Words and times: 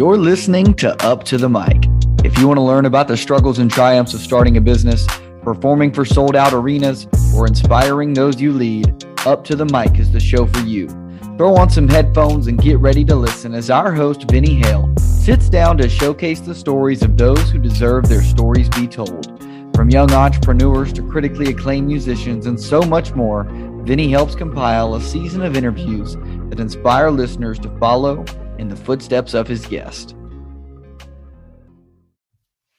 You're 0.00 0.16
listening 0.16 0.72
to 0.76 0.96
Up 1.04 1.24
to 1.24 1.36
the 1.36 1.50
Mic. 1.50 1.84
If 2.24 2.38
you 2.38 2.48
want 2.48 2.56
to 2.56 2.62
learn 2.62 2.86
about 2.86 3.06
the 3.06 3.18
struggles 3.18 3.58
and 3.58 3.70
triumphs 3.70 4.14
of 4.14 4.20
starting 4.20 4.56
a 4.56 4.60
business, 4.62 5.06
performing 5.42 5.92
for 5.92 6.06
sold 6.06 6.34
out 6.34 6.54
arenas, 6.54 7.06
or 7.36 7.46
inspiring 7.46 8.14
those 8.14 8.40
you 8.40 8.50
lead, 8.50 9.04
Up 9.26 9.44
to 9.44 9.54
the 9.54 9.66
Mic 9.66 9.98
is 9.98 10.10
the 10.10 10.18
show 10.18 10.46
for 10.46 10.60
you. 10.60 10.88
Throw 11.36 11.54
on 11.54 11.68
some 11.68 11.86
headphones 11.86 12.46
and 12.46 12.58
get 12.58 12.78
ready 12.78 13.04
to 13.04 13.14
listen 13.14 13.52
as 13.52 13.68
our 13.68 13.92
host, 13.92 14.24
Vinny 14.30 14.54
Hale, 14.54 14.90
sits 14.98 15.50
down 15.50 15.76
to 15.76 15.86
showcase 15.86 16.40
the 16.40 16.54
stories 16.54 17.02
of 17.02 17.18
those 17.18 17.50
who 17.50 17.58
deserve 17.58 18.08
their 18.08 18.22
stories 18.22 18.70
be 18.70 18.88
told. 18.88 19.38
From 19.76 19.90
young 19.90 20.10
entrepreneurs 20.12 20.94
to 20.94 21.06
critically 21.10 21.50
acclaimed 21.50 21.88
musicians 21.88 22.46
and 22.46 22.58
so 22.58 22.80
much 22.80 23.14
more, 23.14 23.44
Vinny 23.84 24.10
helps 24.10 24.34
compile 24.34 24.94
a 24.94 25.02
season 25.02 25.42
of 25.42 25.58
interviews 25.58 26.16
that 26.48 26.58
inspire 26.58 27.10
listeners 27.10 27.58
to 27.58 27.78
follow 27.78 28.24
in 28.60 28.68
the 28.68 28.76
footsteps 28.76 29.32
of 29.32 29.48
his 29.48 29.64
guest. 29.64 30.14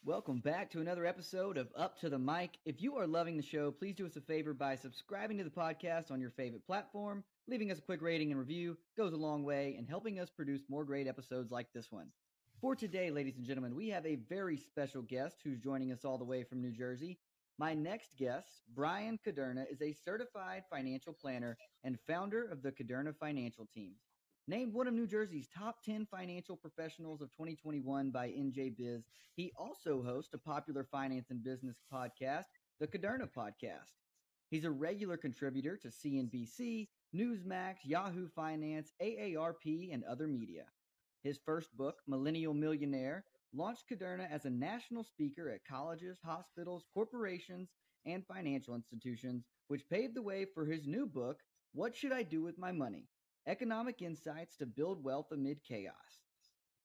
Welcome 0.04 0.38
back 0.38 0.70
to 0.70 0.80
another 0.80 1.04
episode 1.04 1.56
of 1.58 1.70
Up 1.76 1.98
to 2.00 2.08
the 2.08 2.20
Mic. 2.20 2.56
If 2.64 2.80
you 2.80 2.94
are 2.94 3.06
loving 3.06 3.36
the 3.36 3.42
show, 3.42 3.72
please 3.72 3.96
do 3.96 4.06
us 4.06 4.14
a 4.14 4.20
favor 4.20 4.54
by 4.54 4.76
subscribing 4.76 5.38
to 5.38 5.44
the 5.44 5.50
podcast 5.50 6.12
on 6.12 6.20
your 6.20 6.30
favorite 6.30 6.64
platform. 6.64 7.24
Leaving 7.48 7.72
us 7.72 7.78
a 7.80 7.82
quick 7.82 8.00
rating 8.00 8.30
and 8.30 8.38
review 8.38 8.78
goes 8.96 9.12
a 9.12 9.16
long 9.16 9.42
way 9.42 9.74
in 9.76 9.84
helping 9.84 10.20
us 10.20 10.30
produce 10.30 10.62
more 10.68 10.84
great 10.84 11.08
episodes 11.08 11.50
like 11.50 11.66
this 11.72 11.90
one. 11.90 12.06
For 12.60 12.76
today, 12.76 13.10
ladies 13.10 13.36
and 13.36 13.44
gentlemen, 13.44 13.74
we 13.74 13.88
have 13.88 14.06
a 14.06 14.20
very 14.28 14.58
special 14.58 15.02
guest 15.02 15.38
who's 15.42 15.58
joining 15.58 15.90
us 15.90 16.04
all 16.04 16.16
the 16.16 16.24
way 16.24 16.44
from 16.44 16.62
New 16.62 16.70
Jersey. 16.70 17.18
My 17.58 17.74
next 17.74 18.16
guest, 18.16 18.62
Bryan 18.72 19.18
Kuderna, 19.26 19.64
is 19.68 19.82
a 19.82 19.96
certified 20.04 20.62
financial 20.70 21.12
planner 21.12 21.56
and 21.82 21.98
founder 22.06 22.44
of 22.44 22.62
the 22.62 22.70
Kuderna 22.70 23.16
Financial 23.16 23.66
Team. 23.74 23.94
Named 24.48 24.72
one 24.72 24.88
of 24.88 24.94
New 24.94 25.06
Jersey's 25.06 25.46
top 25.46 25.84
10 25.84 26.04
financial 26.10 26.56
professionals 26.56 27.22
of 27.22 27.30
2021 27.30 28.10
by 28.10 28.26
NJBiz, 28.26 29.04
he 29.36 29.52
also 29.56 30.02
hosts 30.02 30.34
a 30.34 30.38
popular 30.38 30.82
finance 30.82 31.30
and 31.30 31.44
business 31.44 31.76
podcast, 31.92 32.46
the 32.80 32.88
Kuderna 32.88 33.28
Podcast. 33.30 33.92
He's 34.50 34.64
a 34.64 34.70
regular 34.70 35.16
contributor 35.16 35.76
to 35.76 35.88
CNBC, 35.88 36.88
Newsmax, 37.14 37.76
Yahoo 37.84 38.26
Finance, 38.34 38.92
AARP, 39.00 39.94
and 39.94 40.02
other 40.02 40.26
media. 40.26 40.64
His 41.22 41.38
first 41.46 41.76
book, 41.76 42.00
Millennial 42.08 42.52
Millionaire, 42.52 43.24
launched 43.54 43.84
Kuderna 43.88 44.28
as 44.28 44.44
a 44.44 44.50
national 44.50 45.04
speaker 45.04 45.50
at 45.50 45.64
colleges, 45.64 46.18
hospitals, 46.24 46.84
corporations, 46.92 47.70
and 48.06 48.26
financial 48.26 48.74
institutions, 48.74 49.44
which 49.68 49.88
paved 49.88 50.16
the 50.16 50.22
way 50.22 50.46
for 50.52 50.66
his 50.66 50.84
new 50.84 51.06
book, 51.06 51.38
What 51.74 51.94
Should 51.94 52.12
I 52.12 52.24
Do 52.24 52.42
with 52.42 52.58
My 52.58 52.72
Money? 52.72 53.06
Economic 53.46 54.02
Insights 54.02 54.56
to 54.56 54.66
Build 54.66 55.02
Wealth 55.02 55.32
Amid 55.32 55.64
Chaos. 55.64 55.94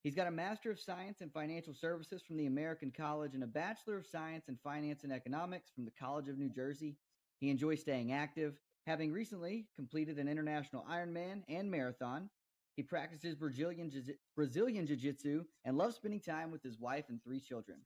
He's 0.03 0.15
got 0.15 0.27
a 0.27 0.31
Master 0.31 0.71
of 0.71 0.79
Science 0.79 1.21
in 1.21 1.29
Financial 1.29 1.73
Services 1.73 2.23
from 2.23 2.37
the 2.37 2.47
American 2.47 2.91
College 2.91 3.35
and 3.35 3.43
a 3.43 3.47
Bachelor 3.47 3.97
of 3.97 4.07
Science 4.07 4.47
in 4.47 4.57
Finance 4.63 5.03
and 5.03 5.13
Economics 5.13 5.69
from 5.69 5.85
the 5.85 5.91
College 5.91 6.29
of 6.29 6.39
New 6.39 6.49
Jersey. 6.49 6.95
He 7.39 7.51
enjoys 7.51 7.81
staying 7.81 8.11
active, 8.11 8.57
having 8.87 9.11
recently 9.11 9.67
completed 9.75 10.17
an 10.17 10.27
international 10.27 10.83
Ironman 10.89 11.43
and 11.47 11.69
marathon. 11.69 12.29
He 12.75 12.81
practices 12.81 13.35
Brazilian, 13.35 13.91
Brazilian 14.35 14.87
Jiu 14.87 14.95
Jitsu 14.95 15.43
and 15.63 15.77
loves 15.77 15.95
spending 15.95 16.21
time 16.21 16.49
with 16.49 16.63
his 16.63 16.79
wife 16.79 17.05
and 17.09 17.23
three 17.23 17.39
children. 17.39 17.77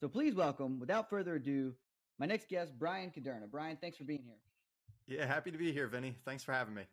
So 0.00 0.08
please 0.08 0.34
welcome, 0.34 0.80
without 0.80 1.10
further 1.10 1.34
ado, 1.34 1.74
my 2.18 2.26
next 2.26 2.48
guest, 2.48 2.78
Bryan 2.78 3.10
Kuderna. 3.10 3.50
Bryan, 3.50 3.76
thanks 3.78 3.98
for 3.98 4.04
being 4.04 4.22
here. 4.22 4.38
Yeah, 5.06 5.26
happy 5.26 5.50
to 5.50 5.58
be 5.58 5.72
here, 5.72 5.88
Vinny. 5.88 6.16
Thanks 6.24 6.42
for 6.42 6.52
having 6.52 6.74
me. 6.74 6.84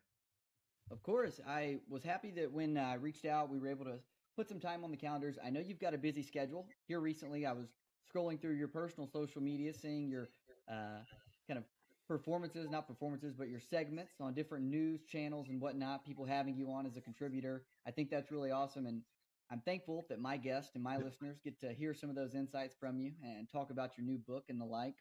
Of 0.91 1.03
course. 1.03 1.39
I 1.47 1.79
was 1.89 2.03
happy 2.03 2.31
that 2.31 2.51
when 2.51 2.77
I 2.77 2.95
reached 2.95 3.25
out, 3.25 3.49
we 3.49 3.59
were 3.59 3.69
able 3.69 3.85
to 3.85 3.99
put 4.35 4.49
some 4.49 4.59
time 4.59 4.83
on 4.83 4.91
the 4.91 4.97
calendars. 4.97 5.37
I 5.43 5.49
know 5.49 5.61
you've 5.61 5.79
got 5.79 5.93
a 5.93 5.97
busy 5.97 6.23
schedule. 6.23 6.67
Here 6.87 6.99
recently, 6.99 7.45
I 7.45 7.53
was 7.53 7.69
scrolling 8.13 8.41
through 8.41 8.55
your 8.55 8.67
personal 8.67 9.07
social 9.07 9.41
media, 9.41 9.73
seeing 9.73 10.09
your 10.09 10.29
uh, 10.69 10.99
kind 11.47 11.57
of 11.57 11.63
performances, 12.07 12.69
not 12.69 12.87
performances, 12.87 13.33
but 13.33 13.47
your 13.47 13.59
segments 13.61 14.19
on 14.19 14.33
different 14.33 14.65
news 14.65 15.05
channels 15.05 15.49
and 15.49 15.61
whatnot, 15.61 16.05
people 16.05 16.25
having 16.25 16.55
you 16.55 16.71
on 16.71 16.85
as 16.85 16.97
a 16.97 17.01
contributor. 17.01 17.63
I 17.87 17.91
think 17.91 18.09
that's 18.09 18.31
really 18.31 18.51
awesome. 18.51 18.85
And 18.85 19.03
I'm 19.49 19.61
thankful 19.61 20.05
that 20.09 20.19
my 20.19 20.37
guests 20.37 20.75
and 20.75 20.83
my 20.83 20.97
listeners 20.97 21.39
get 21.39 21.59
to 21.61 21.73
hear 21.73 21.93
some 21.93 22.09
of 22.09 22.15
those 22.17 22.35
insights 22.35 22.75
from 22.75 22.99
you 22.99 23.13
and 23.23 23.49
talk 23.49 23.69
about 23.69 23.97
your 23.97 24.05
new 24.05 24.17
book 24.17 24.45
and 24.49 24.59
the 24.59 24.65
like. 24.65 24.97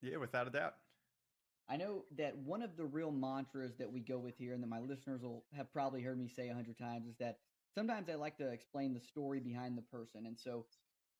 Yeah, 0.00 0.16
without 0.16 0.46
a 0.46 0.50
doubt. 0.50 0.74
I 1.68 1.76
know 1.76 2.04
that 2.18 2.36
one 2.36 2.62
of 2.62 2.76
the 2.76 2.84
real 2.84 3.10
mantras 3.10 3.76
that 3.78 3.90
we 3.90 4.00
go 4.00 4.18
with 4.18 4.36
here, 4.36 4.52
and 4.52 4.62
that 4.62 4.68
my 4.68 4.80
listeners 4.80 5.22
will 5.22 5.44
have 5.54 5.72
probably 5.72 6.02
heard 6.02 6.18
me 6.18 6.28
say 6.28 6.48
a 6.48 6.54
hundred 6.54 6.78
times, 6.78 7.06
is 7.08 7.16
that 7.18 7.38
sometimes 7.74 8.08
I 8.08 8.14
like 8.14 8.36
to 8.38 8.50
explain 8.50 8.92
the 8.92 9.00
story 9.00 9.40
behind 9.40 9.78
the 9.78 9.82
person. 9.82 10.26
And 10.26 10.38
so, 10.38 10.66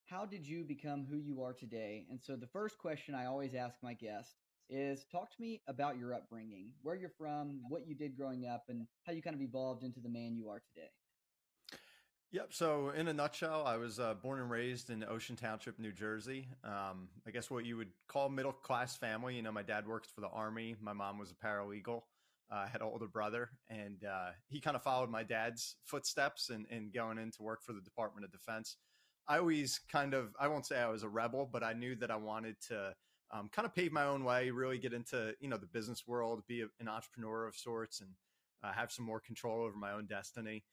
how 0.07 0.27
did 0.27 0.47
you 0.47 0.65
become 0.65 1.07
who 1.09 1.17
you 1.17 1.43
are 1.43 1.55
today? 1.55 2.07
And 2.11 2.21
so, 2.23 2.37
the 2.37 2.47
first 2.47 2.79
question 2.79 3.15
I 3.15 3.27
always 3.27 3.55
ask 3.55 3.77
my 3.83 3.95
guests 3.95 4.35
is 4.69 5.07
talk 5.11 5.31
to 5.31 5.41
me 5.41 5.63
about 5.67 5.99
your 5.99 6.15
upbringing, 6.15 6.73
where 6.83 6.95
you're 6.95 7.13
from, 7.19 7.63
what 7.69 7.87
you 7.87 7.95
did 7.95 8.17
growing 8.17 8.47
up, 8.47 8.65
and 8.69 8.87
how 9.05 9.13
you 9.13 9.23
kind 9.23 9.37
of 9.37 9.43
evolved 9.43 9.83
into 9.83 10.01
the 10.01 10.09
man 10.09 10.37
you 10.37 10.49
are 10.49 10.61
today. 10.61 10.91
Yep. 12.35 12.49
So, 12.51 12.91
in 12.91 13.07
a 13.07 13.13
nutshell, 13.13 13.63
I 13.65 13.77
was 13.77 14.01
uh, 14.01 14.15
born 14.15 14.41
and 14.41 14.51
raised 14.51 14.91
in 14.91 15.05
Ocean 15.05 15.37
Township, 15.37 15.79
New 15.79 15.93
Jersey. 15.93 16.49
Um, 16.65 17.07
I 17.25 17.31
guess 17.31 17.49
what 17.49 17.65
you 17.65 17.77
would 17.77 17.93
call 18.09 18.29
middle 18.29 18.51
class 18.51 18.97
family. 18.97 19.37
You 19.37 19.43
know, 19.43 19.53
my 19.53 19.63
dad 19.63 19.87
worked 19.87 20.09
for 20.13 20.21
the 20.21 20.27
Army. 20.27 20.75
My 20.81 20.93
mom 20.93 21.17
was 21.17 21.31
a 21.31 21.35
paralegal. 21.37 22.03
Uh, 22.51 22.57
I 22.57 22.67
had 22.67 22.81
an 22.81 22.89
older 22.89 23.07
brother, 23.07 23.51
and 23.71 24.03
uh, 24.05 24.31
he 24.49 24.61
kind 24.61 24.75
of 24.75 24.83
followed 24.83 25.11
my 25.11 25.23
dad's 25.23 25.77
footsteps 25.85 26.51
in, 26.51 26.67
in 26.71 26.91
going 26.93 27.19
in 27.19 27.31
to 27.31 27.43
work 27.45 27.63
for 27.63 27.73
the 27.73 27.81
Department 27.81 28.25
of 28.25 28.33
Defense. 28.33 28.79
I 29.29 29.39
always 29.39 29.79
kind 29.89 30.13
of, 30.13 30.35
I 30.37 30.49
won't 30.49 30.67
say 30.67 30.81
I 30.81 30.89
was 30.89 31.05
a 31.05 31.09
rebel, 31.09 31.49
but 31.53 31.63
I 31.63 31.73
knew 31.73 31.95
that 31.95 32.11
I 32.11 32.17
wanted 32.17 32.57
to 32.67 32.95
um, 33.33 33.49
kind 33.53 33.65
of 33.65 33.77
pave 33.77 33.93
my 33.93 34.07
own 34.07 34.25
way, 34.25 34.51
really 34.51 34.79
get 34.79 34.93
into, 34.93 35.35
you 35.39 35.49
know, 35.49 35.57
the 35.57 35.67
business 35.67 36.03
world, 36.05 36.43
be 36.49 36.63
a, 36.63 36.67
an 36.81 36.89
entrepreneur 36.89 37.47
of 37.47 37.55
sorts, 37.55 38.01
and 38.01 38.11
uh, 38.65 38.73
have 38.73 38.91
some 38.91 39.05
more 39.05 39.21
control 39.21 39.61
over 39.63 39.77
my 39.77 39.93
own 39.93 40.07
destiny. 40.07 40.65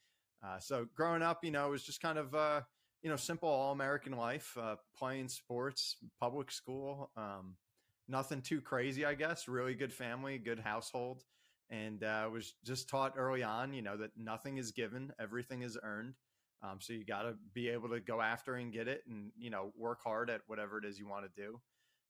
Uh, 0.43 0.59
so 0.59 0.87
growing 0.95 1.21
up, 1.21 1.43
you 1.43 1.51
know, 1.51 1.67
it 1.67 1.71
was 1.71 1.83
just 1.83 2.01
kind 2.01 2.17
of, 2.17 2.33
uh, 2.33 2.61
you 3.03 3.09
know, 3.09 3.15
simple 3.15 3.49
all 3.49 3.71
American 3.71 4.13
life, 4.13 4.57
uh, 4.59 4.75
playing 4.95 5.27
sports, 5.27 5.97
public 6.19 6.51
school, 6.51 7.11
um, 7.15 7.55
nothing 8.07 8.41
too 8.41 8.61
crazy, 8.61 9.05
I 9.05 9.13
guess. 9.13 9.47
Really 9.47 9.75
good 9.75 9.93
family, 9.93 10.37
good 10.37 10.59
household, 10.59 11.23
and 11.69 12.03
uh, 12.03 12.29
was 12.31 12.55
just 12.63 12.89
taught 12.89 13.13
early 13.17 13.43
on, 13.43 13.73
you 13.73 13.81
know, 13.81 13.97
that 13.97 14.11
nothing 14.17 14.57
is 14.57 14.71
given, 14.71 15.13
everything 15.19 15.61
is 15.61 15.77
earned. 15.81 16.15
Um, 16.63 16.77
so 16.79 16.93
you 16.93 17.03
got 17.05 17.23
to 17.23 17.35
be 17.53 17.69
able 17.69 17.89
to 17.89 17.99
go 17.99 18.21
after 18.21 18.55
and 18.55 18.71
get 18.71 18.87
it, 18.87 19.01
and 19.07 19.31
you 19.37 19.49
know, 19.49 19.71
work 19.75 19.99
hard 20.03 20.29
at 20.29 20.41
whatever 20.47 20.77
it 20.77 20.85
is 20.85 20.99
you 20.99 21.07
want 21.07 21.25
to 21.25 21.41
do. 21.41 21.59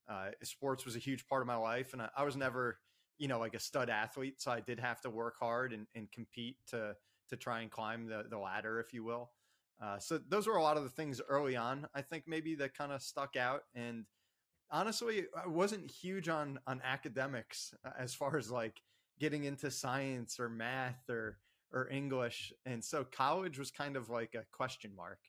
Uh, 0.09 0.31
sports 0.43 0.83
was 0.83 0.95
a 0.95 0.99
huge 0.99 1.25
part 1.27 1.41
of 1.41 1.47
my 1.47 1.55
life, 1.55 1.93
and 1.93 2.01
I, 2.01 2.09
I 2.17 2.23
was 2.23 2.35
never, 2.35 2.79
you 3.17 3.27
know, 3.29 3.39
like 3.39 3.53
a 3.53 3.59
stud 3.59 3.89
athlete, 3.89 4.41
so 4.41 4.51
I 4.51 4.59
did 4.59 4.79
have 4.79 4.99
to 5.01 5.09
work 5.09 5.35
hard 5.39 5.71
and, 5.71 5.87
and 5.95 6.11
compete 6.11 6.57
to 6.67 6.95
to 7.31 7.37
try 7.37 7.61
and 7.61 7.71
climb 7.71 8.05
the, 8.05 8.25
the 8.29 8.37
ladder, 8.37 8.79
if 8.79 8.93
you 8.93 9.03
will. 9.03 9.31
Uh, 9.81 9.97
so 9.97 10.19
those 10.29 10.45
were 10.45 10.57
a 10.57 10.61
lot 10.61 10.77
of 10.77 10.83
the 10.83 10.89
things 10.89 11.19
early 11.27 11.55
on. 11.55 11.87
I 11.95 12.03
think 12.03 12.25
maybe 12.27 12.53
that 12.55 12.77
kind 12.77 12.91
of 12.91 13.01
stuck 13.01 13.35
out. 13.35 13.63
And 13.73 14.05
honestly, 14.69 15.25
I 15.35 15.47
wasn't 15.47 15.89
huge 15.89 16.29
on 16.29 16.59
on 16.67 16.81
academics 16.83 17.73
uh, 17.83 17.89
as 17.97 18.13
far 18.13 18.37
as 18.37 18.51
like 18.51 18.79
getting 19.19 19.45
into 19.45 19.71
science 19.71 20.39
or 20.39 20.49
math 20.49 21.09
or 21.09 21.39
or 21.73 21.89
English. 21.89 22.53
And 22.65 22.83
so 22.83 23.03
college 23.03 23.57
was 23.57 23.71
kind 23.71 23.95
of 23.95 24.09
like 24.09 24.35
a 24.35 24.45
question 24.51 24.91
mark. 24.95 25.19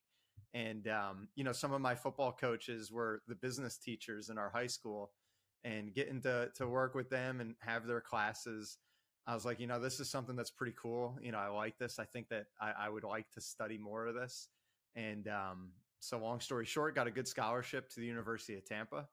And 0.52 0.86
um, 0.88 1.28
you 1.34 1.44
know, 1.44 1.52
some 1.52 1.72
of 1.72 1.80
my 1.80 1.94
football 1.94 2.32
coaches 2.32 2.92
were 2.92 3.22
the 3.26 3.36
business 3.36 3.78
teachers 3.78 4.28
in 4.28 4.36
our 4.36 4.50
high 4.50 4.66
school, 4.66 5.12
and 5.64 5.94
getting 5.94 6.20
to 6.22 6.50
to 6.56 6.66
work 6.66 6.94
with 6.94 7.08
them 7.08 7.40
and 7.40 7.54
have 7.60 7.86
their 7.86 8.02
classes 8.02 8.76
I 9.26 9.34
was 9.34 9.44
like, 9.44 9.60
you 9.60 9.66
know, 9.66 9.78
this 9.78 10.00
is 10.00 10.10
something 10.10 10.34
that's 10.34 10.50
pretty 10.50 10.74
cool. 10.76 11.16
You 11.22 11.32
know, 11.32 11.38
I 11.38 11.48
like 11.48 11.78
this. 11.78 11.98
I 11.98 12.04
think 12.04 12.28
that 12.30 12.46
I, 12.60 12.72
I 12.86 12.88
would 12.88 13.04
like 13.04 13.30
to 13.34 13.40
study 13.40 13.78
more 13.78 14.06
of 14.06 14.14
this. 14.14 14.48
And 14.96 15.28
um, 15.28 15.70
so, 16.00 16.18
long 16.18 16.40
story 16.40 16.66
short, 16.66 16.94
got 16.94 17.06
a 17.06 17.10
good 17.10 17.28
scholarship 17.28 17.88
to 17.90 18.00
the 18.00 18.06
University 18.06 18.56
of 18.56 18.64
Tampa, 18.64 19.06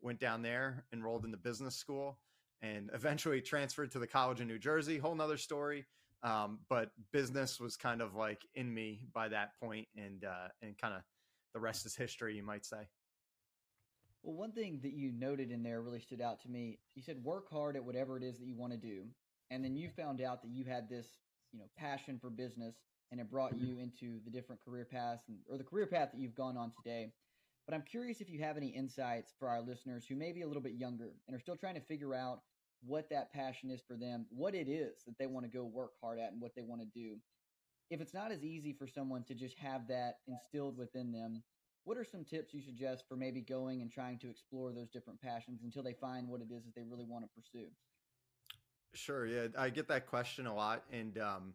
went 0.00 0.20
down 0.20 0.42
there, 0.42 0.84
enrolled 0.92 1.24
in 1.24 1.32
the 1.32 1.36
business 1.36 1.74
school, 1.74 2.18
and 2.62 2.90
eventually 2.94 3.40
transferred 3.40 3.90
to 3.92 3.98
the 3.98 4.06
College 4.06 4.40
of 4.40 4.46
New 4.46 4.58
Jersey. 4.58 4.98
Whole 4.98 5.14
nother 5.14 5.36
story. 5.36 5.84
Um, 6.22 6.60
but 6.70 6.90
business 7.12 7.60
was 7.60 7.76
kind 7.76 8.00
of 8.00 8.14
like 8.14 8.46
in 8.54 8.72
me 8.72 9.00
by 9.12 9.28
that 9.28 9.50
point, 9.60 9.88
and 9.96 10.24
uh, 10.24 10.48
and 10.62 10.78
kind 10.78 10.94
of 10.94 11.02
the 11.54 11.60
rest 11.60 11.86
is 11.86 11.96
history, 11.96 12.36
you 12.36 12.42
might 12.42 12.64
say. 12.64 12.88
Well, 14.22 14.34
one 14.34 14.52
thing 14.52 14.80
that 14.82 14.92
you 14.92 15.12
noted 15.12 15.50
in 15.50 15.62
there 15.62 15.82
really 15.82 16.00
stood 16.00 16.20
out 16.20 16.40
to 16.42 16.48
me. 16.48 16.78
You 16.94 17.02
said 17.02 17.22
work 17.22 17.50
hard 17.50 17.76
at 17.76 17.84
whatever 17.84 18.16
it 18.16 18.22
is 18.22 18.38
that 18.38 18.46
you 18.46 18.56
want 18.56 18.72
to 18.72 18.78
do 18.78 19.06
and 19.50 19.64
then 19.64 19.76
you 19.76 19.88
found 19.96 20.20
out 20.20 20.42
that 20.42 20.50
you 20.50 20.64
had 20.64 20.88
this 20.88 21.06
you 21.52 21.58
know 21.58 21.66
passion 21.76 22.18
for 22.20 22.30
business 22.30 22.76
and 23.12 23.20
it 23.20 23.30
brought 23.30 23.56
you 23.58 23.74
mm-hmm. 23.74 23.82
into 23.82 24.20
the 24.24 24.30
different 24.30 24.60
career 24.64 24.84
paths 24.84 25.24
and, 25.28 25.38
or 25.48 25.56
the 25.56 25.64
career 25.64 25.86
path 25.86 26.10
that 26.12 26.20
you've 26.20 26.34
gone 26.34 26.56
on 26.56 26.72
today. 26.82 27.12
But 27.66 27.74
i'm 27.74 27.82
curious 27.82 28.20
if 28.20 28.30
you 28.30 28.40
have 28.40 28.56
any 28.56 28.68
insights 28.68 29.32
for 29.38 29.48
our 29.48 29.60
listeners 29.60 30.04
who 30.08 30.16
may 30.16 30.32
be 30.32 30.42
a 30.42 30.46
little 30.46 30.62
bit 30.62 30.74
younger 30.74 31.14
and 31.26 31.36
are 31.36 31.40
still 31.40 31.56
trying 31.56 31.74
to 31.74 31.80
figure 31.80 32.14
out 32.14 32.40
what 32.84 33.08
that 33.10 33.32
passion 33.32 33.70
is 33.70 33.80
for 33.86 33.96
them 33.96 34.26
what 34.30 34.54
it 34.54 34.68
is 34.68 35.02
that 35.06 35.18
they 35.18 35.26
want 35.26 35.44
to 35.44 35.56
go 35.56 35.64
work 35.64 35.92
hard 36.00 36.18
at 36.18 36.32
and 36.32 36.40
what 36.40 36.54
they 36.54 36.62
want 36.62 36.80
to 36.80 36.86
do. 36.98 37.16
If 37.90 38.00
it's 38.00 38.14
not 38.14 38.32
as 38.32 38.44
easy 38.44 38.72
for 38.72 38.86
someone 38.86 39.22
to 39.24 39.34
just 39.34 39.58
have 39.58 39.86
that 39.88 40.18
instilled 40.26 40.76
within 40.76 41.12
them, 41.12 41.42
what 41.84 41.96
are 41.96 42.04
some 42.04 42.24
tips 42.24 42.52
you 42.52 42.60
suggest 42.60 43.04
for 43.08 43.16
maybe 43.16 43.40
going 43.40 43.80
and 43.80 43.90
trying 43.90 44.18
to 44.18 44.28
explore 44.28 44.72
those 44.72 44.90
different 44.90 45.20
passions 45.20 45.60
until 45.62 45.84
they 45.84 45.92
find 45.92 46.26
what 46.28 46.40
it 46.40 46.52
is 46.52 46.64
that 46.64 46.74
they 46.74 46.82
really 46.82 47.04
want 47.04 47.24
to 47.24 47.30
pursue? 47.34 47.68
Sure. 48.94 49.26
Yeah, 49.26 49.48
I 49.58 49.70
get 49.70 49.88
that 49.88 50.06
question 50.06 50.46
a 50.46 50.54
lot, 50.54 50.84
and 50.90 51.18
um, 51.18 51.54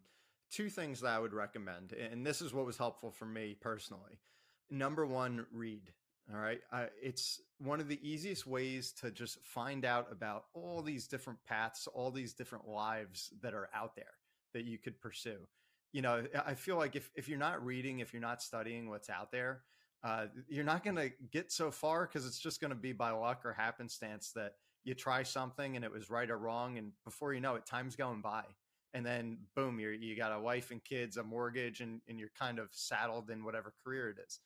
two 0.51 0.69
things 0.69 1.01
that 1.01 1.09
I 1.09 1.19
would 1.19 1.33
recommend, 1.33 1.93
and 1.93 2.25
this 2.25 2.41
is 2.41 2.53
what 2.53 2.65
was 2.65 2.77
helpful 2.77 3.11
for 3.11 3.25
me 3.25 3.55
personally. 3.59 4.19
Number 4.69 5.05
one, 5.05 5.45
read. 5.51 5.91
All 6.31 6.39
right. 6.39 6.61
It's 7.01 7.41
one 7.57 7.81
of 7.81 7.89
the 7.89 7.99
easiest 8.07 8.47
ways 8.47 8.93
to 9.01 9.11
just 9.11 9.43
find 9.43 9.83
out 9.83 10.07
about 10.11 10.45
all 10.53 10.81
these 10.81 11.07
different 11.07 11.39
paths, 11.45 11.87
all 11.87 12.11
these 12.11 12.33
different 12.33 12.67
lives 12.67 13.33
that 13.41 13.53
are 13.53 13.69
out 13.75 13.95
there 13.95 14.13
that 14.53 14.63
you 14.63 14.77
could 14.77 15.01
pursue. 15.01 15.39
You 15.91 16.03
know, 16.03 16.23
I 16.45 16.53
feel 16.53 16.77
like 16.77 16.95
if, 16.95 17.09
if 17.15 17.27
you're 17.27 17.39
not 17.39 17.65
reading, 17.65 17.99
if 17.99 18.13
you're 18.13 18.21
not 18.21 18.41
studying 18.41 18.87
what's 18.89 19.09
out 19.09 19.31
there, 19.31 19.63
uh, 20.03 20.27
you're 20.47 20.63
not 20.63 20.85
going 20.85 20.95
to 20.95 21.11
get 21.31 21.51
so 21.51 21.69
far 21.69 22.05
because 22.07 22.25
it's 22.25 22.39
just 22.39 22.61
going 22.61 22.69
to 22.71 22.75
be 22.75 22.93
by 22.93 23.11
luck 23.11 23.41
or 23.43 23.51
happenstance 23.51 24.31
that 24.35 24.53
you 24.83 24.93
try 24.93 25.23
something 25.23 25.75
and 25.75 25.85
it 25.85 25.91
was 25.91 26.09
right 26.09 26.29
or 26.29 26.37
wrong. 26.37 26.77
And 26.77 26.91
before 27.05 27.33
you 27.33 27.41
know 27.41 27.55
it, 27.55 27.65
time's 27.65 27.95
going 27.95 28.21
by. 28.21 28.43
And 28.93 29.05
then 29.05 29.37
boom, 29.55 29.79
you 29.79 29.89
you 29.89 30.17
got 30.17 30.33
a 30.33 30.39
wife 30.39 30.71
and 30.71 30.83
kids, 30.83 31.17
a 31.17 31.23
mortgage, 31.23 31.79
and, 31.79 32.01
and 32.07 32.19
you're 32.19 32.31
kind 32.37 32.59
of 32.59 32.69
saddled 32.71 33.29
in 33.29 33.43
whatever 33.43 33.73
career 33.83 34.09
it 34.09 34.17
is 34.25 34.39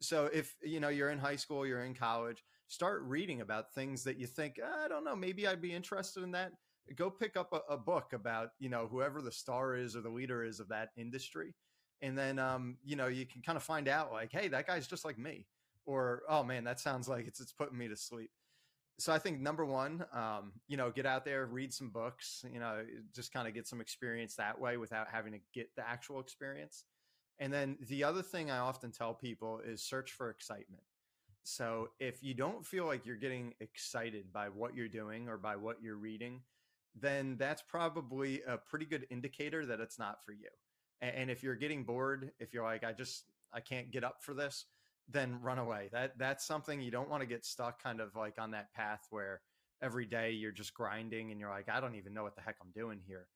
so 0.00 0.28
if 0.32 0.56
you 0.62 0.80
know 0.80 0.88
you're 0.88 1.10
in 1.10 1.18
high 1.18 1.36
school 1.36 1.66
you're 1.66 1.84
in 1.84 1.94
college 1.94 2.42
start 2.68 3.02
reading 3.02 3.40
about 3.40 3.72
things 3.74 4.02
that 4.02 4.18
you 4.18 4.26
think 4.26 4.58
i 4.82 4.88
don't 4.88 5.04
know 5.04 5.14
maybe 5.14 5.46
i'd 5.46 5.60
be 5.60 5.72
interested 5.72 6.22
in 6.22 6.30
that 6.30 6.52
go 6.96 7.10
pick 7.10 7.36
up 7.36 7.52
a, 7.52 7.72
a, 7.72 7.76
book 7.76 8.12
about 8.12 8.50
you 8.58 8.68
know 8.68 8.88
whoever 8.90 9.22
the 9.22 9.30
star 9.30 9.76
is 9.76 9.94
or 9.94 10.00
the 10.00 10.08
leader 10.08 10.42
is 10.42 10.58
of 10.58 10.68
that 10.68 10.88
industry 10.96 11.54
and 12.02 12.16
then 12.16 12.38
um, 12.38 12.78
you 12.82 12.96
know 12.96 13.06
you 13.06 13.26
can 13.26 13.42
kind 13.42 13.56
of 13.56 13.62
find 13.62 13.86
out 13.86 14.10
like 14.10 14.30
hey 14.32 14.48
that 14.48 14.66
guy's 14.66 14.88
just 14.88 15.04
like 15.04 15.18
me 15.18 15.46
or 15.86 16.22
oh 16.28 16.42
man 16.42 16.64
that 16.64 16.80
sounds 16.80 17.08
like 17.08 17.26
it's 17.26 17.40
it's 17.40 17.52
putting 17.52 17.78
me 17.78 17.86
to 17.86 17.96
sleep 17.96 18.30
so 19.00 19.12
i 19.12 19.18
think 19.18 19.40
number 19.40 19.64
one 19.64 20.04
um, 20.12 20.52
you 20.68 20.76
know 20.76 20.90
get 20.90 21.06
out 21.06 21.24
there 21.24 21.46
read 21.46 21.72
some 21.72 21.90
books 21.90 22.44
you 22.52 22.60
know 22.60 22.84
just 23.14 23.32
kind 23.32 23.48
of 23.48 23.54
get 23.54 23.66
some 23.66 23.80
experience 23.80 24.34
that 24.36 24.60
way 24.60 24.76
without 24.76 25.08
having 25.10 25.32
to 25.32 25.38
get 25.54 25.74
the 25.76 25.88
actual 25.88 26.20
experience 26.20 26.84
and 27.40 27.50
then 27.50 27.78
the 27.88 28.04
other 28.04 28.22
thing 28.22 28.50
I 28.50 28.58
often 28.58 28.92
tell 28.92 29.14
people 29.14 29.60
is 29.66 29.82
search 29.82 30.12
for 30.12 30.28
excitement. 30.28 30.82
So 31.42 31.88
if 31.98 32.22
you 32.22 32.34
don't 32.34 32.66
feel 32.66 32.84
like 32.84 33.06
you're 33.06 33.16
getting 33.16 33.54
excited 33.60 34.30
by 34.30 34.50
what 34.50 34.74
you're 34.74 34.88
doing 34.88 35.26
or 35.26 35.38
by 35.38 35.56
what 35.56 35.82
you're 35.82 35.96
reading, 35.96 36.42
then 36.94 37.36
that's 37.38 37.62
probably 37.62 38.42
a 38.46 38.58
pretty 38.58 38.84
good 38.84 39.06
indicator 39.10 39.64
that 39.64 39.80
it's 39.80 39.98
not 39.98 40.22
for 40.22 40.32
you. 40.32 40.50
And 41.00 41.30
if 41.30 41.42
you're 41.42 41.54
getting 41.54 41.84
bored, 41.84 42.30
if 42.38 42.52
you're 42.52 42.62
like, 42.62 42.84
I 42.84 42.92
just, 42.92 43.24
I 43.54 43.60
can't 43.60 43.90
get 43.90 44.04
up 44.04 44.22
for 44.22 44.34
this, 44.34 44.66
then 45.10 45.40
run 45.40 45.58
away. 45.58 45.88
That 45.92 46.18
that's 46.18 46.46
something 46.46 46.80
you 46.80 46.90
don't 46.90 47.10
want 47.10 47.22
to 47.22 47.26
get 47.26 47.44
stuck 47.44 47.82
kind 47.82 48.00
of 48.00 48.14
like 48.14 48.34
on 48.38 48.52
that 48.52 48.72
path 48.74 49.06
where 49.10 49.40
every 49.82 50.06
day 50.06 50.32
you're 50.32 50.52
just 50.52 50.74
grinding 50.74 51.30
and 51.30 51.40
you're 51.40 51.50
like, 51.50 51.68
I 51.68 51.80
don't 51.80 51.94
even 51.94 52.14
know 52.14 52.22
what 52.22 52.36
the 52.36 52.42
heck 52.42 52.56
I'm 52.62 52.72
doing 52.74 53.00
here. 53.06 53.28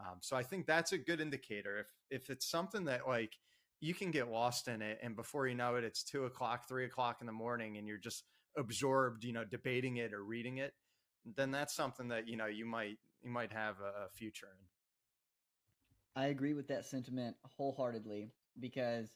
Um, 0.00 0.16
so 0.20 0.36
I 0.36 0.42
think 0.42 0.66
that's 0.66 0.92
a 0.92 0.98
good 0.98 1.20
indicator. 1.20 1.78
If 1.78 1.86
if 2.10 2.30
it's 2.30 2.50
something 2.50 2.84
that 2.86 3.06
like 3.06 3.36
you 3.80 3.94
can 3.94 4.10
get 4.10 4.30
lost 4.30 4.68
in 4.68 4.82
it 4.82 4.98
and 5.02 5.16
before 5.16 5.46
you 5.46 5.54
know 5.54 5.76
it 5.76 5.84
it's 5.84 6.04
two 6.04 6.24
o'clock 6.24 6.68
three 6.68 6.84
o'clock 6.84 7.18
in 7.20 7.26
the 7.26 7.32
morning 7.32 7.76
and 7.78 7.88
you're 7.88 7.98
just 7.98 8.24
absorbed 8.56 9.24
you 9.24 9.32
know 9.32 9.44
debating 9.44 9.96
it 9.96 10.12
or 10.12 10.22
reading 10.22 10.58
it 10.58 10.74
then 11.36 11.50
that's 11.50 11.74
something 11.74 12.08
that 12.08 12.28
you 12.28 12.36
know 12.36 12.46
you 12.46 12.66
might 12.66 12.98
you 13.22 13.30
might 13.30 13.52
have 13.52 13.76
a, 13.80 14.06
a 14.06 14.08
future 14.12 14.48
in 16.16 16.22
i 16.22 16.26
agree 16.26 16.52
with 16.52 16.68
that 16.68 16.84
sentiment 16.84 17.36
wholeheartedly 17.56 18.30
because 18.58 19.12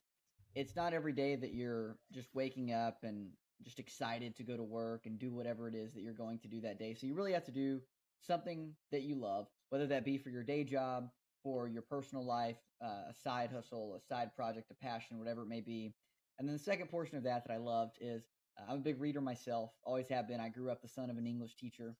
it's 0.55 0.77
not 0.77 0.93
every 0.93 1.13
day 1.13 1.37
that 1.37 1.55
you're 1.55 1.97
just 2.13 2.29
waking 2.35 2.73
up 2.73 2.99
and 3.03 3.29
just 3.63 3.79
excited 3.79 4.37
to 4.37 4.43
go 4.43 4.57
to 4.57 4.63
work 4.63 5.07
and 5.07 5.19
do 5.19 5.33
whatever 5.33 5.69
it 5.69 5.75
is 5.75 5.95
that 5.95 6.03
you're 6.03 6.13
going 6.13 6.39
to 6.39 6.49
do 6.49 6.61
that 6.61 6.79
day 6.79 6.95
so 6.95 7.07
you 7.07 7.15
really 7.15 7.33
have 7.33 7.45
to 7.45 7.53
do 7.53 7.81
something 8.21 8.73
that 8.91 9.03
you 9.03 9.15
love 9.15 9.47
whether 9.71 9.87
that 9.87 10.05
be 10.05 10.19
for 10.19 10.31
your 10.31 10.43
day 10.43 10.65
job 10.65 11.09
for 11.45 11.69
your 11.69 11.83
personal 11.83 12.25
life, 12.25 12.57
uh, 12.83 13.11
a 13.11 13.15
side 13.15 13.51
hustle, 13.55 13.95
a 13.95 14.01
side 14.01 14.35
project, 14.35 14.71
a 14.71 14.75
passion, 14.75 15.19
whatever 15.19 15.43
it 15.43 15.49
may 15.49 15.61
be. 15.61 15.95
And 16.39 16.49
then 16.49 16.57
the 16.57 16.63
second 16.63 16.89
portion 16.89 17.17
of 17.19 17.23
that 17.25 17.47
that 17.47 17.53
I 17.53 17.59
loved 17.59 17.99
is 18.01 18.25
uh, 18.59 18.73
I'm 18.73 18.79
a 18.79 18.81
big 18.81 19.01
reader 19.01 19.21
myself, 19.21 19.71
always 19.85 20.09
have 20.09 20.27
been. 20.27 20.41
I 20.41 20.49
grew 20.49 20.71
up 20.71 20.83
the 20.83 20.89
son 20.89 21.11
of 21.11 21.19
an 21.19 21.27
English 21.27 21.55
teacher. 21.57 21.95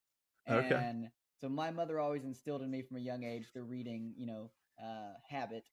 And 0.47 0.65
okay. 0.65 1.09
so 1.41 1.49
my 1.49 1.71
mother 1.71 2.01
always 2.01 2.25
instilled 2.25 2.63
in 2.63 2.71
me 2.71 2.83
from 2.83 2.97
a 2.97 3.01
young 3.01 3.23
age 3.23 3.47
the 3.55 3.63
reading, 3.63 4.15
you 4.17 4.27
know, 4.27 4.51
uh, 4.83 5.13
habit. 5.29 5.69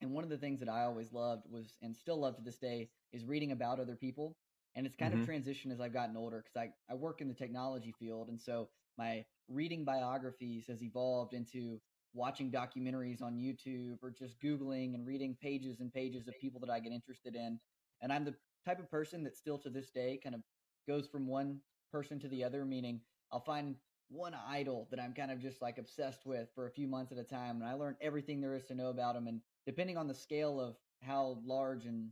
And 0.00 0.12
one 0.12 0.24
of 0.24 0.30
the 0.30 0.38
things 0.38 0.60
that 0.60 0.68
I 0.68 0.84
always 0.84 1.12
loved 1.12 1.44
was, 1.50 1.76
and 1.82 1.96
still 1.96 2.20
love 2.20 2.36
to 2.36 2.42
this 2.42 2.58
day, 2.58 2.88
is 3.12 3.24
reading 3.24 3.52
about 3.52 3.80
other 3.80 3.96
people. 3.96 4.36
And 4.74 4.86
it's 4.86 4.96
kind 4.96 5.12
mm-hmm. 5.12 5.22
of 5.22 5.28
transitioned 5.28 5.72
as 5.72 5.80
I've 5.80 5.92
gotten 5.92 6.16
older 6.16 6.44
because 6.44 6.68
I, 6.68 6.92
I 6.92 6.94
work 6.94 7.20
in 7.20 7.28
the 7.28 7.34
technology 7.34 7.94
field. 7.98 8.28
And 8.28 8.40
so 8.40 8.68
my 8.96 9.24
reading 9.48 9.84
biographies 9.84 10.66
has 10.68 10.82
evolved 10.82 11.34
into 11.34 11.80
watching 12.14 12.50
documentaries 12.50 13.22
on 13.22 13.36
YouTube 13.36 13.98
or 14.02 14.10
just 14.10 14.40
Googling 14.40 14.94
and 14.94 15.06
reading 15.06 15.36
pages 15.40 15.80
and 15.80 15.92
pages 15.92 16.28
of 16.28 16.34
people 16.40 16.60
that 16.60 16.70
I 16.70 16.80
get 16.80 16.92
interested 16.92 17.34
in. 17.34 17.58
And 18.02 18.12
I'm 18.12 18.24
the 18.24 18.34
type 18.64 18.78
of 18.78 18.90
person 18.90 19.24
that 19.24 19.36
still 19.36 19.58
to 19.58 19.70
this 19.70 19.90
day 19.90 20.20
kind 20.22 20.34
of 20.34 20.42
goes 20.86 21.08
from 21.08 21.26
one 21.26 21.60
person 21.92 22.18
to 22.20 22.28
the 22.28 22.44
other, 22.44 22.64
meaning 22.64 23.00
I'll 23.32 23.40
find 23.40 23.76
one 24.10 24.34
idol 24.48 24.88
that 24.90 25.00
I'm 25.00 25.12
kind 25.12 25.30
of 25.30 25.40
just 25.40 25.60
like 25.60 25.78
obsessed 25.78 26.24
with 26.24 26.48
for 26.54 26.66
a 26.66 26.70
few 26.70 26.86
months 26.86 27.12
at 27.12 27.18
a 27.18 27.24
time. 27.24 27.60
And 27.60 27.64
I 27.68 27.74
learn 27.74 27.96
everything 28.00 28.40
there 28.40 28.54
is 28.54 28.64
to 28.66 28.74
know 28.74 28.88
about 28.88 29.14
them. 29.14 29.26
And 29.26 29.40
depending 29.66 29.96
on 29.96 30.08
the 30.08 30.14
scale 30.14 30.60
of 30.60 30.76
how 31.02 31.38
large 31.44 31.86
and, 31.86 32.10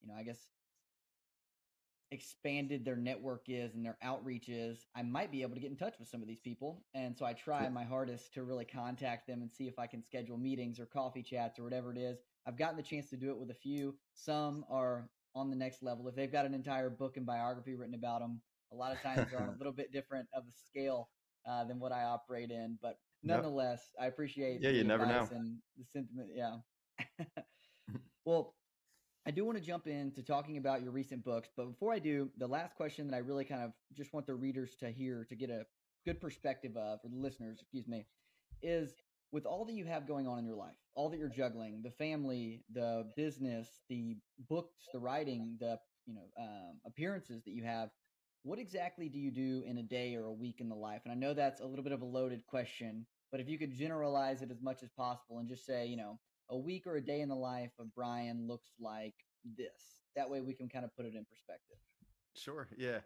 you 0.00 0.08
know, 0.08 0.14
I 0.18 0.22
guess 0.22 0.48
expanded 2.10 2.84
their 2.84 2.96
network 2.96 3.44
is 3.48 3.74
and 3.74 3.84
their 3.84 3.98
outreach 4.02 4.48
is, 4.48 4.86
I 4.94 5.02
might 5.02 5.30
be 5.30 5.42
able 5.42 5.54
to 5.54 5.60
get 5.60 5.70
in 5.70 5.76
touch 5.76 5.98
with 5.98 6.08
some 6.08 6.22
of 6.22 6.28
these 6.28 6.40
people. 6.40 6.84
And 6.94 7.16
so 7.16 7.26
I 7.26 7.32
try 7.32 7.68
my 7.68 7.84
hardest 7.84 8.32
to 8.34 8.44
really 8.44 8.64
contact 8.64 9.26
them 9.26 9.42
and 9.42 9.52
see 9.52 9.68
if 9.68 9.78
I 9.78 9.86
can 9.86 10.02
schedule 10.02 10.38
meetings 10.38 10.80
or 10.80 10.86
coffee 10.86 11.22
chats 11.22 11.58
or 11.58 11.64
whatever 11.64 11.92
it 11.92 11.98
is. 11.98 12.18
I've 12.46 12.56
gotten 12.56 12.76
the 12.76 12.82
chance 12.82 13.10
to 13.10 13.16
do 13.16 13.30
it 13.30 13.38
with 13.38 13.50
a 13.50 13.54
few. 13.54 13.94
Some 14.14 14.64
are 14.70 15.10
on 15.34 15.50
the 15.50 15.56
next 15.56 15.82
level. 15.82 16.08
If 16.08 16.14
they've 16.14 16.32
got 16.32 16.46
an 16.46 16.54
entire 16.54 16.90
book 16.90 17.16
and 17.16 17.26
biography 17.26 17.74
written 17.74 17.94
about 17.94 18.20
them, 18.20 18.40
a 18.72 18.76
lot 18.76 18.92
of 18.92 19.00
times 19.02 19.26
they're 19.30 19.42
on 19.42 19.50
a 19.50 19.56
little 19.58 19.72
bit 19.72 19.92
different 19.92 20.28
of 20.34 20.44
a 20.44 20.52
scale 20.52 21.08
uh, 21.48 21.64
than 21.64 21.78
what 21.78 21.92
I 21.92 22.04
operate 22.04 22.50
in. 22.50 22.78
But 22.80 22.98
nonetheless, 23.22 23.90
yep. 23.94 24.04
I 24.04 24.06
appreciate 24.08 24.62
yeah, 24.62 24.70
you 24.70 24.84
never 24.84 25.06
know 25.06 25.28
and 25.32 25.58
the 25.76 25.84
sentiment. 25.84 26.30
Yeah. 26.34 26.56
well, 28.24 28.54
I 29.26 29.30
do 29.30 29.44
want 29.44 29.58
to 29.58 29.64
jump 29.64 29.86
into 29.86 30.22
talking 30.22 30.56
about 30.56 30.82
your 30.82 30.90
recent 30.92 31.24
books, 31.24 31.50
but 31.56 31.66
before 31.66 31.92
I 31.92 31.98
do, 31.98 32.30
the 32.38 32.46
last 32.46 32.76
question 32.76 33.06
that 33.08 33.16
I 33.16 33.20
really 33.20 33.44
kind 33.44 33.62
of 33.62 33.72
just 33.94 34.12
want 34.12 34.26
the 34.26 34.34
readers 34.34 34.74
to 34.80 34.90
hear 34.90 35.26
to 35.28 35.36
get 35.36 35.50
a 35.50 35.66
good 36.06 36.20
perspective 36.20 36.76
of, 36.76 37.00
or 37.04 37.10
the 37.10 37.16
listeners, 37.16 37.58
excuse 37.60 37.86
me, 37.86 38.06
is 38.62 38.94
with 39.32 39.44
all 39.44 39.64
that 39.66 39.74
you 39.74 39.84
have 39.84 40.08
going 40.08 40.26
on 40.26 40.38
in 40.38 40.44
your 40.46 40.56
life, 40.56 40.76
all 40.94 41.10
that 41.10 41.18
you're 41.18 41.28
juggling, 41.28 41.82
the 41.82 41.90
family, 41.90 42.64
the 42.72 43.10
business, 43.16 43.68
the 43.90 44.16
books, 44.48 44.88
the 44.92 44.98
writing, 44.98 45.56
the 45.60 45.78
you 46.06 46.14
know 46.14 46.28
um, 46.40 46.80
appearances 46.86 47.44
that 47.44 47.52
you 47.52 47.64
have, 47.64 47.90
what 48.42 48.58
exactly 48.58 49.08
do 49.08 49.18
you 49.18 49.30
do 49.30 49.62
in 49.66 49.78
a 49.78 49.82
day 49.82 50.14
or 50.14 50.24
a 50.24 50.32
week 50.32 50.60
in 50.60 50.68
the 50.68 50.74
life? 50.74 51.02
And 51.04 51.12
I 51.12 51.16
know 51.16 51.34
that's 51.34 51.60
a 51.60 51.66
little 51.66 51.82
bit 51.84 51.92
of 51.92 52.00
a 52.00 52.06
loaded 52.06 52.46
question, 52.46 53.06
but 53.30 53.40
if 53.40 53.48
you 53.48 53.58
could 53.58 53.72
generalize 53.72 54.40
it 54.42 54.50
as 54.50 54.62
much 54.62 54.82
as 54.82 54.90
possible 54.90 55.38
and 55.38 55.48
just 55.48 55.66
say, 55.66 55.86
you 55.86 55.96
know, 55.96 56.18
a 56.50 56.56
week 56.56 56.86
or 56.86 56.96
a 56.96 57.00
day 57.00 57.20
in 57.20 57.28
the 57.28 57.36
life 57.36 57.72
of 57.78 57.94
Bryan 57.94 58.46
looks 58.46 58.70
like 58.80 59.14
this. 59.56 60.02
That 60.16 60.30
way 60.30 60.40
we 60.40 60.54
can 60.54 60.68
kind 60.68 60.84
of 60.84 60.94
put 60.96 61.06
it 61.06 61.14
in 61.14 61.24
perspective. 61.24 61.76
Sure. 62.34 62.68
Yeah. 62.76 62.98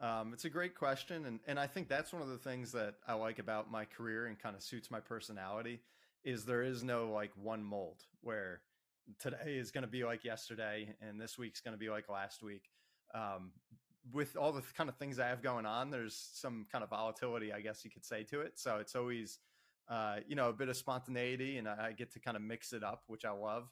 Um, 0.00 0.32
it's 0.32 0.44
a 0.44 0.50
great 0.50 0.74
question. 0.74 1.26
And, 1.26 1.40
and 1.46 1.58
I 1.58 1.66
think 1.66 1.88
that's 1.88 2.12
one 2.12 2.22
of 2.22 2.28
the 2.28 2.38
things 2.38 2.72
that 2.72 2.96
I 3.06 3.14
like 3.14 3.38
about 3.38 3.70
my 3.70 3.84
career 3.84 4.26
and 4.26 4.38
kind 4.38 4.56
of 4.56 4.62
suits 4.62 4.90
my 4.90 5.00
personality 5.00 5.80
is 6.24 6.44
there 6.44 6.62
is 6.62 6.82
no 6.82 7.10
like 7.10 7.30
one 7.40 7.62
mold 7.62 8.02
where 8.20 8.62
today 9.18 9.56
is 9.56 9.70
going 9.70 9.82
to 9.82 9.90
be 9.90 10.04
like 10.04 10.24
yesterday 10.24 10.94
and 11.00 11.20
this 11.20 11.38
week's 11.38 11.60
going 11.60 11.74
to 11.74 11.78
be 11.78 11.90
like 11.90 12.08
last 12.08 12.42
week. 12.42 12.68
Um, 13.14 13.52
with 14.12 14.36
all 14.36 14.52
the 14.52 14.62
kind 14.76 14.88
of 14.88 14.96
things 14.96 15.20
I 15.20 15.28
have 15.28 15.42
going 15.42 15.66
on, 15.66 15.90
there's 15.90 16.16
some 16.32 16.66
kind 16.70 16.82
of 16.82 16.90
volatility, 16.90 17.52
I 17.52 17.60
guess 17.60 17.84
you 17.84 17.90
could 17.90 18.04
say 18.04 18.24
to 18.24 18.40
it. 18.40 18.58
So 18.58 18.78
it's 18.78 18.96
always, 18.96 19.38
uh, 19.88 20.16
you 20.26 20.36
know, 20.36 20.48
a 20.48 20.52
bit 20.52 20.68
of 20.68 20.76
spontaneity, 20.76 21.58
and 21.58 21.68
I 21.68 21.92
get 21.92 22.12
to 22.12 22.20
kind 22.20 22.36
of 22.36 22.42
mix 22.42 22.72
it 22.72 22.82
up, 22.82 23.02
which 23.06 23.24
I 23.24 23.30
love. 23.30 23.68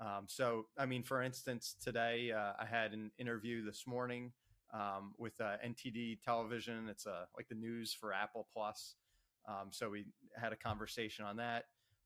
Um, 0.00 0.26
so, 0.26 0.66
I 0.78 0.86
mean, 0.86 1.02
for 1.02 1.22
instance, 1.22 1.74
today 1.82 2.30
uh, 2.32 2.52
I 2.58 2.64
had 2.64 2.92
an 2.92 3.10
interview 3.18 3.64
this 3.64 3.84
morning 3.86 4.32
um, 4.72 5.12
with 5.18 5.40
uh, 5.40 5.56
NTD 5.66 6.22
Television. 6.22 6.88
It's 6.88 7.06
uh, 7.06 7.24
like 7.36 7.48
the 7.48 7.56
news 7.56 7.92
for 7.98 8.12
Apple 8.12 8.46
Plus. 8.52 8.94
Um, 9.48 9.68
so 9.70 9.90
we 9.90 10.06
had 10.36 10.52
a 10.52 10.56
conversation 10.56 11.24
on 11.24 11.36
that. 11.38 11.64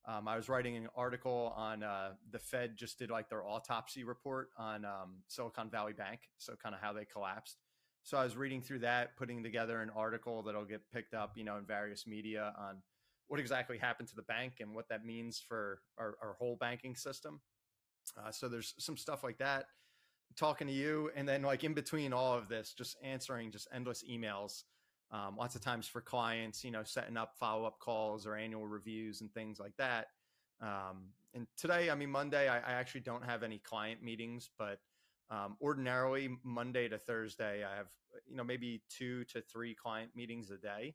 Um, 0.09 0.27
I 0.27 0.37
was 0.37 0.49
writing 0.49 0.77
an 0.77 0.89
article 0.97 1.53
on 1.57 1.83
uh, 1.83 2.13
the 2.31 2.39
Fed 2.39 2.77
just 2.77 2.99
did 2.99 3.11
like 3.11 3.29
their 3.29 3.47
autopsy 3.47 4.03
report 4.03 4.49
on 4.57 4.85
um, 4.85 5.23
Silicon 5.29 5.71
Valley 5.71 5.93
Bank, 5.93 6.21
so 6.39 6.55
kind 6.61 6.75
of 6.75 6.81
how 6.81 6.93
they 6.93 7.05
collapsed. 7.05 7.59
So 8.03 8.19
I 8.19 8.25
was 8.25 8.37
reading 8.37 8.63
through 8.63 8.81
that, 8.81 9.17
putting 9.17 9.45
together 9.45 9.81
an 9.81 9.91
article 9.95 10.43
that'll 10.43 10.65
get 10.65 10.81
picked 10.93 11.15
up, 11.15 11.33
you 11.37 11.45
know, 11.45 11.57
in 11.57 11.65
various 11.65 12.05
media 12.05 12.53
on 12.59 12.79
what 13.29 13.41
exactly 13.41 13.79
happened 13.79 14.09
to 14.09 14.17
the 14.17 14.23
bank 14.23 14.55
and 14.61 14.75
what 14.75 14.89
that 14.89 15.05
means 15.05 15.43
for 15.47 15.81
our, 15.99 16.17
our 16.23 16.35
whole 16.39 16.57
banking 16.57 16.95
system. 16.95 17.41
Uh, 18.19 18.31
so 18.31 18.49
there's 18.49 18.75
some 18.79 18.97
stuff 18.97 19.23
like 19.23 19.39
that. 19.39 19.67
Talking 20.37 20.67
to 20.67 20.73
you, 20.73 21.11
and 21.15 21.29
then 21.29 21.43
like 21.43 21.63
in 21.63 21.75
between 21.75 22.13
all 22.13 22.37
of 22.37 22.49
this, 22.49 22.73
just 22.73 22.97
answering 23.03 23.51
just 23.51 23.69
endless 23.73 24.03
emails. 24.11 24.65
Um, 25.11 25.37
lots 25.37 25.55
of 25.55 25.61
times 25.61 25.87
for 25.87 26.01
clients, 26.01 26.65
you 26.65 26.71
know, 26.71 26.83
setting 26.85 27.19
up 27.19 27.35
follow 27.39 27.67
up 27.67 27.79
calls 27.79 28.27
or 28.27 28.35
annual 28.35 28.67
reviews 28.67 29.21
and 29.21 29.33
things 29.35 29.61
like 29.61 29.77
that. 29.77 30.07
Um, 30.63 31.11
and 31.35 31.47
today, 31.59 31.91
I 31.91 31.95
mean, 31.95 32.11
Monday, 32.11 32.49
I, 32.49 32.59
I, 32.59 32.73
actually 32.75 33.01
don't 33.01 33.25
have 33.25 33.43
any 33.43 33.59
client 33.59 34.03
meetings, 34.03 34.49
but 34.59 34.79
um, 35.29 35.57
ordinarily 35.61 36.31
Monday 36.45 36.89
to 36.89 36.99
Thursday, 36.99 37.65
I 37.65 37.77
have, 37.77 37.89
you 38.27 38.37
know, 38.37 38.45
maybe 38.45 38.83
two 38.89 39.25
to 39.25 39.43
three 39.43 39.75
client 39.75 40.11
meetings 40.15 40.51
a 40.51 40.57
day. 40.57 40.95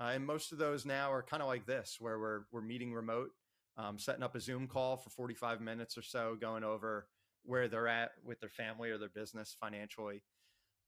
Uh, 0.00 0.12
and 0.14 0.26
most 0.26 0.52
of 0.52 0.58
those 0.58 0.86
now 0.86 1.12
are 1.12 1.22
kind 1.22 1.42
of 1.42 1.48
like 1.48 1.66
this, 1.66 1.96
where 2.00 2.18
we're, 2.18 2.40
we're 2.50 2.62
meeting 2.62 2.92
remote 2.92 3.30
um, 3.76 3.98
setting 3.98 4.22
up 4.22 4.34
a 4.34 4.40
Zoom 4.40 4.66
call 4.66 4.96
for 4.96 5.10
45 5.10 5.60
minutes 5.60 5.96
or 5.96 6.02
so, 6.02 6.36
going 6.40 6.64
over 6.64 7.06
where 7.44 7.68
they're 7.68 7.88
at 7.88 8.12
with 8.24 8.40
their 8.40 8.50
family 8.50 8.90
or 8.90 8.98
their 8.98 9.08
business 9.08 9.56
financially. 9.58 10.22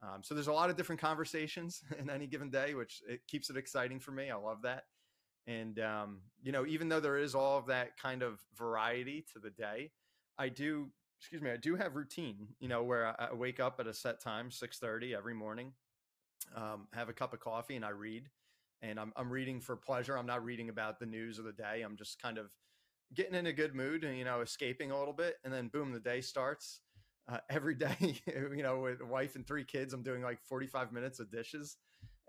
Um, 0.02 0.22
so 0.22 0.34
there's 0.34 0.48
a 0.48 0.52
lot 0.52 0.70
of 0.70 0.76
different 0.76 1.00
conversations 1.00 1.82
in 1.98 2.10
any 2.10 2.26
given 2.26 2.50
day, 2.50 2.74
which 2.74 3.02
it 3.08 3.20
keeps 3.26 3.50
it 3.50 3.56
exciting 3.56 4.00
for 4.00 4.12
me. 4.12 4.30
I 4.30 4.36
love 4.36 4.62
that. 4.62 4.84
And 5.46 5.78
um, 5.80 6.20
you 6.42 6.52
know, 6.52 6.64
even 6.66 6.88
though 6.88 7.00
there 7.00 7.18
is 7.18 7.34
all 7.34 7.58
of 7.58 7.66
that 7.66 7.98
kind 7.98 8.22
of 8.22 8.40
variety 8.56 9.24
to 9.32 9.38
the 9.38 9.50
day, 9.50 9.90
I 10.38 10.48
do, 10.48 10.88
excuse 11.20 11.42
me, 11.42 11.50
I 11.50 11.58
do 11.58 11.76
have 11.76 11.96
routine. 11.96 12.48
You 12.60 12.68
know, 12.68 12.82
where 12.82 13.14
I, 13.20 13.34
wake 13.34 13.60
up 13.60 13.78
at 13.78 13.86
a 13.86 13.92
set 13.92 14.22
time, 14.22 14.48
6:30 14.48 15.14
every 15.14 15.34
morning, 15.34 15.72
um, 16.56 16.88
have 16.94 17.10
a 17.10 17.12
cup 17.12 17.34
of 17.34 17.40
coffee, 17.40 17.76
and 17.76 17.84
I 17.84 17.90
read. 17.90 18.30
And 18.84 19.00
I'm 19.00 19.12
I'm 19.16 19.30
reading 19.30 19.60
for 19.60 19.76
pleasure. 19.76 20.16
I'm 20.18 20.26
not 20.26 20.44
reading 20.44 20.68
about 20.68 20.98
the 20.98 21.06
news 21.06 21.38
of 21.38 21.46
the 21.46 21.52
day. 21.52 21.82
I'm 21.82 21.96
just 21.96 22.20
kind 22.20 22.36
of 22.36 22.52
getting 23.14 23.34
in 23.34 23.46
a 23.46 23.52
good 23.52 23.74
mood 23.74 24.04
and 24.04 24.18
you 24.18 24.24
know 24.24 24.42
escaping 24.42 24.90
a 24.90 24.98
little 24.98 25.14
bit. 25.14 25.36
And 25.42 25.52
then 25.52 25.68
boom 25.68 25.92
the 25.92 26.00
day 26.00 26.20
starts. 26.20 26.80
Uh, 27.26 27.38
every 27.50 27.74
day 27.74 28.20
you 28.26 28.62
know 28.62 28.80
with 28.80 29.00
a 29.00 29.06
wife 29.06 29.34
and 29.34 29.46
three 29.46 29.64
kids 29.64 29.94
i'm 29.94 30.02
doing 30.02 30.22
like 30.22 30.42
45 30.42 30.92
minutes 30.92 31.20
of 31.20 31.30
dishes. 31.30 31.76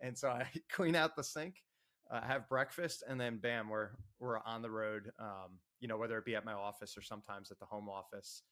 And 0.02 0.18
so 0.18 0.30
i 0.30 0.48
clean 0.72 0.96
out 0.96 1.16
the 1.18 1.24
sink 1.24 1.56
uh, 2.10 2.22
have 2.22 2.48
breakfast 2.48 3.04
and 3.10 3.20
then 3.20 3.38
bam 3.38 3.68
we're 3.68 3.90
we're 4.20 4.40
on 4.46 4.62
the 4.62 4.70
road 4.70 5.12
um, 5.20 5.60
you 5.80 5.88
know 5.88 5.98
whether 5.98 6.18
it 6.18 6.26
be 6.26 6.36
at 6.36 6.46
my 6.46 6.54
office 6.54 6.98
or 6.98 7.02
sometimes 7.02 7.52
at 7.52 7.60
the 7.60 7.66
home 7.66 7.90
office. 7.90 8.44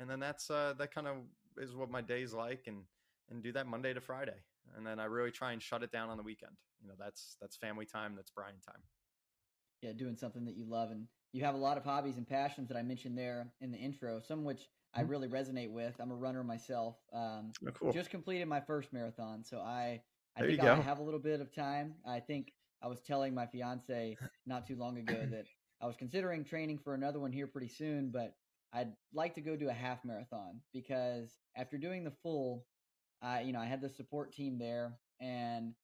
And 0.00 0.08
then 0.08 0.20
that's 0.20 0.50
uh, 0.50 0.74
that 0.78 0.94
kind 0.94 1.06
of 1.08 1.16
is 1.56 1.74
what 1.74 1.90
my 1.90 2.02
day's 2.02 2.34
like 2.34 2.64
and 2.66 2.82
and 3.30 3.42
do 3.42 3.52
that 3.52 3.66
monday 3.66 3.92
to 3.92 4.00
friday 4.00 4.44
and 4.76 4.86
then 4.86 4.98
i 4.98 5.04
really 5.04 5.30
try 5.30 5.52
and 5.52 5.62
shut 5.62 5.82
it 5.82 5.90
down 5.90 6.10
on 6.10 6.16
the 6.16 6.22
weekend 6.22 6.52
you 6.82 6.88
know 6.88 6.94
that's 6.98 7.36
that's 7.40 7.56
family 7.56 7.86
time 7.86 8.14
that's 8.16 8.30
bryan 8.30 8.54
time 8.64 8.82
yeah 9.82 9.92
doing 9.92 10.16
something 10.16 10.44
that 10.44 10.56
you 10.56 10.64
love 10.68 10.90
and 10.90 11.06
you 11.32 11.44
have 11.44 11.54
a 11.54 11.58
lot 11.58 11.76
of 11.76 11.84
hobbies 11.84 12.16
and 12.16 12.26
passions 12.26 12.68
that 12.68 12.76
I 12.76 12.82
mentioned 12.82 13.16
there 13.16 13.52
in 13.60 13.70
the 13.70 13.78
intro, 13.78 14.20
some 14.20 14.44
which 14.44 14.68
I 14.94 15.00
mm-hmm. 15.00 15.10
really 15.10 15.28
resonate 15.28 15.70
with. 15.70 15.94
I'm 16.00 16.10
a 16.10 16.16
runner 16.16 16.42
myself. 16.42 16.96
Um, 17.12 17.52
oh, 17.66 17.70
cool. 17.72 17.92
Just 17.92 18.10
completed 18.10 18.48
my 18.48 18.60
first 18.60 18.92
marathon, 18.92 19.44
so 19.44 19.58
I 19.58 20.00
I 20.36 20.40
there 20.40 20.50
think 20.50 20.60
I 20.62 20.76
have 20.76 20.98
a 20.98 21.02
little 21.02 21.20
bit 21.20 21.40
of 21.40 21.54
time. 21.54 21.94
I 22.06 22.20
think 22.20 22.52
I 22.82 22.88
was 22.88 23.00
telling 23.00 23.34
my 23.34 23.46
fiance 23.46 24.16
not 24.46 24.66
too 24.66 24.76
long 24.76 24.98
ago 24.98 25.26
that 25.30 25.46
I 25.82 25.86
was 25.86 25.96
considering 25.96 26.44
training 26.44 26.78
for 26.78 26.94
another 26.94 27.20
one 27.20 27.32
here 27.32 27.46
pretty 27.46 27.68
soon, 27.68 28.10
but 28.10 28.34
I'd 28.72 28.92
like 29.12 29.34
to 29.34 29.40
go 29.40 29.56
do 29.56 29.68
a 29.68 29.72
half 29.72 30.04
marathon 30.04 30.60
because 30.72 31.38
after 31.56 31.78
doing 31.78 32.04
the 32.04 32.12
full, 32.22 32.64
I 33.22 33.42
you 33.42 33.52
know 33.52 33.60
I 33.60 33.66
had 33.66 33.80
the 33.80 33.88
support 33.88 34.32
team 34.32 34.58
there, 34.58 34.98
and 35.20 35.74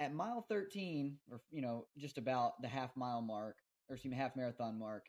at 0.00 0.14
mile 0.14 0.44
13, 0.48 1.18
or 1.30 1.40
you 1.50 1.62
know 1.62 1.86
just 1.98 2.18
about 2.18 2.60
the 2.62 2.68
half 2.68 2.96
mile 2.96 3.22
mark, 3.22 3.56
or 3.88 3.94
excuse 3.96 4.10
me, 4.10 4.16
half 4.16 4.36
marathon 4.36 4.78
mark, 4.78 5.06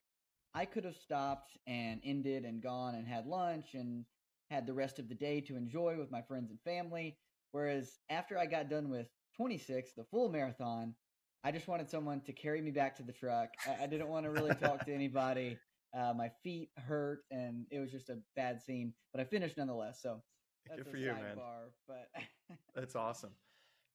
I 0.53 0.65
could 0.65 0.85
have 0.85 0.95
stopped 0.95 1.57
and 1.67 1.99
ended 2.03 2.45
and 2.45 2.61
gone 2.61 2.95
and 2.95 3.07
had 3.07 3.25
lunch 3.25 3.73
and 3.73 4.05
had 4.49 4.67
the 4.67 4.73
rest 4.73 4.99
of 4.99 5.09
the 5.09 5.15
day 5.15 5.41
to 5.41 5.55
enjoy 5.55 5.97
with 5.97 6.11
my 6.11 6.21
friends 6.21 6.51
and 6.51 6.59
family. 6.61 7.17
Whereas 7.51 7.99
after 8.09 8.37
I 8.37 8.45
got 8.45 8.69
done 8.69 8.89
with 8.89 9.07
26, 9.37 9.93
the 9.93 10.03
full 10.05 10.29
marathon, 10.29 10.95
I 11.43 11.51
just 11.51 11.67
wanted 11.67 11.89
someone 11.89 12.21
to 12.21 12.33
carry 12.33 12.61
me 12.61 12.71
back 12.71 12.95
to 12.97 13.03
the 13.03 13.11
truck. 13.11 13.49
I, 13.67 13.83
I 13.83 13.87
didn't 13.87 14.07
want 14.07 14.25
to 14.25 14.31
really 14.31 14.55
talk 14.55 14.85
to 14.85 14.93
anybody. 14.93 15.57
Uh, 15.95 16.13
my 16.15 16.31
feet 16.43 16.69
hurt, 16.77 17.19
and 17.29 17.65
it 17.69 17.79
was 17.79 17.91
just 17.91 18.09
a 18.09 18.17
bad 18.35 18.61
scene. 18.61 18.93
But 19.11 19.21
I 19.21 19.25
finished 19.25 19.57
nonetheless. 19.57 20.01
So 20.01 20.23
that's 20.69 20.83
good 20.83 20.91
for 20.91 20.97
you, 20.97 21.07
man. 21.07 21.37
Bar, 21.37 21.71
but 21.87 22.09
that's 22.75 22.95
awesome. 22.95 23.31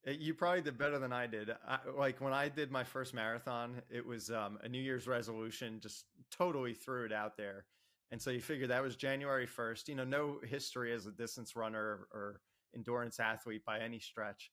Uh, 0.06 0.12
you 0.12 0.34
probably 0.34 0.62
did 0.62 0.78
better 0.78 0.98
than 0.98 1.12
I 1.12 1.26
did. 1.26 1.50
I, 1.66 1.78
like 1.96 2.20
when 2.20 2.32
I 2.32 2.48
did 2.48 2.70
my 2.70 2.84
first 2.84 3.14
marathon, 3.14 3.82
it 3.90 4.04
was 4.04 4.30
um, 4.30 4.58
a 4.62 4.68
New 4.68 4.80
Year's 4.80 5.06
resolution, 5.06 5.80
just 5.80 6.04
totally 6.30 6.74
threw 6.74 7.04
it 7.04 7.12
out 7.12 7.36
there. 7.36 7.64
And 8.10 8.20
so 8.20 8.30
you 8.30 8.40
figure 8.40 8.66
that 8.68 8.82
was 8.82 8.96
January 8.96 9.46
1st, 9.46 9.88
you 9.88 9.94
know, 9.94 10.04
no 10.04 10.38
history 10.42 10.94
as 10.94 11.06
a 11.06 11.10
distance 11.10 11.56
runner 11.56 12.06
or 12.12 12.40
endurance 12.74 13.20
athlete 13.20 13.64
by 13.66 13.80
any 13.80 13.98
stretch. 13.98 14.50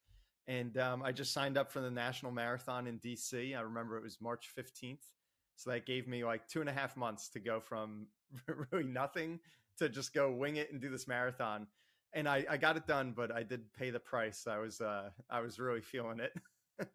And 0.48 0.78
um, 0.78 1.02
I 1.04 1.12
just 1.12 1.34
signed 1.34 1.58
up 1.58 1.72
for 1.72 1.80
the 1.80 1.90
national 1.90 2.32
marathon 2.32 2.86
in 2.86 3.00
DC. 3.00 3.58
I 3.58 3.62
remember 3.62 3.98
it 3.98 4.04
was 4.04 4.18
March 4.22 4.50
15th. 4.58 5.08
So 5.56 5.70
that 5.70 5.86
gave 5.86 6.08
me 6.08 6.26
like 6.26 6.48
two 6.48 6.60
and 6.60 6.70
a 6.70 6.74
half 6.74 6.98
months 6.98 7.30
to 7.30 7.40
go 7.40 7.62
from 7.62 8.08
really 8.72 8.86
nothing 8.86 9.40
to 9.78 9.90
just 9.90 10.14
go 10.14 10.32
wing 10.32 10.58
it 10.58 10.72
and 10.72 10.82
do 10.82 10.90
this 10.90 11.08
marathon 11.08 11.68
and 12.16 12.28
I, 12.28 12.46
I 12.50 12.58
got 12.58 12.78
it 12.78 12.88
done, 12.88 13.14
but 13.16 13.32
I 13.32 13.44
did 13.44 13.62
pay 13.74 13.92
the 13.92 14.00
price. 14.00 14.48
I 14.48 14.58
was 14.58 14.82
uh, 14.82 15.10
I 15.30 15.42
was 15.42 15.60
really 15.60 15.82
feeling 15.82 16.20
it. 16.20 16.34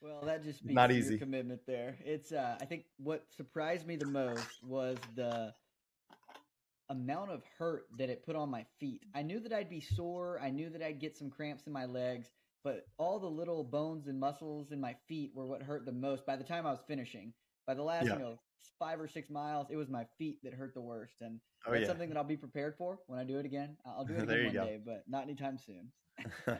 well, 0.00 0.20
that 0.24 0.44
just 0.44 0.60
speaks 0.60 0.74
not 0.74 0.92
easy 0.92 1.18
commitment 1.18 1.62
there. 1.66 1.96
It's 2.04 2.30
uh, 2.30 2.56
I 2.60 2.64
think 2.66 2.84
what 2.98 3.24
surprised 3.34 3.86
me 3.86 3.96
the 3.96 4.06
most 4.06 4.62
was 4.62 4.98
the 5.16 5.54
amount 6.90 7.30
of 7.30 7.42
hurt 7.58 7.86
that 7.98 8.10
it 8.10 8.24
put 8.24 8.36
on 8.36 8.50
my 8.50 8.64
feet. 8.78 9.02
I 9.14 9.22
knew 9.22 9.40
that 9.40 9.52
I'd 9.52 9.70
be 9.70 9.80
sore. 9.80 10.38
I 10.42 10.50
knew 10.50 10.70
that 10.70 10.82
I'd 10.82 11.00
get 11.00 11.16
some 11.16 11.30
cramps 11.30 11.66
in 11.66 11.72
my 11.72 11.86
legs, 11.86 12.30
but 12.62 12.86
all 12.98 13.18
the 13.18 13.26
little 13.26 13.64
bones 13.64 14.06
and 14.06 14.20
muscles 14.20 14.70
in 14.70 14.80
my 14.80 14.94
feet 15.06 15.32
were 15.34 15.46
what 15.46 15.62
hurt 15.62 15.86
the 15.86 15.92
most 15.92 16.26
by 16.26 16.36
the 16.36 16.44
time 16.44 16.66
I 16.66 16.70
was 16.70 16.80
finishing. 16.86 17.32
By 17.66 17.74
the 17.74 17.82
last, 17.82 18.06
yeah. 18.06 18.14
you 18.14 18.18
know, 18.18 18.38
five 18.78 19.00
or 19.00 19.08
six 19.08 19.30
miles, 19.30 19.68
it 19.70 19.76
was 19.76 19.88
my 19.88 20.04
feet 20.18 20.38
that 20.42 20.54
hurt 20.54 20.74
the 20.74 20.80
worst. 20.80 21.20
And 21.20 21.40
oh, 21.66 21.72
that's 21.72 21.82
yeah. 21.82 21.88
something 21.88 22.08
that 22.08 22.16
I'll 22.16 22.24
be 22.24 22.36
prepared 22.36 22.76
for 22.76 22.98
when 23.06 23.18
I 23.18 23.24
do 23.24 23.38
it 23.38 23.46
again. 23.46 23.76
I'll 23.86 24.04
do 24.04 24.14
it 24.14 24.22
again 24.28 24.44
one 24.44 24.54
go. 24.54 24.64
day, 24.64 24.80
but 24.84 25.04
not 25.08 25.24
anytime 25.24 25.58
soon. 25.58 25.90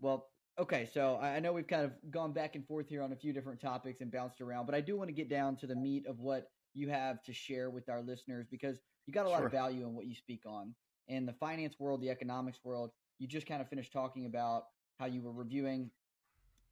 well, 0.00 0.28
okay. 0.58 0.88
So 0.92 1.18
I 1.20 1.40
know 1.40 1.52
we've 1.52 1.66
kind 1.66 1.84
of 1.84 1.92
gone 2.10 2.32
back 2.32 2.54
and 2.54 2.66
forth 2.66 2.88
here 2.88 3.02
on 3.02 3.12
a 3.12 3.16
few 3.16 3.32
different 3.32 3.60
topics 3.60 4.00
and 4.00 4.10
bounced 4.10 4.40
around, 4.40 4.66
but 4.66 4.74
I 4.74 4.80
do 4.80 4.96
want 4.96 5.08
to 5.08 5.14
get 5.14 5.28
down 5.28 5.56
to 5.56 5.66
the 5.66 5.76
meat 5.76 6.06
of 6.06 6.18
what 6.20 6.50
you 6.74 6.88
have 6.88 7.22
to 7.24 7.32
share 7.32 7.70
with 7.70 7.88
our 7.88 8.02
listeners 8.02 8.46
because 8.50 8.78
you 9.06 9.12
got 9.12 9.26
a 9.26 9.28
lot 9.28 9.38
sure. 9.38 9.46
of 9.46 9.52
value 9.52 9.86
in 9.86 9.94
what 9.94 10.06
you 10.06 10.14
speak 10.14 10.42
on. 10.46 10.74
In 11.08 11.24
the 11.24 11.32
finance 11.32 11.76
world, 11.78 12.02
the 12.02 12.10
economics 12.10 12.58
world, 12.62 12.90
you 13.18 13.26
just 13.26 13.46
kind 13.46 13.62
of 13.62 13.68
finished 13.68 13.92
talking 13.92 14.26
about 14.26 14.64
how 14.98 15.06
you 15.06 15.22
were 15.22 15.32
reviewing 15.32 15.90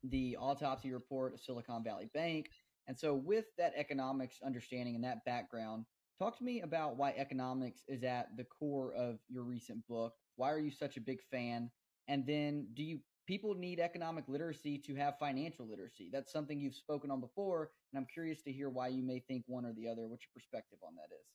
the 0.05 0.37
autopsy 0.39 0.93
report 0.93 1.35
of 1.35 1.41
Silicon 1.41 1.83
Valley 1.83 2.11
Bank 2.13 2.51
and 2.89 2.99
so, 2.99 3.15
with 3.15 3.47
that 3.59 3.75
economics 3.77 4.39
understanding 4.45 4.95
and 4.95 5.05
that 5.05 5.25
background, 5.25 5.85
talk 6.19 6.37
to 6.39 6.45
me 6.45 6.61
about 6.61 6.97
why 6.97 7.15
economics 7.17 7.83
is 7.89 8.03
at 8.05 8.37
the 8.37 8.45
core 8.45 8.95
of 8.95 9.19
your 9.29 9.43
recent 9.43 9.87
book. 9.89 10.15
Why 10.37 10.51
are 10.53 10.59
you 10.59 10.71
such 10.71 10.97
a 10.97 11.01
big 11.01 11.21
fan? 11.31 11.71
And 12.09 12.27
then, 12.27 12.69
do 12.75 12.83
you 12.83 13.01
people 13.27 13.55
need 13.55 13.81
economic 13.81 14.25
literacy 14.29 14.79
to 14.79 14.95
have 14.95 15.19
financial 15.19 15.69
literacy? 15.69 16.11
That's 16.13 16.33
something 16.33 16.61
you've 16.61 16.75
spoken 16.75 17.11
on 17.11 17.21
before, 17.21 17.71
and 17.93 17.99
I'm 17.99 18.07
curious 18.13 18.43
to 18.43 18.53
hear 18.53 18.71
why 18.71 18.89
you 18.89 19.03
may 19.03 19.21
think 19.21 19.45
one 19.47 19.65
or 19.65 19.73
the 19.73 19.89
other. 19.89 20.07
What 20.07 20.21
your 20.21 20.31
perspective 20.35 20.79
on 20.87 20.95
that 20.95 21.15
is? 21.15 21.27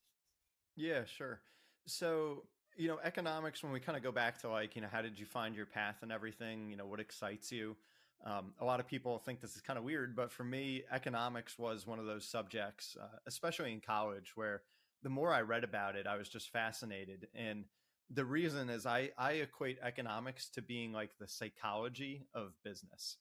Yeah, 0.76 1.04
sure. 1.06 1.42
So, 1.86 2.44
you 2.78 2.88
know, 2.88 3.00
economics, 3.04 3.62
when 3.64 3.72
we 3.72 3.80
kind 3.80 3.98
of 3.98 4.04
go 4.04 4.12
back 4.12 4.40
to 4.42 4.50
like, 4.50 4.76
you 4.76 4.82
know, 4.82 4.88
how 4.90 5.02
did 5.02 5.20
you 5.20 5.26
find 5.26 5.56
your 5.56 5.66
path 5.66 5.98
and 6.02 6.12
everything, 6.12 6.70
you 6.70 6.78
know, 6.78 6.86
what 6.86 7.00
excites 7.00 7.52
you? 7.52 7.76
Um, 8.24 8.54
a 8.60 8.66
lot 8.66 8.80
of 8.80 8.88
people 8.88 9.18
think 9.18 9.42
this 9.42 9.56
is 9.56 9.62
kind 9.62 9.80
of 9.80 9.86
weird, 9.86 10.16
but 10.16 10.32
for 10.32 10.44
me, 10.44 10.84
economics 10.92 11.58
was 11.58 11.88
one 11.88 12.00
of 12.00 12.06
those 12.06 12.28
subjects, 12.28 12.96
uh, 13.02 13.18
especially 13.26 13.74
in 13.74 13.82
college, 13.82 14.34
where 14.36 14.62
the 15.02 15.10
more 15.10 15.34
I 15.34 15.42
read 15.42 15.64
about 15.64 15.96
it, 15.96 16.06
I 16.06 16.18
was 16.18 16.30
just 16.30 16.52
fascinated. 16.52 17.28
And 17.34 17.66
the 18.14 18.26
reason 18.26 18.70
is 18.70 18.86
I, 18.86 19.10
I 19.18 19.34
equate 19.34 19.80
economics 19.82 20.50
to 20.50 20.62
being 20.62 20.92
like 20.92 21.18
the 21.20 21.28
psychology 21.28 22.28
of 22.36 22.54
business. 22.64 23.18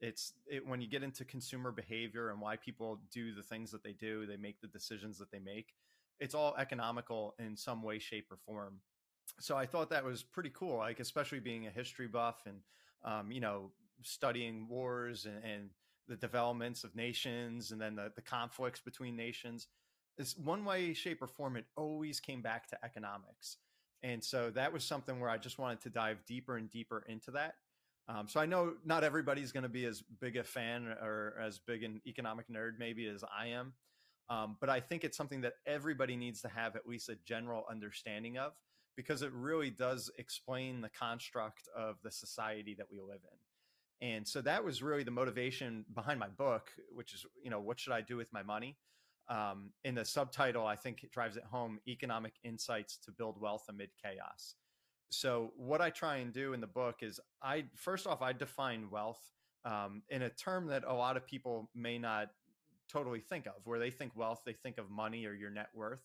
It's 0.00 0.32
it, 0.46 0.66
when 0.66 0.82
you 0.82 0.88
get 0.88 1.04
into 1.04 1.24
consumer 1.24 1.70
behavior 1.70 2.30
and 2.30 2.40
why 2.40 2.56
people 2.56 3.00
do 3.12 3.34
the 3.34 3.42
things 3.42 3.70
that 3.70 3.84
they 3.84 3.92
do, 3.92 4.26
they 4.26 4.36
make 4.36 4.60
the 4.60 4.66
decisions 4.66 5.18
that 5.18 5.30
they 5.30 5.38
make. 5.38 5.74
It's 6.18 6.34
all 6.34 6.54
economical 6.58 7.34
in 7.38 7.56
some 7.56 7.82
way, 7.82 8.00
shape, 8.00 8.26
or 8.30 8.36
form. 8.44 8.80
So 9.38 9.56
I 9.56 9.64
thought 9.64 9.90
that 9.90 10.04
was 10.04 10.22
pretty 10.22 10.50
cool, 10.50 10.78
like 10.78 11.00
especially 11.00 11.40
being 11.40 11.66
a 11.66 11.70
history 11.70 12.08
buff 12.08 12.42
and 12.46 12.58
um, 13.04 13.32
you 13.32 13.40
know 13.40 13.70
studying 14.06 14.68
wars 14.68 15.26
and, 15.26 15.42
and 15.44 15.70
the 16.08 16.16
developments 16.16 16.84
of 16.84 16.94
nations 16.96 17.72
and 17.72 17.80
then 17.80 17.96
the, 17.96 18.12
the 18.16 18.22
conflicts 18.22 18.80
between 18.80 19.16
nations 19.16 19.68
is 20.18 20.36
one 20.38 20.64
way 20.64 20.94
shape 20.94 21.22
or 21.22 21.28
form 21.28 21.56
it 21.56 21.66
always 21.76 22.20
came 22.20 22.42
back 22.42 22.66
to 22.68 22.84
economics 22.84 23.58
and 24.02 24.22
so 24.22 24.50
that 24.50 24.72
was 24.72 24.84
something 24.84 25.20
where 25.20 25.30
i 25.30 25.38
just 25.38 25.58
wanted 25.58 25.80
to 25.80 25.90
dive 25.90 26.18
deeper 26.26 26.56
and 26.56 26.70
deeper 26.70 27.04
into 27.08 27.30
that 27.30 27.54
Um, 28.08 28.26
so 28.28 28.40
I 28.40 28.46
know 28.46 28.74
not 28.84 29.04
everybody's 29.04 29.52
going 29.52 29.62
to 29.62 29.68
be 29.68 29.84
as 29.86 30.02
big 30.20 30.36
a 30.36 30.42
fan 30.44 30.88
or 30.88 31.34
as 31.40 31.58
big 31.58 31.84
an 31.84 32.00
economic 32.06 32.48
nerd 32.48 32.72
maybe 32.78 33.06
as 33.06 33.22
I 33.24 33.48
am, 33.48 33.74
um, 34.28 34.56
but 34.60 34.68
I 34.68 34.80
think 34.80 35.04
it's 35.04 35.16
something 35.16 35.42
that 35.42 35.54
everybody 35.66 36.16
needs 36.16 36.42
to 36.42 36.48
have 36.48 36.74
at 36.76 36.86
least 36.86 37.08
a 37.08 37.16
general 37.24 37.64
understanding 37.70 38.38
of 38.38 38.52
because 38.96 39.22
it 39.22 39.32
really 39.32 39.70
does 39.70 40.10
explain 40.18 40.80
the 40.80 40.90
construct 40.90 41.68
of 41.76 41.96
the 42.02 42.10
society 42.10 42.74
that 42.74 42.90
we 42.90 43.00
live 43.00 43.20
in. 43.22 43.38
And 44.02 44.26
so 44.26 44.42
that 44.42 44.64
was 44.64 44.82
really 44.82 45.04
the 45.04 45.12
motivation 45.12 45.84
behind 45.94 46.18
my 46.18 46.28
book, 46.28 46.72
which 46.92 47.14
is, 47.14 47.24
you 47.42 47.50
know, 47.50 47.60
what 47.60 47.78
should 47.78 47.92
I 47.92 48.00
do 48.00 48.16
with 48.16 48.32
my 48.32 48.42
money? 48.42 48.76
Um, 49.28 49.70
in 49.84 49.94
the 49.94 50.04
subtitle, 50.04 50.66
I 50.66 50.74
think 50.74 51.04
it 51.04 51.12
drives 51.12 51.36
it 51.36 51.44
home 51.44 51.78
economic 51.86 52.34
insights 52.42 52.98
to 53.04 53.12
build 53.12 53.40
wealth 53.40 53.64
amid 53.68 53.90
chaos. 54.02 54.56
So, 55.10 55.52
what 55.56 55.80
I 55.80 55.90
try 55.90 56.16
and 56.16 56.32
do 56.32 56.52
in 56.52 56.60
the 56.60 56.66
book 56.66 56.96
is 57.02 57.20
I, 57.42 57.66
first 57.76 58.08
off, 58.08 58.22
I 58.22 58.32
define 58.32 58.90
wealth 58.90 59.20
um, 59.64 60.02
in 60.08 60.22
a 60.22 60.30
term 60.30 60.66
that 60.66 60.82
a 60.84 60.92
lot 60.92 61.16
of 61.16 61.24
people 61.24 61.70
may 61.74 61.96
not 61.98 62.30
totally 62.90 63.20
think 63.20 63.46
of, 63.46 63.54
where 63.64 63.78
they 63.78 63.90
think 63.90 64.16
wealth, 64.16 64.40
they 64.44 64.52
think 64.52 64.78
of 64.78 64.90
money 64.90 65.26
or 65.26 65.34
your 65.34 65.50
net 65.50 65.68
worth. 65.74 66.02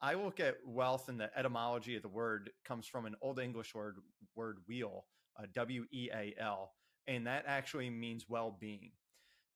I 0.00 0.14
look 0.14 0.38
at 0.38 0.56
wealth 0.64 1.08
and 1.08 1.18
the 1.18 1.36
etymology 1.36 1.96
of 1.96 2.02
the 2.02 2.08
word 2.08 2.50
comes 2.64 2.86
from 2.86 3.06
an 3.06 3.16
old 3.20 3.40
English 3.40 3.74
word, 3.74 3.96
word 4.36 4.58
weal, 4.68 5.06
uh, 5.38 5.46
W 5.54 5.84
E 5.92 6.10
A 6.14 6.34
L, 6.38 6.72
and 7.06 7.26
that 7.26 7.44
actually 7.46 7.90
means 7.90 8.26
well 8.28 8.56
being. 8.58 8.92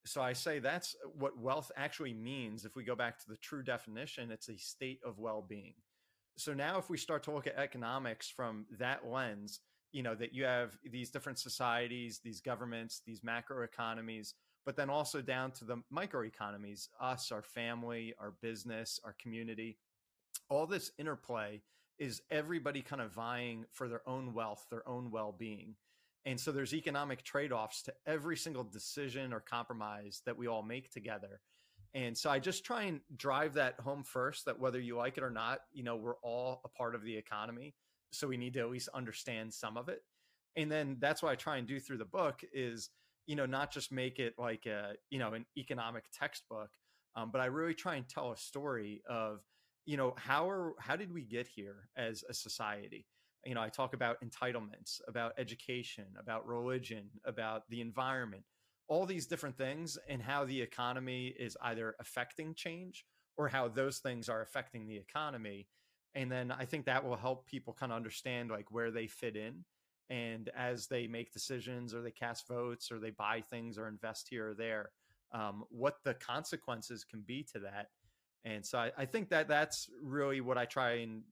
So 0.06 0.22
I 0.22 0.32
say 0.32 0.58
that's 0.58 0.96
what 1.18 1.38
wealth 1.38 1.70
actually 1.76 2.14
means. 2.14 2.64
If 2.64 2.76
we 2.76 2.84
go 2.84 2.94
back 2.94 3.18
to 3.18 3.28
the 3.28 3.36
true 3.36 3.62
definition, 3.62 4.30
it's 4.30 4.48
a 4.48 4.56
state 4.56 5.00
of 5.04 5.18
well 5.18 5.44
being. 5.46 5.74
So 6.36 6.54
now, 6.54 6.78
if 6.78 6.88
we 6.88 6.96
start 6.96 7.24
to 7.24 7.32
look 7.32 7.46
at 7.46 7.56
economics 7.56 8.30
from 8.30 8.66
that 8.78 9.06
lens, 9.06 9.60
you 9.92 10.02
know, 10.02 10.14
that 10.14 10.32
you 10.32 10.44
have 10.44 10.76
these 10.84 11.10
different 11.10 11.38
societies, 11.38 12.20
these 12.22 12.40
governments, 12.40 13.02
these 13.06 13.24
macro 13.24 13.64
economies, 13.64 14.34
but 14.64 14.76
then 14.76 14.90
also 14.90 15.20
down 15.20 15.50
to 15.52 15.64
the 15.64 15.82
microeconomies, 15.92 16.88
us, 17.00 17.32
our 17.32 17.42
family, 17.42 18.14
our 18.20 18.34
business, 18.40 19.00
our 19.04 19.16
community, 19.20 19.78
all 20.48 20.66
this 20.66 20.92
interplay 20.98 21.60
is 21.98 22.22
everybody 22.30 22.82
kind 22.82 23.02
of 23.02 23.12
vying 23.12 23.64
for 23.72 23.88
their 23.88 24.06
own 24.08 24.32
wealth, 24.32 24.66
their 24.70 24.86
own 24.88 25.10
well 25.10 25.34
being. 25.36 25.74
And 26.26 26.38
so 26.38 26.52
there's 26.52 26.74
economic 26.74 27.22
trade 27.22 27.52
offs 27.52 27.82
to 27.82 27.94
every 28.06 28.36
single 28.36 28.64
decision 28.64 29.32
or 29.32 29.40
compromise 29.40 30.22
that 30.26 30.36
we 30.36 30.46
all 30.46 30.62
make 30.62 30.90
together. 30.90 31.40
And 31.94 32.16
so 32.16 32.28
I 32.30 32.38
just 32.38 32.64
try 32.64 32.82
and 32.82 33.00
drive 33.16 33.54
that 33.54 33.80
home 33.80 34.04
first 34.04 34.44
that 34.44 34.58
whether 34.58 34.78
you 34.78 34.96
like 34.96 35.16
it 35.16 35.24
or 35.24 35.30
not, 35.30 35.60
you 35.72 35.82
know, 35.82 35.96
we're 35.96 36.18
all 36.22 36.60
a 36.64 36.68
part 36.68 36.94
of 36.94 37.02
the 37.02 37.16
economy. 37.16 37.74
So 38.12 38.28
we 38.28 38.36
need 38.36 38.54
to 38.54 38.60
at 38.60 38.70
least 38.70 38.88
understand 38.94 39.52
some 39.54 39.76
of 39.76 39.88
it. 39.88 40.00
And 40.56 40.70
then 40.70 40.96
that's 41.00 41.22
what 41.22 41.32
I 41.32 41.36
try 41.36 41.56
and 41.56 41.66
do 41.66 41.80
through 41.80 41.98
the 41.98 42.04
book 42.04 42.40
is, 42.52 42.90
you 43.26 43.36
know, 43.36 43.46
not 43.46 43.72
just 43.72 43.92
make 43.92 44.18
it 44.18 44.34
like 44.38 44.66
a, 44.66 44.94
you 45.10 45.18
know, 45.18 45.34
an 45.34 45.46
economic 45.56 46.04
textbook, 46.12 46.70
um, 47.16 47.30
but 47.30 47.40
I 47.40 47.46
really 47.46 47.74
try 47.74 47.96
and 47.96 48.08
tell 48.08 48.32
a 48.32 48.36
story 48.36 49.02
of, 49.08 49.40
you 49.86 49.96
know, 49.96 50.14
how 50.16 50.48
are 50.50 50.74
how 50.78 50.96
did 50.96 51.12
we 51.12 51.22
get 51.22 51.46
here 51.46 51.88
as 51.96 52.22
a 52.28 52.34
society? 52.34 53.06
You 53.44 53.54
know, 53.54 53.62
I 53.62 53.68
talk 53.68 53.94
about 53.94 54.18
entitlements, 54.22 55.00
about 55.06 55.32
education, 55.38 56.06
about 56.18 56.46
religion, 56.46 57.08
about 57.24 57.68
the 57.70 57.80
environment, 57.80 58.42
all 58.88 59.06
these 59.06 59.26
different 59.26 59.56
things 59.56 59.98
and 60.08 60.22
how 60.22 60.44
the 60.44 60.60
economy 60.60 61.34
is 61.38 61.56
either 61.62 61.94
affecting 62.00 62.54
change 62.54 63.04
or 63.36 63.48
how 63.48 63.68
those 63.68 63.98
things 63.98 64.28
are 64.28 64.42
affecting 64.42 64.86
the 64.86 64.96
economy. 64.96 65.68
And 66.14 66.32
then 66.32 66.50
i 66.50 66.64
think 66.64 66.86
that 66.86 67.04
will 67.04 67.16
help 67.16 67.46
people 67.46 67.76
kind 67.78 67.92
of 67.92 67.96
understand 67.96 68.50
like 68.50 68.70
where 68.70 68.90
they 68.90 69.06
fit 69.06 69.36
in. 69.36 69.64
And 70.10 70.50
as 70.56 70.86
they 70.86 71.06
make 71.06 71.32
decisions 71.32 71.94
or 71.94 72.00
they 72.00 72.10
cast 72.10 72.48
votes 72.48 72.90
or 72.90 72.98
they 72.98 73.10
buy 73.10 73.42
things 73.42 73.76
or 73.76 73.88
invest 73.88 74.28
here 74.30 74.50
or 74.50 74.54
there 74.54 74.90
um, 75.32 75.64
what 75.68 75.96
the 76.04 76.14
consequences 76.14 77.04
can 77.04 77.20
be 77.20 77.46
to 77.52 77.58
that. 77.60 77.88
And 78.44 78.64
so 78.64 78.78
I, 78.78 78.92
I 78.96 79.04
think 79.04 79.28
that 79.28 79.48
that's 79.48 79.90
really 80.02 80.40
what 80.40 80.56
i 80.56 80.64
try 80.64 80.92
and 81.00 81.22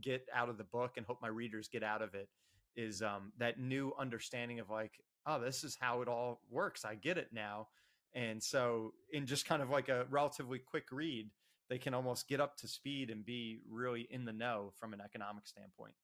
get 0.00 0.26
out 0.34 0.48
of 0.48 0.58
the 0.58 0.64
book 0.64 0.92
and 0.96 1.06
hope 1.06 1.18
my 1.20 1.28
readers 1.28 1.68
get 1.68 1.82
out 1.82 2.02
of 2.02 2.14
it 2.14 2.28
is 2.76 3.02
um, 3.02 3.32
that 3.38 3.60
new 3.60 3.92
understanding 3.98 4.60
of 4.60 4.70
like 4.70 4.92
oh, 5.26 5.40
this 5.40 5.64
is 5.64 5.76
how 5.80 6.02
it 6.02 6.08
all 6.08 6.40
works. 6.50 6.84
I 6.84 6.94
get 6.94 7.18
it 7.18 7.28
now. 7.32 7.68
And 8.14 8.42
so, 8.42 8.92
in 9.12 9.26
just 9.26 9.46
kind 9.46 9.62
of 9.62 9.70
like 9.70 9.88
a 9.88 10.06
relatively 10.10 10.58
quick 10.58 10.84
read, 10.90 11.30
they 11.70 11.78
can 11.78 11.94
almost 11.94 12.28
get 12.28 12.40
up 12.40 12.56
to 12.58 12.68
speed 12.68 13.10
and 13.10 13.24
be 13.24 13.60
really 13.70 14.06
in 14.10 14.24
the 14.24 14.32
know 14.32 14.72
from 14.78 14.92
an 14.92 15.00
economic 15.00 15.46
standpoint. 15.46 15.94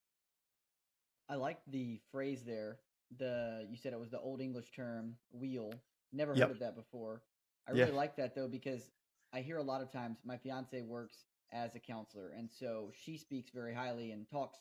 I 1.29 1.35
like 1.35 1.59
the 1.71 2.01
phrase 2.11 2.43
there. 2.47 2.79
The 3.19 3.67
you 3.69 3.77
said 3.77 3.93
it 3.93 4.01
was 4.01 4.11
the 4.11 4.21
old 4.21 4.41
English 4.41 4.71
term 4.75 5.17
weal. 5.33 5.73
Never 6.13 6.33
heard 6.33 6.39
yep. 6.39 6.51
of 6.51 6.59
that 6.61 6.75
before. 6.77 7.23
I 7.67 7.73
really 7.73 7.91
yeah. 7.91 7.97
like 7.97 8.17
that 8.17 8.35
though 8.35 8.49
because 8.49 8.91
I 9.35 9.41
hear 9.41 9.59
a 9.59 9.63
lot 9.63 9.83
of 9.83 9.93
times 9.93 10.19
my 10.25 10.39
fiance 10.39 10.81
works 10.81 11.25
as 11.53 11.75
a 11.75 11.81
counselor 11.81 12.31
and 12.37 12.51
so 12.51 12.93
she 13.05 13.17
speaks 13.17 13.51
very 13.51 13.75
highly 13.75 14.13
and 14.13 14.29
talks 14.29 14.59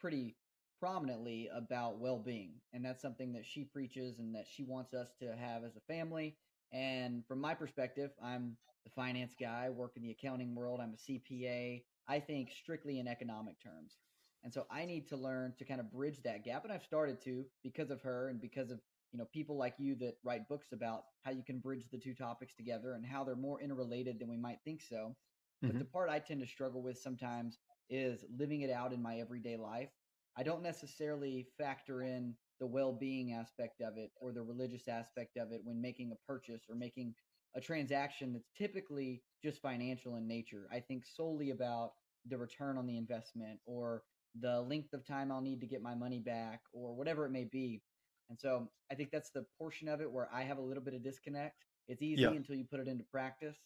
pretty 0.00 0.34
prominently 0.78 1.48
about 1.54 1.98
well-being 1.98 2.52
and 2.72 2.84
that's 2.84 3.02
something 3.02 3.32
that 3.32 3.44
she 3.44 3.64
preaches 3.64 4.18
and 4.18 4.34
that 4.34 4.46
she 4.50 4.64
wants 4.64 4.94
us 4.94 5.08
to 5.18 5.26
have 5.36 5.62
as 5.62 5.76
a 5.76 5.92
family 5.92 6.36
and 6.72 7.22
from 7.26 7.40
my 7.40 7.54
perspective 7.54 8.10
i'm 8.22 8.56
the 8.84 8.90
finance 8.90 9.34
guy 9.38 9.68
work 9.68 9.92
in 9.96 10.02
the 10.02 10.10
accounting 10.10 10.54
world 10.54 10.80
i'm 10.82 10.94
a 10.94 11.12
cpa 11.12 11.82
i 12.08 12.18
think 12.18 12.50
strictly 12.50 12.98
in 12.98 13.06
economic 13.06 13.60
terms 13.62 13.98
and 14.42 14.52
so 14.52 14.66
i 14.70 14.86
need 14.86 15.06
to 15.06 15.16
learn 15.16 15.52
to 15.58 15.64
kind 15.66 15.80
of 15.80 15.92
bridge 15.92 16.22
that 16.22 16.44
gap 16.44 16.64
and 16.64 16.72
i've 16.72 16.82
started 16.82 17.20
to 17.22 17.44
because 17.62 17.90
of 17.90 18.00
her 18.00 18.28
and 18.28 18.40
because 18.40 18.70
of 18.70 18.80
you 19.12 19.18
know 19.18 19.26
people 19.32 19.56
like 19.56 19.74
you 19.78 19.94
that 19.96 20.16
write 20.24 20.48
books 20.48 20.68
about 20.72 21.02
how 21.24 21.30
you 21.30 21.42
can 21.42 21.58
bridge 21.58 21.84
the 21.90 21.98
two 21.98 22.14
topics 22.14 22.54
together 22.54 22.92
and 22.94 23.04
how 23.04 23.22
they're 23.22 23.36
more 23.36 23.60
interrelated 23.60 24.18
than 24.18 24.30
we 24.30 24.36
might 24.36 24.60
think 24.64 24.80
so 24.80 25.14
mm-hmm. 25.62 25.68
but 25.68 25.78
the 25.78 25.84
part 25.84 26.08
i 26.08 26.18
tend 26.18 26.40
to 26.40 26.46
struggle 26.46 26.82
with 26.82 26.98
sometimes 26.98 27.58
is 27.88 28.24
living 28.38 28.62
it 28.62 28.70
out 28.70 28.92
in 28.92 29.02
my 29.02 29.18
everyday 29.18 29.56
life 29.56 29.90
I 30.36 30.42
don't 30.42 30.62
necessarily 30.62 31.48
factor 31.58 32.02
in 32.02 32.34
the 32.60 32.66
well-being 32.66 33.32
aspect 33.32 33.80
of 33.80 33.96
it 33.96 34.10
or 34.16 34.32
the 34.32 34.42
religious 34.42 34.88
aspect 34.88 35.36
of 35.36 35.52
it 35.52 35.60
when 35.64 35.80
making 35.80 36.12
a 36.12 36.26
purchase 36.26 36.62
or 36.68 36.76
making 36.76 37.14
a 37.56 37.60
transaction 37.60 38.32
that's 38.32 38.50
typically 38.56 39.22
just 39.42 39.60
financial 39.60 40.16
in 40.16 40.28
nature. 40.28 40.68
I 40.72 40.80
think 40.80 41.04
solely 41.06 41.50
about 41.50 41.92
the 42.26 42.38
return 42.38 42.78
on 42.78 42.86
the 42.86 42.96
investment 42.96 43.58
or 43.66 44.02
the 44.40 44.60
length 44.60 44.92
of 44.92 45.04
time 45.04 45.32
I'll 45.32 45.40
need 45.40 45.60
to 45.60 45.66
get 45.66 45.82
my 45.82 45.94
money 45.94 46.20
back 46.20 46.60
or 46.72 46.94
whatever 46.94 47.26
it 47.26 47.32
may 47.32 47.44
be. 47.44 47.82
And 48.28 48.38
so 48.38 48.68
I 48.92 48.94
think 48.94 49.10
that's 49.10 49.30
the 49.30 49.44
portion 49.58 49.88
of 49.88 50.00
it 50.00 50.10
where 50.10 50.28
I 50.32 50.42
have 50.42 50.58
a 50.58 50.62
little 50.62 50.82
bit 50.82 50.94
of 50.94 51.02
disconnect. 51.02 51.64
It's 51.88 52.02
easy 52.02 52.22
yeah. 52.22 52.30
until 52.30 52.54
you 52.54 52.64
put 52.64 52.78
it 52.78 52.86
into 52.86 53.04
practice. 53.10 53.56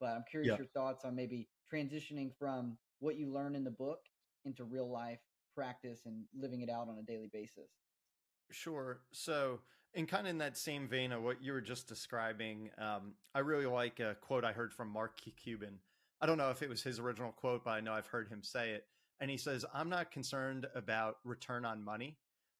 But 0.00 0.10
I'm 0.10 0.24
curious 0.30 0.50
yeah. 0.50 0.56
your 0.56 0.66
thoughts 0.66 1.04
on 1.04 1.14
maybe 1.14 1.48
transitioning 1.72 2.32
from 2.38 2.76
what 3.00 3.16
you 3.16 3.32
learn 3.32 3.54
in 3.54 3.64
the 3.64 3.70
book 3.70 4.00
into 4.44 4.64
real 4.64 4.90
life 4.90 5.20
practice 5.54 6.00
and 6.06 6.24
living 6.38 6.62
it 6.62 6.70
out 6.70 6.88
on 6.88 6.98
a 6.98 7.02
daily 7.02 7.28
basis. 7.32 7.70
Sure. 8.50 9.00
So, 9.12 9.60
in 9.94 10.06
kind 10.06 10.26
of 10.26 10.30
in 10.30 10.38
that 10.38 10.56
same 10.56 10.88
vein 10.88 11.12
of 11.12 11.22
what 11.22 11.42
you 11.42 11.52
were 11.52 11.60
just 11.60 11.88
describing, 11.88 12.70
um, 12.78 13.14
I 13.34 13.40
really 13.40 13.66
like 13.66 14.00
a 14.00 14.16
quote 14.20 14.44
I 14.44 14.52
heard 14.52 14.72
from 14.72 14.88
Mark 14.88 15.18
Cuban. 15.36 15.78
I 16.20 16.26
don't 16.26 16.38
know 16.38 16.50
if 16.50 16.62
it 16.62 16.68
was 16.68 16.82
his 16.82 16.98
original 16.98 17.32
quote, 17.32 17.64
but 17.64 17.70
I 17.70 17.80
know 17.80 17.92
I've 17.92 18.06
heard 18.06 18.28
him 18.28 18.42
say 18.42 18.70
it. 18.70 18.84
And 19.20 19.30
he 19.30 19.36
says, 19.36 19.64
I'm 19.74 19.88
not 19.88 20.10
concerned 20.10 20.66
about 20.74 21.16
return 21.24 21.64
on 21.64 21.84
money. 21.84 22.16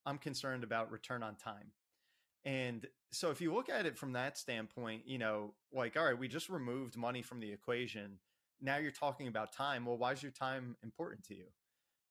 I'm 0.07 0.18
concerned 0.18 0.64
about 0.64 0.90
return 0.90 1.22
on 1.22 1.37
time. 1.37 1.72
And 2.44 2.87
so 3.12 3.31
if 3.31 3.40
you 3.40 3.53
look 3.53 3.68
at 3.68 3.87
it 3.87 3.98
from 3.98 4.12
that 4.12 4.38
standpoint, 4.38 5.03
you 5.07 5.18
know, 5.18 5.55
like, 5.72 5.96
all 5.96 6.05
right, 6.05 6.18
we 6.18 6.29
just 6.29 6.48
removed 6.48 6.96
money 6.96 7.22
from 7.22 7.40
the 7.40 7.53
equation. 7.53 8.18
Now 8.61 8.76
you're 8.79 8.92
talking 8.92 9.29
about 9.29 9.53
time. 9.53 9.85
Well, 9.85 9.98
why 9.98 10.12
is 10.12 10.22
your 10.22 10.33
time 10.33 10.76
important 10.83 11.24
to 11.24 11.35
you? 11.35 11.46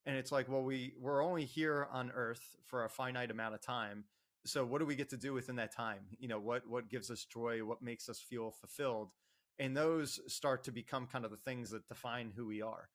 and 0.05 0.17
it's 0.17 0.31
like 0.31 0.49
well 0.49 0.63
we 0.63 0.93
we're 0.99 1.23
only 1.23 1.45
here 1.45 1.87
on 1.91 2.11
earth 2.15 2.55
for 2.65 2.85
a 2.85 2.89
finite 2.89 3.31
amount 3.31 3.53
of 3.53 3.61
time 3.61 4.03
so 4.45 4.65
what 4.65 4.79
do 4.79 4.85
we 4.85 4.95
get 4.95 5.09
to 5.09 5.17
do 5.17 5.33
within 5.33 5.55
that 5.55 5.73
time 5.73 5.99
you 6.17 6.27
know 6.27 6.39
what 6.39 6.67
what 6.67 6.89
gives 6.89 7.11
us 7.11 7.25
joy 7.25 7.63
what 7.63 7.81
makes 7.81 8.09
us 8.09 8.19
feel 8.19 8.51
fulfilled 8.51 9.11
and 9.59 9.75
those 9.75 10.19
start 10.27 10.63
to 10.63 10.71
become 10.71 11.05
kind 11.05 11.25
of 11.25 11.31
the 11.31 11.37
things 11.37 11.69
that 11.69 11.87
define 11.87 12.31
who 12.35 12.45
we 12.47 12.61
are 12.61 12.89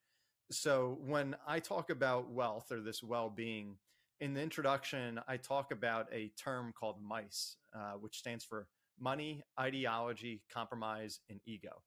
so 0.50 0.98
when 1.06 1.36
i 1.46 1.58
talk 1.58 1.90
about 1.90 2.30
wealth 2.30 2.72
or 2.72 2.80
this 2.80 3.02
well-being 3.02 3.76
in 4.20 4.34
the 4.34 4.40
introduction 4.40 5.20
i 5.28 5.36
talk 5.36 5.72
about 5.72 6.06
a 6.12 6.30
term 6.42 6.72
called 6.78 6.96
mice 7.02 7.56
uh, 7.74 7.92
which 8.00 8.18
stands 8.18 8.44
for 8.44 8.66
money 9.00 9.42
ideology 9.58 10.42
compromise 10.52 11.20
and 11.28 11.40
ego 11.46 11.82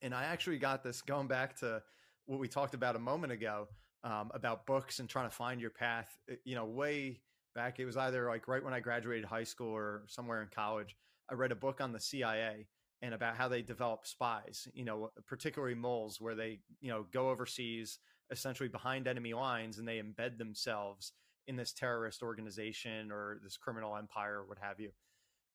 and 0.00 0.14
i 0.14 0.24
actually 0.24 0.58
got 0.58 0.82
this 0.82 1.02
going 1.02 1.26
back 1.26 1.56
to 1.56 1.82
what 2.26 2.38
we 2.38 2.48
talked 2.48 2.74
about 2.74 2.96
a 2.96 2.98
moment 2.98 3.32
ago 3.32 3.68
um, 4.04 4.30
about 4.34 4.66
books 4.66 4.98
and 4.98 5.08
trying 5.08 5.28
to 5.28 5.34
find 5.34 5.60
your 5.60 5.70
path. 5.70 6.16
Eh, 6.30 6.36
you 6.44 6.54
know, 6.54 6.64
way 6.64 7.20
back, 7.54 7.78
it 7.78 7.84
was 7.84 7.96
either 7.96 8.28
like 8.28 8.48
right 8.48 8.62
when 8.62 8.74
I 8.74 8.80
graduated 8.80 9.24
high 9.24 9.44
school 9.44 9.72
or 9.72 10.02
somewhere 10.08 10.42
in 10.42 10.48
college. 10.48 10.96
I 11.30 11.34
read 11.34 11.52
a 11.52 11.56
book 11.56 11.80
on 11.80 11.92
the 11.92 12.00
CIA 12.00 12.66
and 13.00 13.14
about 13.14 13.36
how 13.36 13.48
they 13.48 13.62
develop 13.62 14.06
spies. 14.06 14.68
You 14.74 14.84
know, 14.84 15.10
particularly 15.26 15.74
moles, 15.74 16.20
where 16.20 16.34
they 16.34 16.60
you 16.80 16.90
know 16.90 17.06
go 17.12 17.30
overseas, 17.30 17.98
essentially 18.30 18.68
behind 18.68 19.06
enemy 19.06 19.34
lines, 19.34 19.78
and 19.78 19.86
they 19.86 20.00
embed 20.00 20.38
themselves 20.38 21.12
in 21.46 21.56
this 21.56 21.72
terrorist 21.72 22.22
organization 22.22 23.10
or 23.10 23.38
this 23.42 23.56
criminal 23.56 23.96
empire 23.96 24.40
or 24.40 24.46
what 24.46 24.58
have 24.60 24.80
you. 24.80 24.90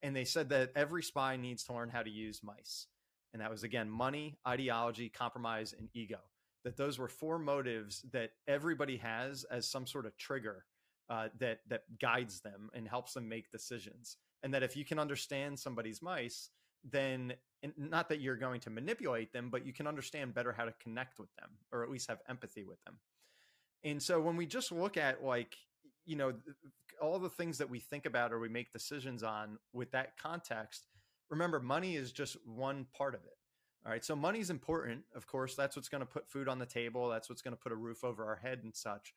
And 0.04 0.15
they 0.15 0.26
said 0.26 0.50
that 0.50 0.71
every 0.76 1.04
spy 1.04 1.38
needs 1.38 1.63
to 1.65 1.73
learn 1.73 1.89
how 1.89 2.04
to 2.04 2.10
use 2.10 2.41
mice. 2.43 2.88
And 3.34 3.41
that 3.41 3.52
was 3.52 3.63
again 3.63 3.89
money, 3.89 4.38
ideology, 4.47 5.10
compromise, 5.10 5.73
and 5.78 5.89
ego. 5.93 6.19
That 6.63 6.78
those 6.78 7.00
were 7.00 7.08
four 7.08 7.39
motives 7.39 8.06
that 8.12 8.32
everybody 8.47 8.97
has 8.97 9.43
as 9.45 9.69
some 9.69 9.88
sort 9.88 10.06
of 10.06 10.17
trigger 10.17 10.65
uh, 11.10 11.30
that 11.39 11.60
that 11.69 11.84
guides 12.00 12.41
them 12.41 12.69
and 12.73 12.88
helps 12.88 13.13
them 13.13 13.30
make 13.30 13.52
decisions. 13.52 14.17
And 14.43 14.54
that 14.54 14.63
if 14.63 14.76
you 14.76 14.86
can 14.86 15.00
understand 15.00 15.58
somebody's 15.58 16.02
mice, 16.02 16.50
then 16.84 17.34
not 17.78 18.10
that 18.10 18.21
you're 18.21 18.36
going 18.36 18.60
to 18.62 18.69
manipulate 18.69 19.34
them, 19.34 19.50
but 19.50 19.65
you 19.65 19.73
can 19.73 19.88
understand 19.88 20.34
better 20.34 20.52
how 20.52 20.65
to 20.65 20.73
connect 20.82 21.19
with 21.19 21.34
them 21.36 21.50
or 21.71 21.84
at 21.84 21.89
least 21.89 22.10
have 22.10 22.19
empathy 22.30 22.63
with 22.63 22.84
them. 22.84 23.00
And 23.84 24.02
so 24.02 24.19
when 24.19 24.38
we 24.38 24.45
just 24.45 24.71
look 24.71 24.97
at 24.97 25.23
like, 25.23 25.56
you 26.08 26.15
know, 26.15 26.34
all 27.02 27.20
the 27.20 27.30
things 27.30 27.58
that 27.60 27.70
we 27.70 27.80
think 27.80 28.06
about 28.06 28.34
or 28.34 28.39
we 28.39 28.50
make 28.50 28.72
decisions 28.72 29.22
on 29.22 29.58
with 29.74 29.91
that 29.91 30.17
context, 30.17 30.88
remember 31.30 31.60
money 31.60 31.96
is 31.96 32.12
just 32.12 32.38
one 32.46 32.88
part 32.98 33.13
of 33.13 33.22
it. 33.24 33.38
All 33.86 33.91
right. 33.91 34.04
So 34.04 34.15
money 34.15 34.39
is 34.39 34.50
important. 34.50 35.04
Of 35.15 35.28
course, 35.28 35.56
that's 35.56 35.76
what's 35.76 35.89
going 35.89 36.02
to 36.02 36.08
put 36.08 36.28
food 36.28 36.48
on 36.48 36.60
the 36.60 36.65
table. 36.65 37.10
That's 37.10 37.30
what's 37.30 37.41
going 37.41 37.56
to 37.56 37.62
put 37.62 37.72
a 37.72 37.76
roof 37.76 38.04
over 38.04 38.26
our 38.26 38.36
head 38.36 38.62
and 38.63 38.76
such. 38.76 39.13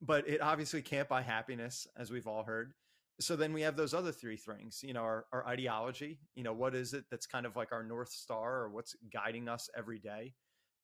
But 0.00 0.28
it 0.28 0.42
obviously 0.42 0.82
can't 0.82 1.08
buy 1.08 1.22
happiness, 1.22 1.86
as 1.96 2.10
we've 2.10 2.26
all 2.26 2.44
heard 2.44 2.74
so 3.20 3.36
then 3.36 3.52
we 3.52 3.62
have 3.62 3.76
those 3.76 3.94
other 3.94 4.12
three 4.12 4.36
things 4.36 4.80
you 4.82 4.92
know 4.92 5.02
our, 5.02 5.26
our 5.32 5.46
ideology 5.46 6.18
you 6.34 6.42
know 6.42 6.52
what 6.52 6.74
is 6.74 6.94
it 6.94 7.04
that's 7.10 7.26
kind 7.26 7.46
of 7.46 7.56
like 7.56 7.72
our 7.72 7.82
north 7.82 8.10
star 8.10 8.62
or 8.62 8.70
what's 8.70 8.96
guiding 9.12 9.48
us 9.48 9.68
every 9.76 9.98
day 9.98 10.34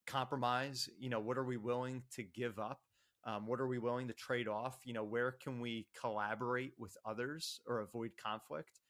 compromise 0.07 0.89
you 0.99 1.09
know 1.09 1.21
what 1.21 1.39
are 1.39 1.45
we 1.45 1.57
willing 1.57 2.03
to 2.11 2.23
give 2.23 2.59
up 2.59 2.81
um, 3.25 3.47
what 3.47 3.61
are 3.61 3.67
we 3.67 3.79
willing 3.79 4.09
to 4.09 4.15
trade 4.15 4.49
off? 4.49 4.79
You 4.85 4.95
know 4.95 5.05
where 5.05 5.33
can 5.33 5.61
we 5.61 5.87
collaborate 5.99 6.73
with 6.79 6.97
others 7.05 7.61
or 7.67 7.81
avoid 7.81 8.13
conflict? 8.23 8.81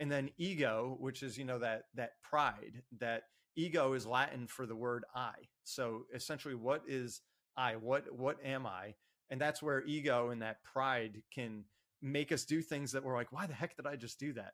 And 0.00 0.10
then 0.10 0.30
ego 0.38 0.96
which 0.98 1.22
is 1.22 1.38
you 1.38 1.44
know 1.44 1.58
that 1.58 1.84
that 1.94 2.12
pride 2.22 2.82
that 3.00 3.24
ego 3.56 3.92
is 3.92 4.06
latin 4.06 4.46
for 4.46 4.66
the 4.66 4.76
word 4.76 5.04
i. 5.14 5.32
So 5.64 6.06
essentially 6.14 6.54
what 6.54 6.82
is 6.86 7.20
i? 7.56 7.76
What 7.76 8.04
what 8.12 8.38
am 8.44 8.66
i? 8.66 8.94
And 9.30 9.40
that's 9.40 9.62
where 9.62 9.84
ego 9.84 10.30
and 10.30 10.42
that 10.42 10.62
pride 10.64 11.22
can 11.32 11.64
make 12.02 12.32
us 12.32 12.44
do 12.44 12.60
things 12.60 12.92
that 12.92 13.04
we're 13.04 13.16
like, 13.16 13.32
why 13.32 13.46
the 13.46 13.54
heck 13.54 13.76
did 13.76 13.86
I 13.86 13.96
just 13.96 14.18
do 14.18 14.32
that? 14.34 14.52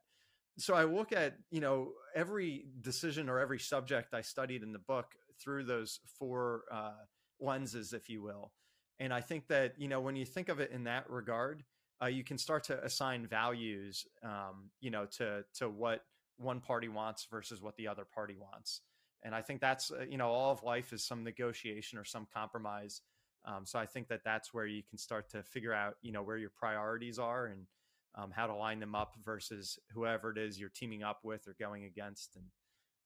So 0.58 0.74
I 0.74 0.84
look 0.84 1.12
at, 1.12 1.36
you 1.50 1.60
know, 1.60 1.92
every 2.14 2.66
decision 2.80 3.28
or 3.28 3.38
every 3.38 3.58
subject 3.58 4.12
I 4.12 4.20
studied 4.20 4.62
in 4.62 4.72
the 4.72 4.78
book 4.80 5.06
through 5.42 5.64
those 5.64 6.00
four 6.18 6.62
uh, 6.70 7.04
lenses, 7.40 7.92
if 7.92 8.08
you 8.08 8.22
will. 8.22 8.52
And 9.00 9.12
I 9.12 9.20
think 9.20 9.46
that, 9.48 9.74
you 9.78 9.88
know, 9.88 10.00
when 10.00 10.16
you 10.16 10.24
think 10.24 10.48
of 10.48 10.60
it 10.60 10.70
in 10.72 10.84
that 10.84 11.08
regard, 11.08 11.64
uh, 12.02 12.06
you 12.06 12.24
can 12.24 12.38
start 12.38 12.64
to 12.64 12.84
assign 12.84 13.26
values, 13.26 14.06
um, 14.22 14.70
you 14.80 14.90
know, 14.90 15.06
to 15.18 15.44
to 15.54 15.68
what 15.68 16.04
one 16.36 16.60
party 16.60 16.88
wants 16.88 17.26
versus 17.30 17.60
what 17.60 17.76
the 17.76 17.88
other 17.88 18.04
party 18.04 18.36
wants. 18.38 18.82
And 19.24 19.34
I 19.34 19.42
think 19.42 19.60
that's, 19.60 19.90
uh, 19.90 20.04
you 20.08 20.16
know, 20.16 20.28
all 20.28 20.52
of 20.52 20.62
life 20.62 20.92
is 20.92 21.04
some 21.04 21.24
negotiation 21.24 21.98
or 21.98 22.04
some 22.04 22.26
compromise 22.32 23.02
um, 23.44 23.64
so 23.64 23.78
I 23.78 23.86
think 23.86 24.08
that 24.08 24.20
that's 24.24 24.52
where 24.52 24.66
you 24.66 24.82
can 24.82 24.98
start 24.98 25.30
to 25.30 25.42
figure 25.42 25.72
out, 25.72 25.94
you 26.02 26.12
know, 26.12 26.22
where 26.22 26.36
your 26.36 26.50
priorities 26.50 27.18
are 27.18 27.46
and 27.46 27.66
um, 28.14 28.30
how 28.30 28.46
to 28.46 28.54
line 28.54 28.80
them 28.80 28.94
up 28.94 29.14
versus 29.24 29.78
whoever 29.92 30.30
it 30.30 30.38
is 30.38 30.58
you're 30.58 30.70
teaming 30.70 31.02
up 31.02 31.20
with 31.24 31.46
or 31.46 31.54
going 31.58 31.84
against, 31.84 32.36
and 32.36 32.44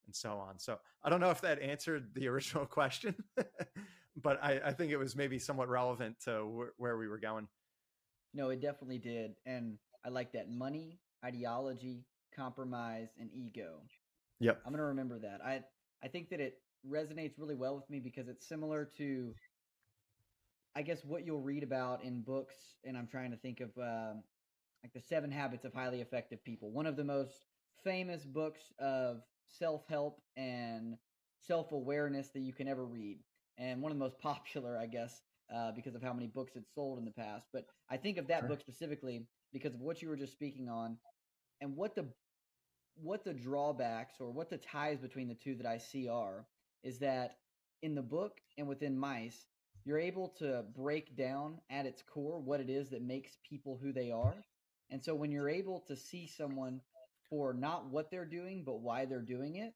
and 0.07 0.15
so 0.17 0.33
on. 0.33 0.59
So 0.59 0.79
I 1.05 1.11
don't 1.11 1.21
know 1.21 1.31
if 1.31 1.41
that 1.43 1.61
answered 1.61 2.15
the 2.15 2.29
original 2.29 2.67
question, 2.67 3.15
but 4.21 4.43
I, 4.43 4.61
I, 4.65 4.73
think 4.73 4.93
it 4.93 4.97
was 4.97 5.17
maybe 5.17 5.39
somewhat 5.39 5.69
relevant 5.69 6.17
to 6.25 6.43
wh- 6.43 6.81
where 6.81 6.97
we 6.99 7.09
were 7.09 7.19
going. 7.19 7.49
No, 8.35 8.51
it 8.51 8.61
definitely 8.61 8.99
did, 8.99 9.33
and 9.47 9.79
I 10.05 10.09
like 10.09 10.33
that 10.33 10.51
money, 10.51 10.99
ideology, 11.25 12.05
compromise, 12.35 13.09
and 13.19 13.31
ego. 13.33 13.81
Yep, 14.41 14.61
I'm 14.65 14.73
gonna 14.73 14.85
remember 14.85 15.19
that. 15.21 15.41
I 15.45 15.63
I 16.03 16.09
think 16.09 16.31
that 16.31 16.41
it 16.41 16.59
resonates 16.87 17.39
really 17.39 17.55
well 17.55 17.77
with 17.77 17.89
me 17.89 18.01
because 18.01 18.29
it's 18.29 18.49
similar 18.49 18.91
to 18.99 19.35
I 20.75 20.83
guess 20.83 21.05
what 21.05 21.27
you'll 21.27 21.41
read 21.41 21.63
about 21.63 22.03
in 22.03 22.23
books, 22.23 22.55
and 22.85 22.97
I'm 22.97 23.07
trying 23.07 23.31
to 23.31 23.37
think 23.37 23.61
of 23.61 23.71
um, 23.77 24.23
like 24.83 24.93
the 24.95 25.01
Seven 25.01 25.31
Habits 25.31 25.65
of 25.65 25.75
Highly 25.75 26.01
Effective 26.01 26.43
People. 26.45 26.71
One 26.71 26.87
of 26.87 26.97
the 26.97 27.05
most 27.05 27.47
famous 27.85 28.25
books 28.25 28.73
of 28.79 29.23
self 29.47 29.83
help 29.89 30.23
and 30.37 30.97
self 31.47 31.73
awareness 31.73 32.29
that 32.29 32.41
you 32.41 32.55
can 32.55 32.69
ever 32.69 32.87
read, 32.87 33.19
and 33.59 33.81
one 33.83 33.93
of 33.93 33.99
the 33.99 34.05
most 34.05 34.19
popular, 34.23 34.79
I 34.79 34.87
guess, 34.87 35.21
uh, 35.55 35.73
because 35.73 35.95
of 35.95 36.03
how 36.03 36.13
many 36.13 36.27
books 36.27 36.57
it 36.57 36.65
sold 36.75 36.99
in 36.99 37.05
the 37.05 37.11
past. 37.13 37.47
But 37.53 37.67
I 37.91 37.97
think 37.97 38.19
of 38.19 38.29
that 38.29 38.41
sure. 38.41 38.49
book 38.49 38.61
specifically 38.61 39.27
because 39.53 39.75
of 39.75 39.81
what 39.81 40.01
you 40.01 40.09
were 40.09 40.17
just 40.17 40.33
speaking 40.33 40.69
on, 40.69 40.97
and 41.61 41.77
what 41.77 41.95
the 41.95 42.07
what 42.95 43.25
the 43.25 43.33
drawbacks 43.33 44.15
or 44.21 44.31
what 44.31 44.51
the 44.51 44.59
ties 44.59 44.99
between 44.99 45.29
the 45.29 45.35
two 45.35 45.55
that 45.57 45.67
I 45.67 45.79
see 45.79 46.09
are 46.09 46.47
is 46.83 46.99
that 46.99 47.39
in 47.83 47.95
the 47.95 48.03
book 48.03 48.39
and 48.59 48.69
within 48.69 48.99
mice 48.99 49.47
you're 49.85 49.99
able 49.99 50.29
to 50.39 50.65
break 50.77 51.17
down 51.17 51.59
at 51.71 51.87
its 51.87 52.03
core 52.03 52.39
what 52.39 52.61
it 52.61 52.71
is 52.71 52.91
that 52.91 53.03
makes 53.03 53.39
people 53.49 53.79
who 53.83 53.93
they 53.93 54.11
are. 54.11 54.35
And 54.91 55.03
so 55.03 55.15
when 55.15 55.33
you're 55.33 55.49
able 55.49 55.81
to 55.89 55.97
see 55.97 56.27
someone 56.27 56.81
for 57.29 57.53
not 57.53 57.91
what 57.91 58.11
they're 58.11 58.25
doing, 58.25 58.63
but 58.65 58.81
why 58.81 59.07
they're 59.07 59.21
doing 59.21 59.57
it, 59.57 59.73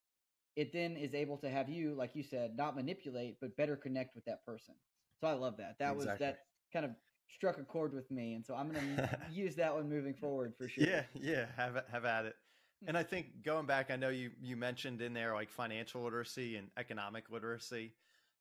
it 0.57 0.73
then 0.73 0.97
is 0.97 1.15
able 1.15 1.37
to 1.39 1.51
have 1.51 1.69
you, 1.69 1.95
like 1.95 2.11
you 2.15 2.23
said, 2.23 2.57
not 2.57 2.75
manipulate, 2.75 3.37
but 3.41 3.57
better 3.57 3.77
connect 3.77 4.15
with 4.15 4.25
that 4.25 4.45
person. 4.45 4.75
So 5.21 5.27
I 5.27 5.33
love 5.33 5.57
that. 5.59 5.77
That 5.79 5.93
exactly. 5.93 6.07
was 6.07 6.19
that 6.19 6.39
kind 6.73 6.85
of 6.85 6.93
struck 7.29 7.59
a 7.59 7.63
chord 7.65 7.93
with 7.93 8.11
me, 8.11 8.35
and 8.35 8.45
so 8.45 8.55
I'm 8.55 8.71
going 8.71 8.97
to 8.97 9.19
use 9.31 9.57
that 9.57 9.75
one 9.75 9.89
moving 9.89 10.15
forward 10.15 10.55
for 10.57 10.69
sure. 10.69 10.85
Yeah, 10.85 11.03
yeah, 11.15 11.47
have 11.57 11.83
have 11.91 12.05
at 12.05 12.27
it. 12.27 12.37
And 12.87 12.97
I 12.97 13.03
think 13.03 13.43
going 13.43 13.67
back, 13.67 13.91
I 13.91 13.97
know 13.97 14.09
you 14.09 14.31
you 14.41 14.57
mentioned 14.57 15.01
in 15.01 15.15
there 15.15 15.35
like 15.35 15.51
financial 15.51 16.03
literacy 16.03 16.57
and 16.57 16.69
economic 16.77 17.31
literacy 17.31 17.95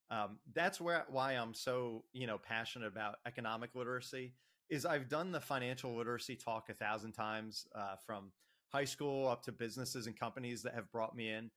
um, 0.09 0.37
that's 0.53 0.79
where 0.79 1.05
why 1.09 1.33
I'm 1.33 1.53
so 1.53 2.03
you 2.13 2.27
know 2.27 2.37
passionate 2.37 2.87
about 2.87 3.15
economic 3.25 3.71
literacy 3.73 4.33
is 4.69 4.85
I've 4.85 5.09
done 5.09 5.31
the 5.31 5.41
financial 5.41 5.95
literacy 5.95 6.35
talk 6.35 6.69
a 6.69 6.73
thousand 6.73 7.13
times 7.13 7.67
uh, 7.75 7.95
from 8.05 8.31
high 8.69 8.85
school 8.85 9.27
up 9.27 9.43
to 9.43 9.51
businesses 9.51 10.07
and 10.07 10.17
companies 10.17 10.63
that 10.63 10.73
have 10.73 10.91
brought 10.91 11.15
me 11.15 11.29
in. 11.29 11.51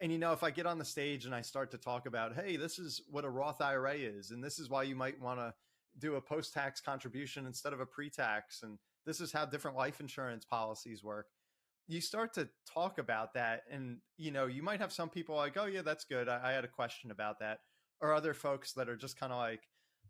And 0.00 0.10
you 0.10 0.18
know, 0.18 0.32
if 0.32 0.42
I 0.42 0.50
get 0.50 0.66
on 0.66 0.78
the 0.78 0.84
stage 0.84 1.24
and 1.24 1.34
I 1.34 1.40
start 1.40 1.70
to 1.70 1.78
talk 1.78 2.06
about, 2.06 2.34
hey, 2.34 2.56
this 2.56 2.78
is 2.78 3.02
what 3.08 3.24
a 3.24 3.30
Roth 3.30 3.60
IRA 3.60 3.94
is, 3.94 4.30
and 4.30 4.42
this 4.42 4.58
is 4.58 4.68
why 4.68 4.82
you 4.82 4.96
might 4.96 5.20
want 5.20 5.38
to 5.38 5.54
do 5.98 6.16
a 6.16 6.20
post-tax 6.20 6.80
contribution 6.80 7.46
instead 7.46 7.72
of 7.72 7.80
a 7.80 7.86
pre-tax, 7.86 8.62
and 8.62 8.78
this 9.06 9.20
is 9.20 9.32
how 9.32 9.44
different 9.44 9.76
life 9.76 10.00
insurance 10.00 10.44
policies 10.44 11.04
work. 11.04 11.26
You 11.86 12.00
start 12.00 12.34
to 12.34 12.48
talk 12.72 12.98
about 12.98 13.34
that, 13.34 13.62
and 13.70 13.98
you 14.16 14.30
know, 14.30 14.46
you 14.46 14.62
might 14.62 14.80
have 14.80 14.92
some 14.92 15.08
people 15.08 15.36
like, 15.36 15.56
oh 15.56 15.66
yeah, 15.66 15.82
that's 15.82 16.04
good. 16.04 16.28
I, 16.28 16.40
I 16.42 16.52
had 16.52 16.64
a 16.64 16.68
question 16.68 17.10
about 17.10 17.38
that 17.40 17.58
or 18.00 18.12
other 18.12 18.34
folks 18.34 18.72
that 18.72 18.88
are 18.88 18.96
just 18.96 19.18
kind 19.18 19.32
of 19.32 19.38
like, 19.38 19.62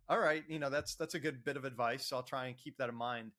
all 0.08 0.18
right, 0.18 0.44
you 0.48 0.58
know, 0.58 0.70
that's 0.70 0.94
that's 0.94 1.14
a 1.14 1.20
good 1.20 1.44
bit 1.44 1.56
of 1.56 1.64
advice. 1.64 2.06
So 2.06 2.16
I'll 2.16 2.22
try 2.22 2.46
and 2.46 2.56
keep 2.56 2.76
that 2.78 2.88
in 2.88 2.94
mind. 2.94 3.32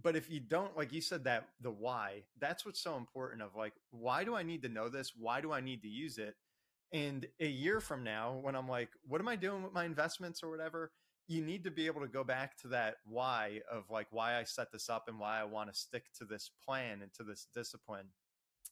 But 0.00 0.16
if 0.16 0.30
you 0.30 0.40
don't, 0.40 0.76
like 0.76 0.92
you 0.92 1.00
said, 1.00 1.24
that 1.24 1.48
the 1.60 1.70
why, 1.70 2.22
that's 2.40 2.64
what's 2.64 2.80
so 2.80 2.96
important. 2.96 3.42
Of 3.42 3.54
like, 3.54 3.74
why 3.90 4.24
do 4.24 4.34
I 4.34 4.42
need 4.42 4.62
to 4.62 4.68
know 4.68 4.88
this? 4.88 5.12
Why 5.16 5.40
do 5.40 5.52
I 5.52 5.60
need 5.60 5.82
to 5.82 5.88
use 5.88 6.18
it? 6.18 6.34
And 6.92 7.26
a 7.40 7.46
year 7.46 7.80
from 7.80 8.04
now, 8.04 8.38
when 8.42 8.54
I'm 8.54 8.68
like, 8.68 8.90
what 9.06 9.20
am 9.20 9.28
I 9.28 9.36
doing 9.36 9.62
with 9.62 9.72
my 9.72 9.84
investments 9.84 10.42
or 10.42 10.50
whatever? 10.50 10.92
You 11.28 11.42
need 11.42 11.64
to 11.64 11.70
be 11.70 11.86
able 11.86 12.00
to 12.00 12.08
go 12.08 12.24
back 12.24 12.56
to 12.58 12.68
that 12.68 12.96
why 13.04 13.60
of 13.70 13.84
like 13.90 14.08
why 14.10 14.38
I 14.38 14.44
set 14.44 14.72
this 14.72 14.88
up 14.88 15.04
and 15.08 15.18
why 15.18 15.40
I 15.40 15.44
want 15.44 15.72
to 15.72 15.78
stick 15.78 16.04
to 16.18 16.24
this 16.24 16.50
plan 16.64 17.00
and 17.02 17.12
to 17.14 17.22
this 17.22 17.46
discipline. 17.54 18.08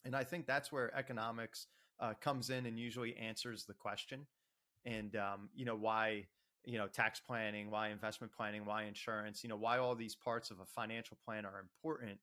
And 0.04 0.16
I 0.16 0.24
think 0.24 0.46
that's 0.46 0.72
where 0.72 0.94
economics 0.96 1.66
uh, 2.00 2.14
comes 2.20 2.50
in 2.50 2.66
and 2.66 2.78
usually 2.78 3.16
answers 3.16 3.64
the 3.64 3.74
question 3.74 4.26
and 4.84 5.16
um, 5.16 5.50
you 5.54 5.64
know 5.64 5.76
why 5.76 6.26
you 6.64 6.78
know 6.78 6.86
tax 6.86 7.20
planning 7.20 7.70
why 7.70 7.88
investment 7.88 8.32
planning 8.32 8.64
why 8.64 8.84
insurance 8.84 9.42
you 9.42 9.48
know 9.48 9.56
why 9.56 9.78
all 9.78 9.94
these 9.94 10.14
parts 10.14 10.50
of 10.50 10.60
a 10.60 10.66
financial 10.66 11.16
plan 11.24 11.44
are 11.46 11.60
important 11.60 12.18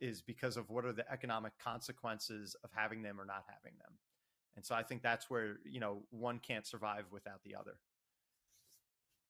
is 0.00 0.20
because 0.20 0.56
of 0.56 0.68
what 0.68 0.84
are 0.84 0.92
the 0.92 1.10
economic 1.10 1.52
consequences 1.58 2.56
of 2.64 2.70
having 2.74 3.02
them 3.02 3.20
or 3.20 3.24
not 3.24 3.44
having 3.46 3.78
them. 3.78 3.92
And 4.56 4.64
so 4.66 4.74
i 4.74 4.82
think 4.82 5.02
that's 5.02 5.30
where 5.30 5.58
you 5.64 5.80
know 5.80 6.02
one 6.10 6.38
can't 6.38 6.66
survive 6.66 7.04
without 7.10 7.42
the 7.44 7.54
other. 7.54 7.76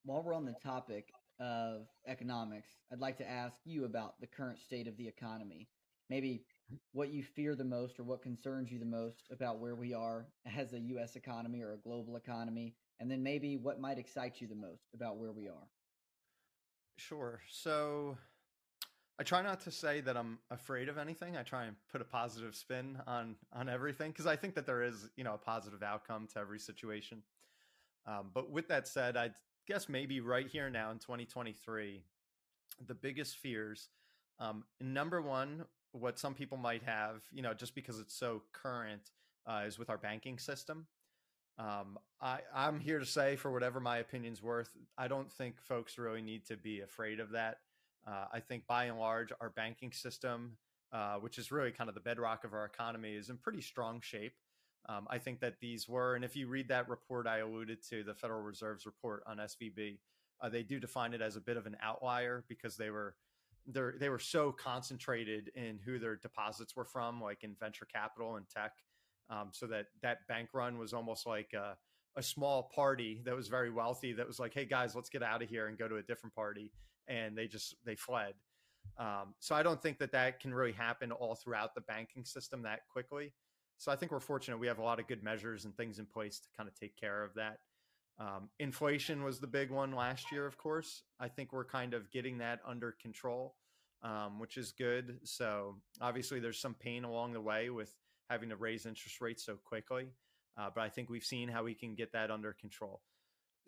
While 0.05 0.23
we're 0.23 0.35
on 0.35 0.47
the 0.47 0.57
topic 0.63 1.13
of 1.41 1.87
economics 2.07 2.69
i'd 2.93 3.01
like 3.01 3.17
to 3.17 3.29
ask 3.29 3.57
you 3.65 3.85
about 3.85 4.21
the 4.21 4.27
current 4.27 4.59
state 4.59 4.89
of 4.89 4.97
the 4.97 5.07
economy. 5.07 5.69
Maybe 6.11 6.45
mm-hmm. 6.67 6.77
what 6.93 7.13
you 7.13 7.23
fear 7.23 7.55
the 7.55 7.65
most 7.65 7.99
or 7.99 8.05
what 8.05 8.23
concerns 8.23 8.71
you 8.71 8.79
the 8.79 8.85
most 8.85 9.29
about 9.31 9.61
where 9.61 9.75
we 9.75 9.95
are 9.95 10.27
as 10.57 10.73
a 10.73 10.81
US 10.81 11.17
economy 11.17 11.63
or 11.63 11.73
a 11.73 11.79
global 11.79 12.17
economy, 12.17 12.75
and 13.01 13.11
then 13.11 13.23
maybe 13.23 13.57
what 13.57 13.81
might 13.81 13.99
excite 13.99 14.41
you 14.41 14.47
the 14.47 14.55
most 14.55 14.95
about 14.95 15.17
where 15.17 15.33
we 15.33 15.49
are. 15.49 15.69
Sure. 16.97 17.41
So 17.51 18.17
I 19.19 19.25
try 19.25 19.43
not 19.43 19.61
to 19.61 19.71
say 19.71 20.01
that 20.03 20.17
I'm 20.17 20.39
afraid 20.51 20.89
of 20.89 20.99
anything. 20.99 21.37
I 21.37 21.43
try 21.43 21.65
and 21.65 21.77
put 21.91 22.01
a 22.01 22.05
positive 22.05 22.55
spin 22.55 22.99
on 23.07 23.37
on 23.53 23.69
everything 23.69 24.11
because 24.11 24.27
I 24.27 24.37
think 24.37 24.55
that 24.55 24.67
there 24.67 24.83
is, 24.83 25.09
you 25.17 25.25
know, 25.25 25.35
a 25.35 25.39
positive 25.39 25.83
outcome 25.83 26.27
to 26.35 26.41
every 26.41 26.59
situation. 26.59 27.23
Um, 28.07 28.31
but 28.35 28.51
with 28.51 28.69
that 28.69 28.89
said, 28.89 29.17
I 29.17 29.31
guess 29.67 29.89
maybe 29.89 30.21
right 30.21 30.47
here 30.47 30.71
now 30.71 30.91
in 30.91 30.99
2023, 30.99 32.03
the 32.87 32.95
biggest 32.95 33.37
fears. 33.39 33.89
Um, 34.41 34.65
number 34.81 35.23
one, 35.23 35.65
what 35.93 36.19
some 36.19 36.35
people 36.35 36.59
might 36.59 36.83
have, 36.83 37.23
you 37.33 37.43
know, 37.43 37.55
just 37.55 37.75
because 37.75 38.01
it's 38.01 38.15
so 38.15 38.43
current, 38.53 39.13
uh, 39.47 39.63
is 39.67 39.79
with 39.79 39.91
our 39.91 39.99
banking 39.99 40.39
system. 40.39 40.87
Um, 41.59 41.99
I, 42.21 42.41
I'm 42.55 42.81
here 42.81 42.99
to 42.99 43.07
say, 43.07 43.37
for 43.37 43.51
whatever 43.51 43.81
my 43.81 43.99
opinion's 43.99 44.43
worth, 44.43 44.71
I 44.97 45.09
don't 45.09 45.31
think 45.31 45.61
folks 45.61 45.99
really 45.99 46.23
need 46.23 46.47
to 46.47 46.57
be 46.57 46.81
afraid 46.81 47.21
of 47.21 47.31
that. 47.31 47.59
Uh, 48.07 48.27
I 48.33 48.41
think 48.41 48.67
by 48.67 48.85
and 48.85 48.99
large, 48.99 49.33
our 49.41 49.51
banking 49.51 49.93
system, 49.93 50.57
uh, 50.93 51.17
which 51.17 51.39
is 51.39 51.53
really 51.53 51.71
kind 51.71 51.89
of 51.89 51.95
the 51.95 52.01
bedrock 52.01 52.45
of 52.45 52.53
our 52.53 52.65
economy, 52.65 53.15
is 53.15 53.29
in 53.29 53.37
pretty 53.37 53.61
strong 53.61 54.01
shape. 54.01 54.35
Um, 54.89 55.07
I 55.09 55.19
think 55.19 55.41
that 55.41 55.61
these 55.61 55.89
were, 55.89 56.17
and 56.17 56.25
if 56.25 56.35
you 56.35 56.49
read 56.49 56.69
that 56.69 56.89
report 56.89 57.27
I 57.27 57.39
alluded 57.39 57.79
to, 57.91 58.03
the 58.03 58.15
Federal 58.15 58.43
Reserve's 58.43 58.87
report 58.87 59.23
on 59.27 59.37
SVB, 59.37 59.99
uh, 60.41 60.49
they 60.49 60.65
do 60.65 60.81
define 60.81 61.15
it 61.15 61.23
as 61.23 61.37
a 61.37 61.41
bit 61.41 61.57
of 61.57 61.67
an 61.67 61.77
outlier 61.81 62.45
because 62.49 62.77
they 62.77 62.91
were 62.91 63.15
they 63.67 63.81
they 64.01 64.09
were 64.09 64.19
so 64.19 64.51
concentrated 64.51 65.53
in 65.55 65.79
who 65.85 66.01
their 66.01 66.17
deposits 66.17 66.75
were 66.75 66.85
from, 66.85 67.21
like 67.21 67.45
in 67.45 67.55
venture 67.61 67.85
capital 67.85 68.35
and 68.35 68.49
tech, 68.49 68.73
um, 69.33 69.49
so 69.53 69.67
that 69.67 69.87
that 70.03 70.19
bank 70.29 70.51
run 70.53 70.79
was 70.79 70.93
almost 70.93 71.27
like 71.27 71.53
a, 71.55 71.77
a 72.17 72.23
small 72.23 72.71
party 72.75 73.23
that 73.25 73.35
was 73.35 73.49
very 73.49 73.71
wealthy 73.71 74.13
that 74.13 74.27
was 74.27 74.39
like, 74.39 74.53
hey 74.53 74.67
guys, 74.67 74.95
let's 74.95 75.09
get 75.09 75.23
out 75.23 75.43
of 75.43 75.49
here 75.49 75.69
and 75.69 75.79
go 75.79 75.89
to 75.89 75.97
a 75.97 76.03
different 76.03 76.35
party, 76.35 76.71
and 77.09 77.37
they 77.37 77.47
just 77.47 77.77
they 77.85 77.97
fled. 77.97 78.35
Um, 78.99 79.35
so 79.39 79.55
I 79.55 79.63
don't 79.63 79.81
think 79.81 79.99
that 79.99 80.13
that 80.13 80.41
can 80.41 80.53
really 80.53 80.73
happen 80.73 81.13
all 81.13 81.35
throughout 81.35 81.75
the 81.75 81.81
banking 81.83 82.25
system 82.25 82.63
that 82.63 82.81
quickly. 82.93 83.33
So 83.79 83.91
I 83.91 83.97
think 83.97 84.13
we're 84.13 84.21
fortunate 84.21 84.59
we 84.59 84.67
have 84.67 84.79
a 84.79 84.83
lot 84.83 85.01
of 85.01 85.07
good 85.07 85.23
measures 85.23 85.65
and 85.65 85.75
things 85.77 85.99
in 85.99 86.07
place 86.07 86.39
to 86.41 86.49
kind 86.57 86.69
of 86.69 86.75
take 86.79 86.97
care 86.97 87.25
of 87.25 87.35
that. 87.35 87.59
Um, 88.19 88.51
inflation 88.59 89.25
was 89.25 89.41
the 89.41 89.47
big 89.47 89.71
one 89.71 89.93
last 89.93 90.31
year, 90.31 90.47
of 90.47 90.59
course. 90.59 91.03
I 91.19 91.29
think 91.29 91.53
we're 91.53 91.65
kind 91.65 91.95
of 91.95 92.11
getting 92.11 92.39
that 92.39 92.61
under 92.67 92.95
control, 93.01 93.57
um, 94.03 94.39
which 94.39 94.59
is 94.59 94.73
good. 94.73 95.21
So 95.25 95.77
obviously, 96.01 96.39
there's 96.39 96.61
some 96.61 96.75
pain 96.75 97.05
along 97.05 97.33
the 97.33 97.41
way 97.41 97.71
with 97.71 97.93
having 98.33 98.49
to 98.49 98.57
raise 98.57 98.87
interest 98.87 99.21
rates 99.21 99.45
so 99.45 99.57
quickly, 99.57 100.09
uh, 100.59 100.71
but 100.75 100.83
I 100.83 100.89
think 100.89 101.09
we've 101.09 101.25
seen 101.25 101.49
how 101.49 101.65
we 101.65 101.75
can 101.75 101.95
get 101.95 102.13
that 102.13 102.31
under 102.31 102.53
control. 102.53 103.03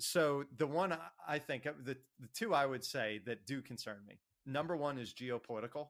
So 0.00 0.44
the 0.56 0.66
one 0.66 0.96
I 1.26 1.38
think 1.38 1.64
the 1.64 1.96
the 2.18 2.28
two 2.34 2.52
I 2.52 2.66
would 2.66 2.84
say 2.84 3.20
that 3.26 3.46
do 3.46 3.62
concern 3.62 3.98
me. 4.06 4.18
Number 4.46 4.76
one 4.76 4.98
is 4.98 5.14
geopolitical. 5.14 5.88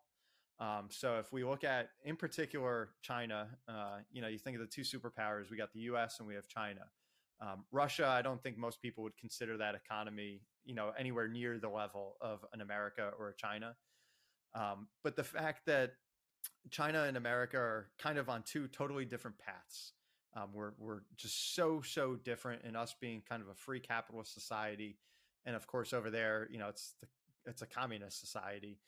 Um, 0.60 0.86
so 0.88 1.18
if 1.18 1.32
we 1.32 1.42
look 1.42 1.64
at, 1.64 1.88
in 2.04 2.16
particular, 2.16 2.90
China, 3.02 3.48
uh, 3.68 3.98
you 4.12 4.22
know, 4.22 4.28
you 4.28 4.38
think 4.38 4.56
of 4.56 4.60
the 4.60 4.68
two 4.68 4.82
superpowers. 4.82 5.50
We 5.50 5.56
got 5.56 5.72
the 5.72 5.80
U.S. 5.80 6.20
and 6.20 6.28
we 6.28 6.34
have 6.34 6.46
China. 6.46 6.82
Um, 7.40 7.64
Russia, 7.72 8.06
I 8.06 8.22
don't 8.22 8.40
think 8.40 8.56
most 8.56 8.80
people 8.80 9.02
would 9.02 9.16
consider 9.16 9.56
that 9.56 9.74
economy, 9.74 10.42
you 10.64 10.74
know, 10.74 10.92
anywhere 10.96 11.26
near 11.26 11.58
the 11.58 11.68
level 11.68 12.16
of 12.20 12.44
an 12.52 12.60
America 12.60 13.10
or 13.18 13.30
a 13.30 13.34
China. 13.34 13.74
Um, 14.54 14.86
but 15.02 15.16
the 15.16 15.24
fact 15.24 15.66
that 15.66 15.94
China 16.70 17.04
and 17.04 17.16
America 17.16 17.56
are 17.56 17.88
kind 17.98 18.18
of 18.18 18.28
on 18.28 18.42
two 18.42 18.68
totally 18.68 19.04
different 19.04 19.38
paths. 19.38 19.92
Um, 20.36 20.50
we're 20.52 20.72
we're 20.78 21.02
just 21.16 21.54
so 21.54 21.80
so 21.82 22.16
different 22.16 22.62
in 22.64 22.74
us 22.74 22.94
being 23.00 23.22
kind 23.28 23.42
of 23.42 23.48
a 23.48 23.54
free 23.54 23.80
capitalist 23.80 24.34
society, 24.34 24.96
and 25.46 25.54
of 25.54 25.66
course 25.66 25.92
over 25.92 26.10
there, 26.10 26.48
you 26.50 26.58
know, 26.58 26.68
it's 26.68 26.94
the, 27.00 27.06
it's 27.46 27.62
a 27.62 27.66
communist 27.66 28.20
society. 28.20 28.78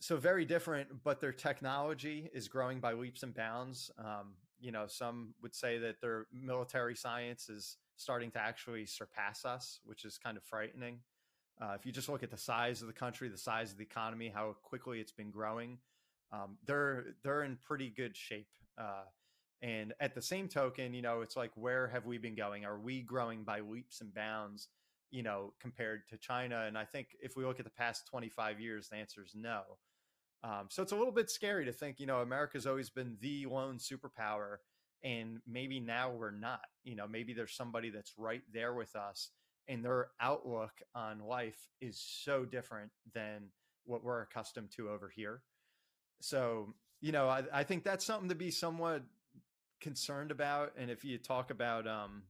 So 0.00 0.16
very 0.16 0.44
different, 0.44 1.02
but 1.02 1.20
their 1.20 1.32
technology 1.32 2.30
is 2.32 2.46
growing 2.46 2.78
by 2.78 2.92
leaps 2.92 3.24
and 3.24 3.34
bounds. 3.34 3.90
Um, 3.98 4.34
you 4.60 4.70
know, 4.70 4.86
some 4.86 5.34
would 5.42 5.54
say 5.54 5.78
that 5.78 6.00
their 6.00 6.26
military 6.32 6.94
science 6.94 7.48
is 7.48 7.76
starting 7.96 8.30
to 8.32 8.38
actually 8.38 8.86
surpass 8.86 9.44
us, 9.44 9.80
which 9.84 10.04
is 10.04 10.16
kind 10.16 10.36
of 10.36 10.44
frightening. 10.44 11.00
Uh, 11.60 11.74
if 11.76 11.84
you 11.84 11.90
just 11.90 12.08
look 12.08 12.22
at 12.22 12.30
the 12.30 12.36
size 12.36 12.80
of 12.80 12.86
the 12.86 12.92
country, 12.92 13.28
the 13.28 13.36
size 13.36 13.72
of 13.72 13.78
the 13.78 13.82
economy, 13.82 14.30
how 14.32 14.54
quickly 14.62 15.00
it's 15.00 15.10
been 15.10 15.30
growing, 15.30 15.78
um, 16.32 16.58
they're 16.66 17.14
they're 17.22 17.44
in 17.44 17.58
pretty 17.64 17.90
good 17.90 18.16
shape. 18.16 18.48
Uh, 18.76 19.04
and 19.60 19.92
at 20.00 20.14
the 20.14 20.22
same 20.22 20.48
token, 20.48 20.94
you 20.94 21.02
know, 21.02 21.20
it's 21.22 21.36
like 21.36 21.50
where 21.54 21.88
have 21.88 22.06
we 22.06 22.18
been 22.18 22.36
going? 22.36 22.64
Are 22.64 22.78
we 22.78 23.02
growing 23.02 23.44
by 23.44 23.60
leaps 23.60 24.00
and 24.00 24.14
bounds? 24.14 24.68
You 25.10 25.22
know, 25.22 25.54
compared 25.60 26.08
to 26.10 26.18
China? 26.18 26.64
And 26.66 26.76
I 26.76 26.84
think 26.84 27.08
if 27.20 27.34
we 27.34 27.44
look 27.44 27.58
at 27.58 27.64
the 27.64 27.70
past 27.70 28.06
25 28.10 28.60
years, 28.60 28.88
the 28.88 28.96
answer 28.96 29.22
is 29.24 29.32
no. 29.34 29.62
Um, 30.44 30.66
so 30.68 30.82
it's 30.82 30.92
a 30.92 30.96
little 30.96 31.12
bit 31.12 31.30
scary 31.30 31.64
to 31.64 31.72
think, 31.72 31.98
you 31.98 32.06
know, 32.06 32.18
America's 32.18 32.66
always 32.66 32.90
been 32.90 33.16
the 33.20 33.46
lone 33.46 33.78
superpower, 33.78 34.58
and 35.02 35.38
maybe 35.46 35.80
now 35.80 36.12
we're 36.12 36.30
not. 36.30 36.60
You 36.84 36.94
know, 36.94 37.08
maybe 37.08 37.32
there's 37.32 37.56
somebody 37.56 37.90
that's 37.90 38.12
right 38.16 38.42
there 38.52 38.74
with 38.74 38.94
us, 38.94 39.30
and 39.66 39.84
their 39.84 40.08
outlook 40.20 40.72
on 40.94 41.20
life 41.20 41.68
is 41.80 42.00
so 42.00 42.44
different 42.44 42.92
than 43.14 43.50
what 43.84 44.04
we're 44.04 44.22
accustomed 44.22 44.70
to 44.76 44.90
over 44.90 45.08
here. 45.08 45.42
So, 46.20 46.74
you 47.00 47.12
know, 47.12 47.28
I, 47.28 47.44
I 47.52 47.64
think 47.64 47.84
that's 47.84 48.04
something 48.04 48.28
to 48.28 48.34
be 48.34 48.50
somewhat 48.50 49.02
concerned 49.80 50.30
about. 50.30 50.72
And 50.76 50.90
if 50.90 51.04
you 51.04 51.18
talk 51.18 51.50
about, 51.50 51.86
um, 51.86 52.22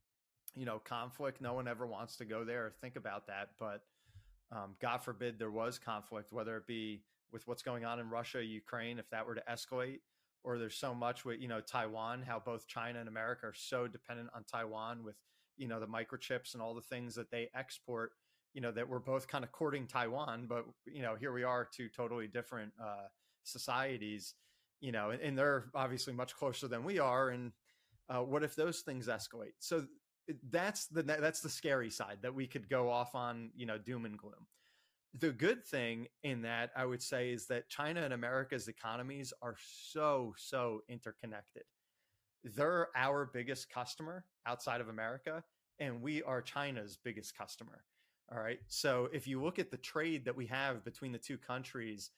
you 0.54 0.66
know, 0.66 0.78
conflict, 0.78 1.40
no 1.40 1.54
one 1.54 1.68
ever 1.68 1.86
wants 1.86 2.16
to 2.16 2.24
go 2.24 2.44
there 2.44 2.66
or 2.66 2.70
think 2.70 2.96
about 2.96 3.26
that. 3.28 3.50
But 3.58 3.82
um, 4.50 4.76
God 4.80 4.98
forbid 4.98 5.38
there 5.38 5.50
was 5.50 5.78
conflict, 5.78 6.32
whether 6.32 6.56
it 6.56 6.66
be 6.66 7.02
with 7.32 7.46
what's 7.46 7.62
going 7.62 7.84
on 7.84 8.00
in 8.00 8.08
Russia, 8.10 8.42
Ukraine, 8.42 8.98
if 8.98 9.08
that 9.10 9.26
were 9.26 9.34
to 9.34 9.42
escalate, 9.50 10.00
or 10.44 10.58
there's 10.58 10.76
so 10.76 10.94
much 10.94 11.24
with, 11.24 11.40
you 11.40 11.48
know, 11.48 11.60
Taiwan, 11.60 12.22
how 12.22 12.38
both 12.38 12.66
China 12.66 13.00
and 13.00 13.08
America 13.08 13.46
are 13.46 13.54
so 13.54 13.86
dependent 13.86 14.30
on 14.34 14.44
Taiwan 14.44 15.04
with, 15.04 15.16
you 15.56 15.68
know, 15.68 15.80
the 15.80 15.86
microchips 15.86 16.54
and 16.54 16.62
all 16.62 16.74
the 16.74 16.80
things 16.80 17.14
that 17.14 17.30
they 17.30 17.50
export, 17.54 18.12
you 18.54 18.60
know, 18.60 18.72
that 18.72 18.88
we're 18.88 18.98
both 18.98 19.28
kind 19.28 19.44
of 19.44 19.52
courting 19.52 19.86
Taiwan, 19.86 20.46
but, 20.48 20.64
you 20.86 21.02
know, 21.02 21.16
here 21.16 21.32
we 21.32 21.42
are 21.42 21.68
two 21.70 21.88
totally 21.88 22.26
different 22.26 22.72
uh, 22.82 23.08
societies, 23.48 24.34
you 24.80 24.92
know, 24.92 25.10
and, 25.10 25.20
and, 25.20 25.38
they're 25.38 25.66
obviously 25.74 26.12
much 26.12 26.36
closer 26.36 26.68
than 26.68 26.84
we 26.84 26.98
are. 26.98 27.30
And 27.30 27.52
uh, 28.08 28.20
what 28.20 28.42
if 28.42 28.54
those 28.54 28.80
things 28.80 29.08
escalate? 29.08 29.54
So 29.58 29.86
that's 30.50 30.86
the, 30.86 31.02
that's 31.02 31.40
the 31.40 31.48
scary 31.48 31.90
side 31.90 32.18
that 32.22 32.34
we 32.34 32.46
could 32.46 32.68
go 32.68 32.90
off 32.90 33.14
on, 33.14 33.50
you 33.56 33.66
know, 33.66 33.78
doom 33.78 34.04
and 34.04 34.18
gloom 34.18 34.46
the 35.14 35.30
good 35.30 35.64
thing 35.64 36.06
in 36.22 36.42
that 36.42 36.70
I 36.76 36.84
would 36.84 37.02
say 37.02 37.32
is 37.32 37.46
that 37.46 37.68
China 37.68 38.02
and 38.02 38.12
America's 38.12 38.68
economies 38.68 39.32
are 39.42 39.56
so, 39.58 40.34
so 40.36 40.82
interconnected. 40.88 41.64
They're 42.44 42.88
our 42.94 43.30
biggest 43.32 43.70
customer 43.70 44.24
outside 44.46 44.80
of 44.80 44.88
America, 44.88 45.42
and 45.78 46.02
we 46.02 46.22
are 46.22 46.42
China's 46.42 46.98
biggest 47.02 47.36
customer. 47.36 47.84
All 48.30 48.40
right. 48.40 48.58
So 48.68 49.08
if 49.12 49.26
you 49.26 49.42
look 49.42 49.58
at 49.58 49.70
the 49.70 49.78
trade 49.78 50.24
that 50.26 50.36
we 50.36 50.46
have 50.46 50.84
between 50.84 51.12
the 51.12 51.18
two 51.18 51.38
countries, 51.38 52.10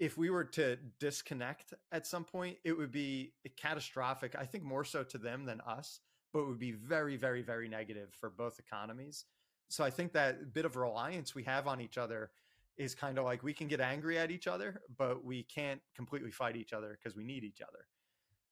if 0.00 0.18
we 0.18 0.30
were 0.30 0.44
to 0.44 0.76
disconnect 0.98 1.74
at 1.92 2.06
some 2.06 2.24
point, 2.24 2.56
it 2.64 2.76
would 2.76 2.90
be 2.90 3.32
catastrophic. 3.56 4.34
I 4.36 4.44
think 4.44 4.64
more 4.64 4.84
so 4.84 5.04
to 5.04 5.18
them 5.18 5.44
than 5.44 5.60
us, 5.60 6.00
but 6.32 6.40
it 6.40 6.48
would 6.48 6.58
be 6.58 6.72
very, 6.72 7.16
very, 7.16 7.42
very 7.42 7.68
negative 7.68 8.08
for 8.18 8.30
both 8.30 8.58
economies 8.58 9.26
so 9.70 9.84
I 9.84 9.90
think 9.90 10.12
that 10.12 10.52
bit 10.52 10.64
of 10.64 10.76
reliance 10.76 11.34
we 11.34 11.44
have 11.44 11.68
on 11.68 11.80
each 11.80 11.96
other 11.96 12.30
is 12.76 12.94
kind 12.94 13.18
of 13.18 13.24
like 13.24 13.42
we 13.42 13.52
can 13.52 13.68
get 13.68 13.80
angry 13.80 14.18
at 14.18 14.30
each 14.30 14.48
other, 14.48 14.82
but 14.98 15.24
we 15.24 15.44
can't 15.44 15.80
completely 15.94 16.32
fight 16.32 16.56
each 16.56 16.72
other 16.72 16.98
because 16.98 17.16
we 17.16 17.22
need 17.22 17.44
each 17.44 17.60
other. 17.62 17.86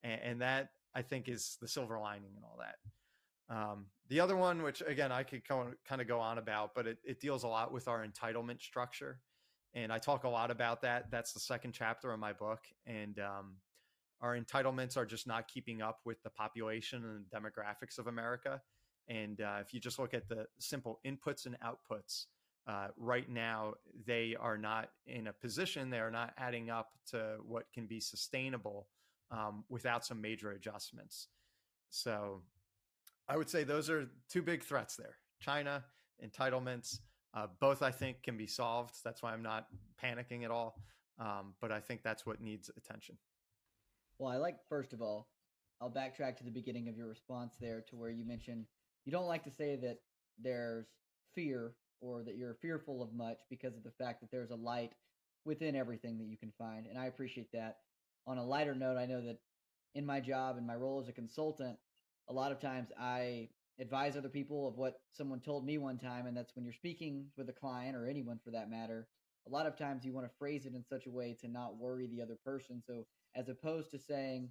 And, 0.05 0.21
and, 0.23 0.43
that 0.43 0.71
I 0.95 1.03
think 1.03 1.29
is 1.29 1.59
the 1.61 1.67
silver 1.67 1.99
lining 1.99 2.31
and 2.37 2.45
all 2.45 2.59
that. 2.61 3.55
Um, 3.55 3.87
the 4.09 4.21
other 4.21 4.37
one, 4.37 4.63
which 4.63 4.81
again 4.87 5.11
I 5.11 5.25
could 5.25 5.43
kind 5.45 6.01
of 6.01 6.07
go 6.07 6.21
on 6.21 6.39
about, 6.39 6.75
but 6.75 6.87
it, 6.87 6.99
it 7.05 7.21
deals 7.21 7.43
a 7.43 7.49
lot 7.49 7.73
with 7.73 7.89
our 7.89 8.07
entitlement 8.07 8.63
structure, 8.63 9.19
and 9.75 9.93
I 9.93 9.99
talk 9.99 10.25
a 10.25 10.29
lot 10.29 10.51
about 10.51 10.83
that. 10.83 11.11
That's 11.11 11.33
the 11.33 11.41
second 11.41 11.73
chapter 11.73 12.13
of 12.13 12.19
my 12.19 12.33
book, 12.33 12.61
and 12.87 13.19
um, 13.19 13.57
our 14.21 14.39
entitlements 14.39 14.97
are 14.97 15.07
just 15.07 15.27
not 15.27 15.49
keeping 15.49 15.83
up 15.83 16.01
with 16.05 16.23
the 16.23 16.31
population 16.31 17.05
and 17.05 17.25
the 17.25 17.37
demographics 17.37 17.99
of 17.99 18.07
America 18.07 18.61
and 19.09 19.41
uh, 19.41 19.59
if 19.61 19.73
you 19.73 19.81
just 19.81 19.99
look 19.99 20.15
at 20.15 20.29
the 20.29 20.47
simple 20.59 21.01
inputs 21.07 21.47
and 21.47 21.57
outputs, 21.61 22.27
uh, 22.67 22.89
right 22.99 23.29
now 23.29 23.73
they 24.07 24.37
are 24.39 24.59
not 24.59 24.91
in 25.07 25.29
a 25.29 25.33
position, 25.33 25.89
they 25.89 25.99
are 25.99 26.11
not 26.11 26.35
adding 26.37 26.69
up 26.69 26.91
to 27.11 27.37
what 27.47 27.65
can 27.73 27.87
be 27.87 28.01
sustainable 28.01 28.89
um, 29.31 29.65
without 29.71 30.05
some 30.05 30.21
major 30.21 30.51
adjustments. 30.51 31.29
So 31.89 32.43
I 33.29 33.39
would 33.39 33.49
say 33.49 33.65
those 33.65 33.89
are 33.89 34.11
two 34.29 34.43
big 34.43 34.63
threats 34.63 34.97
there 34.97 35.17
China, 35.41 35.85
entitlements. 36.23 36.99
Uh, 37.39 37.47
both 37.61 37.83
I 37.83 37.93
think 37.93 38.23
can 38.23 38.37
be 38.37 38.47
solved. 38.47 38.97
That's 39.05 39.23
why 39.23 39.33
I'm 39.33 39.43
not 39.43 39.69
panicking 40.03 40.45
at 40.45 40.51
all. 40.51 40.81
Um, 41.21 41.55
but 41.61 41.71
I 41.71 41.79
think 41.79 42.03
that's 42.03 42.27
what 42.27 42.41
needs 42.41 42.71
attention. 42.77 43.17
Well, 44.19 44.33
I 44.33 44.37
like, 44.37 44.57
first 44.69 44.93
of 44.93 45.01
all, 45.01 45.29
I'll 45.81 45.91
backtrack 45.91 46.37
to 46.39 46.45
the 46.45 46.51
beginning 46.51 46.89
of 46.89 46.97
your 46.97 47.07
response 47.07 47.55
there 47.61 47.85
to 47.91 47.97
where 47.97 48.11
you 48.11 48.25
mentioned 48.25 48.67
you 49.05 49.13
don't 49.13 49.27
like 49.27 49.45
to 49.45 49.51
say 49.51 49.77
that 49.77 49.99
there's 50.43 50.87
fear 51.35 51.75
or 52.01 52.23
that 52.25 52.37
you're 52.37 52.55
fearful 52.61 53.03
of 53.03 53.13
much 53.15 53.39
because 53.49 53.77
of 53.77 53.85
the 53.85 53.93
fact 53.93 54.21
that 54.21 54.31
there's 54.33 54.51
a 54.51 54.57
light 54.57 54.93
within 55.45 55.77
everything 55.77 56.19
that 56.19 56.27
you 56.27 56.37
can 56.37 56.53
find. 56.59 56.87
And 56.87 56.99
I 56.99 57.07
appreciate 57.07 57.53
that. 57.53 57.79
On 58.27 58.39
a 58.39 58.45
lighter 58.45 58.75
note, 58.75 58.97
I 58.97 59.07
know 59.07 59.25
that 59.25 59.39
in 59.95 60.05
my 60.05 60.19
job 60.21 60.57
and 60.57 60.67
my 60.67 60.75
role 60.75 61.01
as 61.01 61.09
a 61.09 61.13
consultant, 61.13 61.79
a 62.29 62.33
lot 62.33 62.53
of 62.53 62.61
times 62.61 62.91
I 62.99 63.49
advise 63.81 64.17
other 64.17 64.29
people 64.29 64.67
of 64.67 64.77
what 64.77 65.01
someone 65.13 65.41
told 65.41 65.65
me 65.65 65.79
one 65.79 65.99
time. 65.99 66.27
And 66.27 66.37
that's 66.37 66.55
when 66.55 66.65
you're 66.65 66.75
speaking 66.75 67.27
with 67.37 67.49
a 67.49 67.53
client 67.53 67.97
or 67.97 68.07
anyone 68.07 68.41
for 68.45 68.51
that 68.51 68.71
matter, 68.71 69.09
a 69.47 69.51
lot 69.51 69.67
of 69.67 69.77
times 69.77 70.05
you 70.05 70.13
want 70.13 70.27
to 70.27 70.39
phrase 70.39 70.67
it 70.67 70.75
in 70.75 70.85
such 70.85 71.07
a 71.07 71.11
way 71.11 71.37
to 71.41 71.49
not 71.49 71.77
worry 71.79 72.07
the 72.07 72.21
other 72.23 72.37
person. 72.45 72.83
So 72.87 73.07
as 73.35 73.49
opposed 73.49 73.91
to 73.93 73.99
saying, 73.99 74.51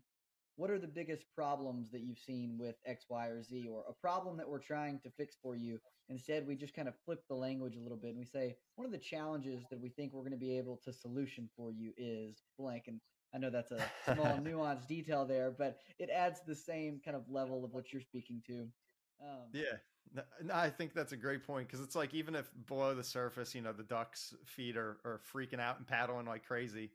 what 0.56 0.72
are 0.72 0.80
the 0.80 0.88
biggest 0.88 1.24
problems 1.36 1.92
that 1.92 2.02
you've 2.02 2.18
seen 2.18 2.58
with 2.58 2.76
X, 2.86 3.06
Y, 3.10 3.28
or 3.28 3.44
Z, 3.44 3.68
or 3.70 3.84
a 3.88 3.94
problem 3.94 4.38
that 4.38 4.50
we're 4.50 4.58
trying 4.58 5.00
to 5.02 5.12
fix 5.12 5.36
for 5.42 5.56
you? 5.56 5.80
Instead, 6.10 6.48
we 6.48 6.56
just 6.56 6.74
kind 6.74 6.88
of 6.88 6.96
flip 7.06 7.20
the 7.30 7.36
language 7.36 7.76
a 7.76 7.80
little 7.80 7.98
bit 7.98 8.10
and 8.10 8.18
we 8.18 8.26
say, 8.26 8.56
one 8.76 8.86
of 8.86 8.92
the 8.92 8.98
challenges 8.98 9.64
that 9.70 9.80
we 9.80 9.90
think 9.90 10.14
we're 10.14 10.22
going 10.22 10.32
to 10.32 10.38
be 10.38 10.58
able 10.58 10.78
to 10.84 10.92
solution 10.92 11.48
for 11.56 11.72
you 11.72 11.92
is 11.96 12.42
blank. 12.58 12.86
And 12.88 13.00
I 13.36 13.38
know 13.38 13.52
that's 13.52 13.72
a 13.72 13.84
small 14.06 14.38
nuanced 14.44 14.88
detail 14.88 15.26
there, 15.26 15.52
but 15.56 15.78
it 16.00 16.10
adds 16.10 16.40
the 16.48 16.56
same 16.56 17.02
kind 17.06 17.16
of 17.16 17.30
level 17.30 17.64
of 17.64 17.72
what 17.74 17.94
you're 17.94 18.02
speaking 18.02 18.42
to. 18.48 18.68
Um, 19.22 19.50
yeah, 19.54 20.24
I 20.54 20.70
think 20.70 20.94
that's 20.94 21.12
a 21.12 21.18
great 21.18 21.46
point 21.46 21.68
because 21.68 21.84
it's 21.84 21.96
like 21.96 22.14
even 22.14 22.36
if 22.36 22.50
below 22.68 22.96
the 22.96 23.04
surface, 23.04 23.54
you 23.56 23.62
know, 23.62 23.74
the 23.74 23.84
ducks' 23.84 24.34
feet 24.46 24.78
are, 24.78 24.98
are 25.06 25.22
freaking 25.34 25.60
out 25.60 25.78
and 25.78 25.88
paddling 25.88 26.26
like 26.26 26.46
crazy, 26.46 26.92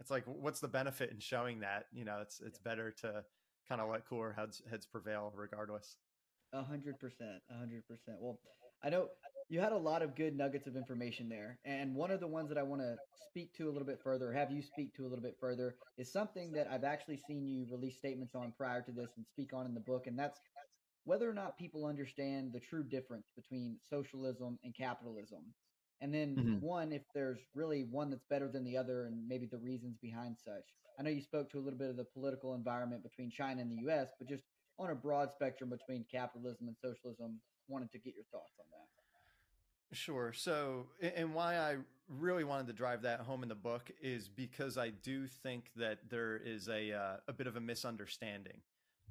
it's 0.00 0.10
like 0.10 0.24
what's 0.26 0.60
the 0.60 0.68
benefit 0.68 1.10
in 1.10 1.18
showing 1.18 1.60
that? 1.60 1.86
You 1.92 2.04
know, 2.04 2.18
it's 2.20 2.40
it's 2.40 2.60
yeah. 2.64 2.70
better 2.70 2.90
to 3.02 3.24
kind 3.68 3.80
of 3.80 3.88
let 3.88 4.06
cooler 4.06 4.32
heads 4.32 4.62
heads 4.70 4.86
prevail 4.86 5.32
regardless. 5.34 5.96
A 6.52 6.62
hundred 6.62 6.98
percent, 6.98 7.40
a 7.50 7.58
hundred 7.58 7.86
percent. 7.86 8.18
Well, 8.20 8.38
I 8.84 8.90
know 8.90 9.08
you 9.48 9.60
had 9.60 9.72
a 9.72 9.78
lot 9.78 10.02
of 10.02 10.14
good 10.14 10.36
nuggets 10.36 10.66
of 10.66 10.76
information 10.76 11.28
there, 11.28 11.58
and 11.64 11.94
one 11.94 12.10
of 12.10 12.20
the 12.20 12.26
ones 12.26 12.48
that 12.48 12.58
I 12.58 12.62
want 12.62 12.82
to 12.82 12.96
speak 13.28 13.54
to 13.54 13.68
a 13.68 13.70
little 13.70 13.86
bit 13.86 14.00
further, 14.02 14.32
have 14.32 14.50
you 14.50 14.62
speak 14.62 14.94
to 14.96 15.02
a 15.02 15.08
little 15.08 15.22
bit 15.22 15.36
further, 15.40 15.76
is 15.96 16.12
something 16.12 16.52
that 16.52 16.68
I've 16.70 16.84
actually 16.84 17.18
seen 17.26 17.46
you 17.46 17.66
release 17.70 17.96
statements 17.96 18.34
on 18.34 18.52
prior 18.56 18.82
to 18.82 18.92
this 18.92 19.10
and 19.16 19.26
speak 19.26 19.52
on 19.54 19.66
in 19.66 19.74
the 19.74 19.80
book, 19.80 20.06
and 20.06 20.18
that's 20.18 20.40
whether 21.04 21.28
or 21.28 21.34
not 21.34 21.58
people 21.58 21.86
understand 21.86 22.52
the 22.52 22.60
true 22.60 22.84
difference 22.84 23.26
between 23.36 23.76
socialism 23.88 24.58
and 24.64 24.74
capitalism. 24.74 25.42
And 26.00 26.12
then 26.12 26.36
mm-hmm. 26.36 26.66
one, 26.66 26.92
if 26.92 27.02
there's 27.14 27.38
really 27.54 27.86
one 27.90 28.10
that's 28.10 28.24
better 28.28 28.48
than 28.48 28.64
the 28.64 28.76
other, 28.76 29.06
and 29.06 29.26
maybe 29.28 29.46
the 29.46 29.58
reasons 29.58 29.96
behind 30.02 30.36
such. 30.44 30.64
I 30.98 31.02
know 31.02 31.10
you 31.10 31.22
spoke 31.22 31.50
to 31.52 31.58
a 31.58 31.62
little 31.62 31.78
bit 31.78 31.90
of 31.90 31.96
the 31.96 32.04
political 32.04 32.54
environment 32.54 33.02
between 33.02 33.30
China 33.30 33.62
and 33.62 33.70
the 33.70 33.82
U.S., 33.82 34.08
but 34.18 34.28
just 34.28 34.44
on 34.78 34.90
a 34.90 34.94
broad 34.94 35.30
spectrum 35.32 35.70
between 35.70 36.04
capitalism 36.10 36.66
and 36.66 36.76
socialism, 36.82 37.40
wanted 37.68 37.90
to 37.92 37.98
get 37.98 38.14
your 38.14 38.24
thoughts 38.32 38.52
on 38.58 38.66
that. 38.70 39.96
Sure. 39.96 40.32
So, 40.32 40.86
and 41.00 41.34
why 41.34 41.56
I 41.56 41.76
really 42.08 42.44
wanted 42.44 42.66
to 42.68 42.72
drive 42.72 43.02
that 43.02 43.20
home 43.20 43.42
in 43.42 43.48
the 43.48 43.54
book 43.54 43.90
is 44.00 44.28
because 44.28 44.78
I 44.78 44.90
do 44.90 45.26
think 45.26 45.70
that 45.76 45.98
there 46.08 46.36
is 46.36 46.68
a 46.68 46.92
uh, 46.92 47.16
a 47.28 47.32
bit 47.32 47.46
of 47.46 47.56
a 47.56 47.60
misunderstanding 47.60 48.62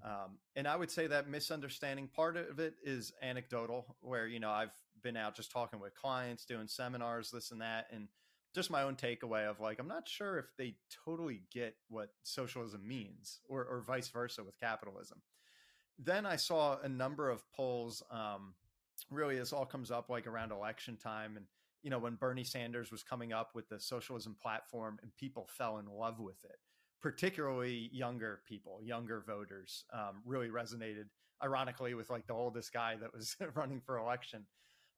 um, 0.03 0.37
and 0.55 0.67
I 0.67 0.75
would 0.75 0.89
say 0.89 1.07
that 1.07 1.29
misunderstanding 1.29 2.07
part 2.07 2.37
of 2.37 2.59
it 2.59 2.75
is 2.83 3.13
anecdotal, 3.21 3.95
where, 4.01 4.27
you 4.27 4.39
know, 4.39 4.49
I've 4.49 4.73
been 5.01 5.17
out 5.17 5.35
just 5.35 5.51
talking 5.51 5.79
with 5.79 5.95
clients, 5.95 6.45
doing 6.45 6.67
seminars, 6.67 7.31
this 7.31 7.51
and 7.51 7.61
that, 7.61 7.87
and 7.91 8.07
just 8.53 8.71
my 8.71 8.83
own 8.83 8.95
takeaway 8.95 9.49
of 9.49 9.59
like, 9.59 9.79
I'm 9.79 9.87
not 9.87 10.07
sure 10.07 10.37
if 10.37 10.45
they 10.57 10.75
totally 11.05 11.43
get 11.53 11.75
what 11.87 12.09
socialism 12.23 12.85
means 12.85 13.39
or, 13.47 13.63
or 13.63 13.81
vice 13.81 14.09
versa 14.09 14.43
with 14.43 14.59
capitalism. 14.59 15.21
Then 15.97 16.25
I 16.25 16.35
saw 16.35 16.79
a 16.81 16.89
number 16.89 17.29
of 17.29 17.43
polls. 17.53 18.03
Um, 18.11 18.55
really, 19.09 19.37
this 19.37 19.53
all 19.53 19.65
comes 19.65 19.91
up 19.91 20.09
like 20.09 20.27
around 20.27 20.51
election 20.51 20.97
time. 20.97 21.37
And, 21.37 21.45
you 21.83 21.89
know, 21.89 21.99
when 21.99 22.15
Bernie 22.15 22.43
Sanders 22.43 22.91
was 22.91 23.03
coming 23.03 23.31
up 23.31 23.51
with 23.53 23.69
the 23.69 23.79
socialism 23.79 24.35
platform 24.41 24.99
and 25.01 25.15
people 25.15 25.47
fell 25.57 25.77
in 25.77 25.85
love 25.85 26.19
with 26.19 26.43
it 26.43 26.57
particularly 27.01 27.89
younger 27.91 28.41
people, 28.47 28.79
younger 28.83 29.21
voters, 29.21 29.85
um, 29.93 30.21
really 30.25 30.49
resonated. 30.49 31.05
Ironically, 31.43 31.95
with 31.95 32.11
like 32.11 32.27
the 32.27 32.33
oldest 32.33 32.71
guy 32.71 32.95
that 32.97 33.11
was 33.13 33.35
running 33.55 33.81
for 33.81 33.97
election. 33.97 34.45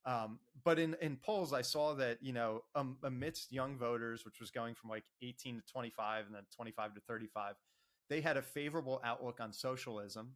Um, 0.06 0.40
but 0.66 0.78
in 0.78 0.96
in 1.02 1.16
polls, 1.16 1.54
I 1.54 1.62
saw 1.62 1.94
that 1.96 2.18
you 2.22 2.34
know 2.34 2.64
um, 2.76 2.98
amidst 3.04 3.54
young 3.54 3.78
voters, 3.78 4.26
which 4.26 4.42
was 4.42 4.52
going 4.52 4.76
from 4.76 4.90
like 4.90 5.06
18 5.22 5.56
to 5.56 5.72
25 5.72 6.26
and 6.26 6.36
then 6.36 6.44
25 6.54 6.96
to 6.96 7.02
35, 7.08 7.56
they 8.10 8.20
had 8.20 8.36
a 8.36 8.42
favorable 8.42 9.00
outlook 9.06 9.40
on 9.40 9.54
socialism, 9.54 10.36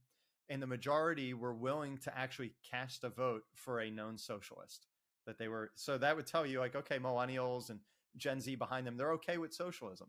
and 0.50 0.62
the 0.62 0.68
majority 0.68 1.34
were 1.34 1.54
willing 1.54 1.98
to 2.00 2.18
actually 2.18 2.54
cast 2.72 3.04
a 3.04 3.10
vote 3.10 3.44
for 3.54 3.82
a 3.82 3.92
known 3.92 4.18
socialist. 4.18 4.88
That 5.26 5.38
they 5.38 5.50
were 5.50 5.72
so 5.76 5.98
that 5.98 6.16
would 6.16 6.28
tell 6.28 6.46
you 6.46 6.60
like 6.60 6.76
okay, 6.78 7.00
millennials 7.00 7.70
and 7.70 7.82
Gen 8.16 8.40
Z 8.40 8.56
behind 8.56 8.88
them, 8.88 8.96
they're 8.96 9.12
okay 9.14 9.38
with 9.38 9.54
socialism 9.54 10.08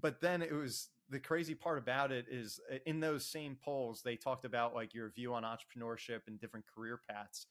but 0.00 0.20
then 0.20 0.42
it 0.42 0.52
was 0.52 0.88
the 1.10 1.20
crazy 1.20 1.54
part 1.54 1.78
about 1.78 2.10
it 2.10 2.26
is 2.30 2.60
uh, 2.72 2.76
in 2.86 3.00
those 3.00 3.26
same 3.26 3.56
polls 3.62 4.02
they 4.02 4.16
talked 4.16 4.44
about 4.44 4.74
like 4.74 4.94
your 4.94 5.10
view 5.10 5.34
on 5.34 5.44
entrepreneurship 5.44 6.20
and 6.26 6.40
different 6.40 6.66
career 6.66 7.00
paths. 7.08 7.46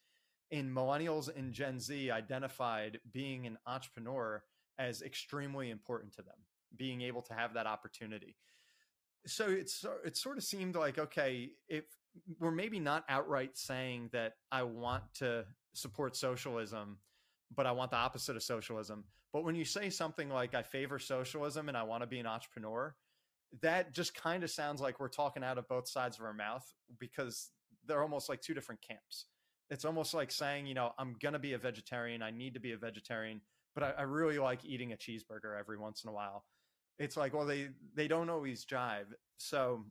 And 0.52 0.76
millennials 0.76 1.36
and 1.36 1.54
gen 1.54 1.80
z 1.80 2.12
identified 2.12 3.00
being 3.12 3.48
an 3.48 3.58
entrepreneur 3.66 4.44
as 4.78 5.02
extremely 5.02 5.70
important 5.70 6.14
to 6.14 6.22
them 6.22 6.36
being 6.76 7.02
able 7.02 7.22
to 7.22 7.34
have 7.34 7.54
that 7.54 7.68
opportunity. 7.68 8.36
So 9.26 9.46
it's 9.50 9.86
it 10.04 10.18
sort 10.18 10.38
of 10.38 10.44
seemed 10.44 10.76
like 10.76 11.00
okay 11.00 11.52
if 11.70 11.86
we're 12.40 12.52
maybe 12.52 12.80
not 12.80 13.04
outright 13.10 13.58
saying 13.58 14.10
that 14.14 14.34
i 14.52 14.64
want 14.64 15.04
to 15.16 15.46
support 15.74 16.16
socialism 16.16 16.98
but 17.56 17.66
I 17.66 17.72
want 17.72 17.92
the 17.92 17.98
opposite 17.98 18.36
of 18.36 18.44
socialism. 18.44 19.04
But 19.32 19.44
when 19.44 19.56
you 19.56 19.66
say 19.66 19.90
something 19.90 20.30
like 20.30 20.54
I 20.54 20.62
favor 20.62 21.00
socialism 21.00 21.68
and 21.68 21.78
I 21.78 21.84
want 21.84 22.04
to 22.04 22.08
be 22.08 22.20
an 22.20 22.28
entrepreneur, 22.28 22.96
that 23.62 23.94
just 23.94 24.16
kind 24.16 24.44
of 24.44 24.50
sounds 24.50 24.82
like 24.82 25.00
we're 25.00 25.10
talking 25.10 25.44
out 25.44 25.58
of 25.58 25.68
both 25.68 25.88
sides 25.88 26.18
of 26.18 26.26
our 26.26 26.34
mouth 26.34 26.66
because 27.00 27.50
they're 27.86 28.02
almost 28.02 28.30
like 28.30 28.42
two 28.42 28.54
different 28.54 28.82
camps. 28.82 29.26
It's 29.70 29.86
almost 29.86 30.14
like 30.14 30.32
saying, 30.32 30.68
you 30.68 30.74
know, 30.74 30.92
I'm 30.98 31.16
going 31.22 31.34
to 31.34 31.40
be 31.40 31.54
a 31.54 31.58
vegetarian. 31.58 32.22
I 32.22 32.32
need 32.32 32.54
to 32.54 32.60
be 32.60 32.74
a 32.74 32.78
vegetarian, 32.78 33.42
but 33.76 33.84
I, 33.84 33.92
I 34.00 34.02
really 34.04 34.40
like 34.40 34.66
eating 34.66 34.94
a 34.94 34.98
cheeseburger 34.98 35.58
every 35.60 35.78
once 35.78 36.04
in 36.04 36.10
a 36.10 36.14
while. 36.14 36.46
It's 37.00 37.18
like, 37.18 37.34
well, 37.34 37.46
they, 37.46 37.70
they 37.96 38.08
don't 38.08 38.30
always 38.30 38.66
jive. 38.66 39.06
So 39.38 39.86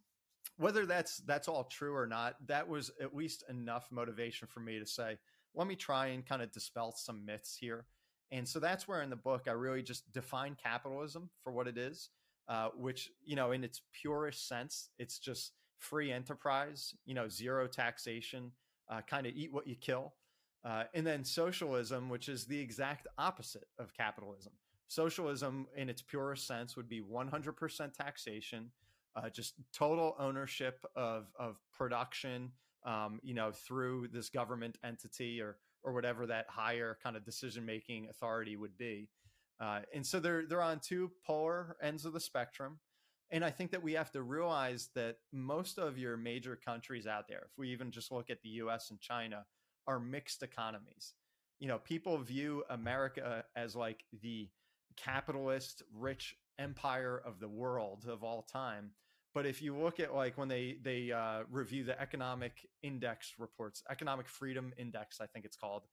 whether 0.57 0.87
that's, 0.87 1.19
that's 1.19 1.49
all 1.49 1.65
true 1.65 1.97
or 1.97 2.07
not, 2.07 2.37
that 2.47 2.69
was 2.69 2.91
at 3.01 3.15
least 3.15 3.45
enough 3.49 3.89
motivation 3.91 4.47
for 4.47 4.61
me 4.61 4.79
to 4.79 4.87
say, 4.87 5.19
let 5.55 5.67
me 5.67 5.77
try 5.77 6.09
and 6.09 6.27
kind 6.27 6.43
of 6.43 6.51
dispel 6.53 6.93
some 6.97 7.25
myths 7.25 7.57
here. 7.59 7.87
And 8.31 8.49
so 8.49 8.59
that's 8.59 8.89
where 8.89 9.03
in 9.03 9.11
the 9.11 9.17
book 9.17 9.43
I 9.47 9.53
really 9.53 9.83
just 9.83 10.11
define 10.13 10.57
capitalism 10.63 11.29
for 11.43 11.53
what 11.53 11.69
it 11.69 11.77
is, 11.77 12.09
uh, 12.49 12.69
which, 12.77 13.11
you 13.25 13.37
know, 13.37 13.53
in 13.53 13.63
its 13.63 13.83
purest 13.93 14.49
sense, 14.49 14.89
it's 14.99 15.19
just 15.19 15.53
free 15.79 16.11
enterprise, 16.11 16.95
you 17.05 17.15
know, 17.15 17.29
zero 17.29 17.67
taxation, 17.67 18.53
uh, 18.91 19.03
kind 19.03 19.27
of 19.27 19.35
eat 19.35 19.53
what 19.53 19.67
you 19.67 19.77
kill. 19.77 20.15
Uh, 20.65 20.85
and 20.95 21.07
then 21.07 21.25
socialism, 21.25 22.09
which 22.09 22.29
is 22.29 22.47
the 22.47 22.59
exact 22.59 23.07
opposite 23.19 23.65
of 23.79 23.93
capitalism. 23.93 24.53
Socialism, 24.89 25.67
in 25.77 25.89
its 25.89 26.03
purest 26.03 26.47
sense, 26.47 26.77
would 26.77 26.89
be 26.89 27.01
100% 27.01 27.93
taxation, 27.95 28.71
uh, 29.17 29.29
just 29.29 29.55
total 29.73 30.15
ownership 30.19 30.85
of, 30.95 31.27
of 31.39 31.57
production, 31.77 32.53
um, 32.85 33.21
you 33.23 33.35
know, 33.35 33.53
through 33.53 34.09
this 34.13 34.29
government 34.29 34.79
entity 34.85 35.41
or 35.41 35.57
or 35.85 35.93
whatever 35.93 36.27
that 36.27 36.47
higher 36.49 36.97
kind 37.03 37.17
of 37.17 37.25
decision 37.25 37.67
making 37.67 38.09
authority 38.09 38.57
would 38.57 38.77
be. 38.79 39.09
Uh, 39.61 39.81
and 39.95 40.07
so 40.07 40.21
they're 40.21 40.47
they're 40.47 40.63
on 40.63 40.81
two 40.81 41.11
polar 41.27 41.77
ends 41.83 42.05
of 42.05 42.13
the 42.13 42.21
spectrum. 42.21 42.79
And 43.31 43.45
I 43.45 43.51
think 43.51 43.71
that 43.71 43.83
we 43.83 43.95
have 43.95 44.11
to 44.13 44.23
realize 44.23 44.91
that 44.95 45.17
most 45.33 45.79
of 45.79 45.97
your 45.97 46.19
major 46.19 46.55
countries 46.55 47.07
out 47.07 47.29
there, 47.29 47.45
if 47.47 47.57
we 47.57 47.71
even 47.71 47.91
just 47.91 48.13
look 48.13 48.29
at 48.29 48.43
the 48.43 48.51
US 48.51 48.91
and 48.91 49.01
China, 49.01 49.47
are 49.87 49.99
mixed 49.99 50.43
economies. 50.43 51.15
You 51.59 51.69
know, 51.69 51.79
people 51.79 52.19
view 52.19 52.65
America 52.69 53.45
as 53.57 53.75
like 53.75 54.05
the 54.21 54.49
capitalist, 54.97 55.83
rich 55.95 56.37
empire 56.59 57.23
of 57.25 57.41
the 57.41 57.49
world 57.49 58.07
of 58.09 58.23
all 58.23 58.43
time. 58.43 58.91
But 59.35 59.47
if 59.47 59.63
you 59.63 59.77
look 59.77 59.99
at 60.01 60.15
like 60.15 60.37
when 60.37 60.49
they 60.49 60.77
they 60.83 61.11
uh, 61.11 61.43
review 61.51 61.85
the 61.85 62.01
economic 62.01 62.53
index 62.83 63.35
reports, 63.39 63.83
economic 63.91 64.29
freedom 64.29 64.73
index, 64.77 65.21
I 65.21 65.27
think 65.27 65.45
it's 65.45 65.57
called, 65.57 65.85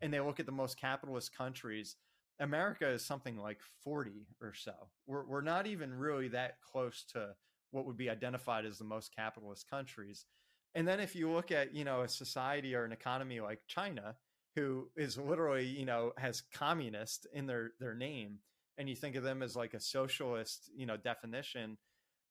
and 0.00 0.12
they 0.12 0.20
look 0.20 0.40
at 0.40 0.46
the 0.46 0.52
most 0.52 0.78
capitalist 0.78 1.34
countries, 1.36 1.96
America 2.40 2.88
is 2.88 3.04
something 3.04 3.36
like 3.36 3.60
40 3.84 4.26
or 4.42 4.52
so. 4.54 4.74
We're 5.06 5.24
we're 5.24 5.40
not 5.42 5.66
even 5.66 5.94
really 5.94 6.28
that 6.28 6.60
close 6.60 7.04
to 7.12 7.34
what 7.70 7.86
would 7.86 7.96
be 7.96 8.10
identified 8.10 8.66
as 8.66 8.78
the 8.78 8.84
most 8.84 9.14
capitalist 9.16 9.68
countries. 9.68 10.26
And 10.74 10.86
then 10.86 11.00
if 11.00 11.14
you 11.16 11.30
look 11.30 11.50
at, 11.50 11.74
you 11.74 11.84
know, 11.84 12.02
a 12.02 12.08
society 12.08 12.74
or 12.74 12.84
an 12.84 12.92
economy 12.92 13.40
like 13.40 13.60
China, 13.66 14.16
who 14.54 14.88
is 14.96 15.18
literally, 15.18 15.66
you 15.66 15.86
know, 15.86 16.12
has 16.18 16.42
communist 16.54 17.26
in 17.32 17.46
their 17.46 17.72
their 17.80 17.94
name, 17.94 18.38
and 18.78 18.88
you 18.88 18.94
think 18.94 19.16
of 19.16 19.22
them 19.22 19.42
as 19.42 19.56
like 19.56 19.74
a 19.74 19.80
socialist, 19.80 20.70
you 20.74 20.86
know, 20.86 20.96
definition, 20.96 21.78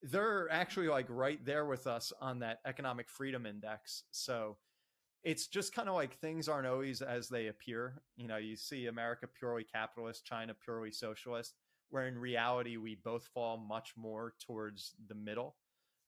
they're 0.02 0.50
actually 0.50 0.88
like 0.88 1.06
right 1.08 1.44
there 1.44 1.66
with 1.66 1.86
us 1.86 2.12
on 2.20 2.40
that 2.40 2.60
economic 2.66 3.08
freedom 3.08 3.46
index. 3.46 4.04
So 4.10 4.56
it's 5.22 5.46
just 5.46 5.74
kind 5.74 5.88
of 5.88 5.94
like 5.94 6.18
things 6.18 6.48
aren't 6.48 6.66
always 6.66 7.00
as 7.02 7.28
they 7.28 7.46
appear. 7.46 8.02
You 8.16 8.26
know, 8.26 8.36
you 8.38 8.56
see 8.56 8.86
America 8.86 9.26
purely 9.26 9.64
capitalist, 9.64 10.24
China 10.24 10.54
purely 10.54 10.90
socialist, 10.90 11.54
where 11.90 12.06
in 12.08 12.18
reality 12.18 12.76
we 12.76 12.96
both 12.96 13.26
fall 13.32 13.56
much 13.56 13.94
more 13.96 14.34
towards 14.44 14.94
the 15.08 15.14
middle. 15.14 15.56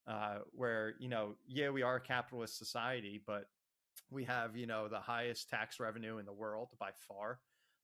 Uh, 0.07 0.39
where 0.53 0.95
you 0.99 1.09
know, 1.09 1.35
yeah, 1.47 1.71
we 1.71 1.83
are 1.83 1.97
a 1.97 2.01
capitalist 2.01 2.59
society, 2.59 3.23
but 3.27 3.45
we 4.11 4.25
have 4.25 4.57
you 4.57 4.67
know 4.67 4.89
the 4.89 5.01
highest 5.01 5.49
tax 5.49 5.79
revenue 5.81 6.19
in 6.19 6.27
the 6.27 6.33
world 6.33 6.71
by 6.79 6.91
far. 7.09 7.39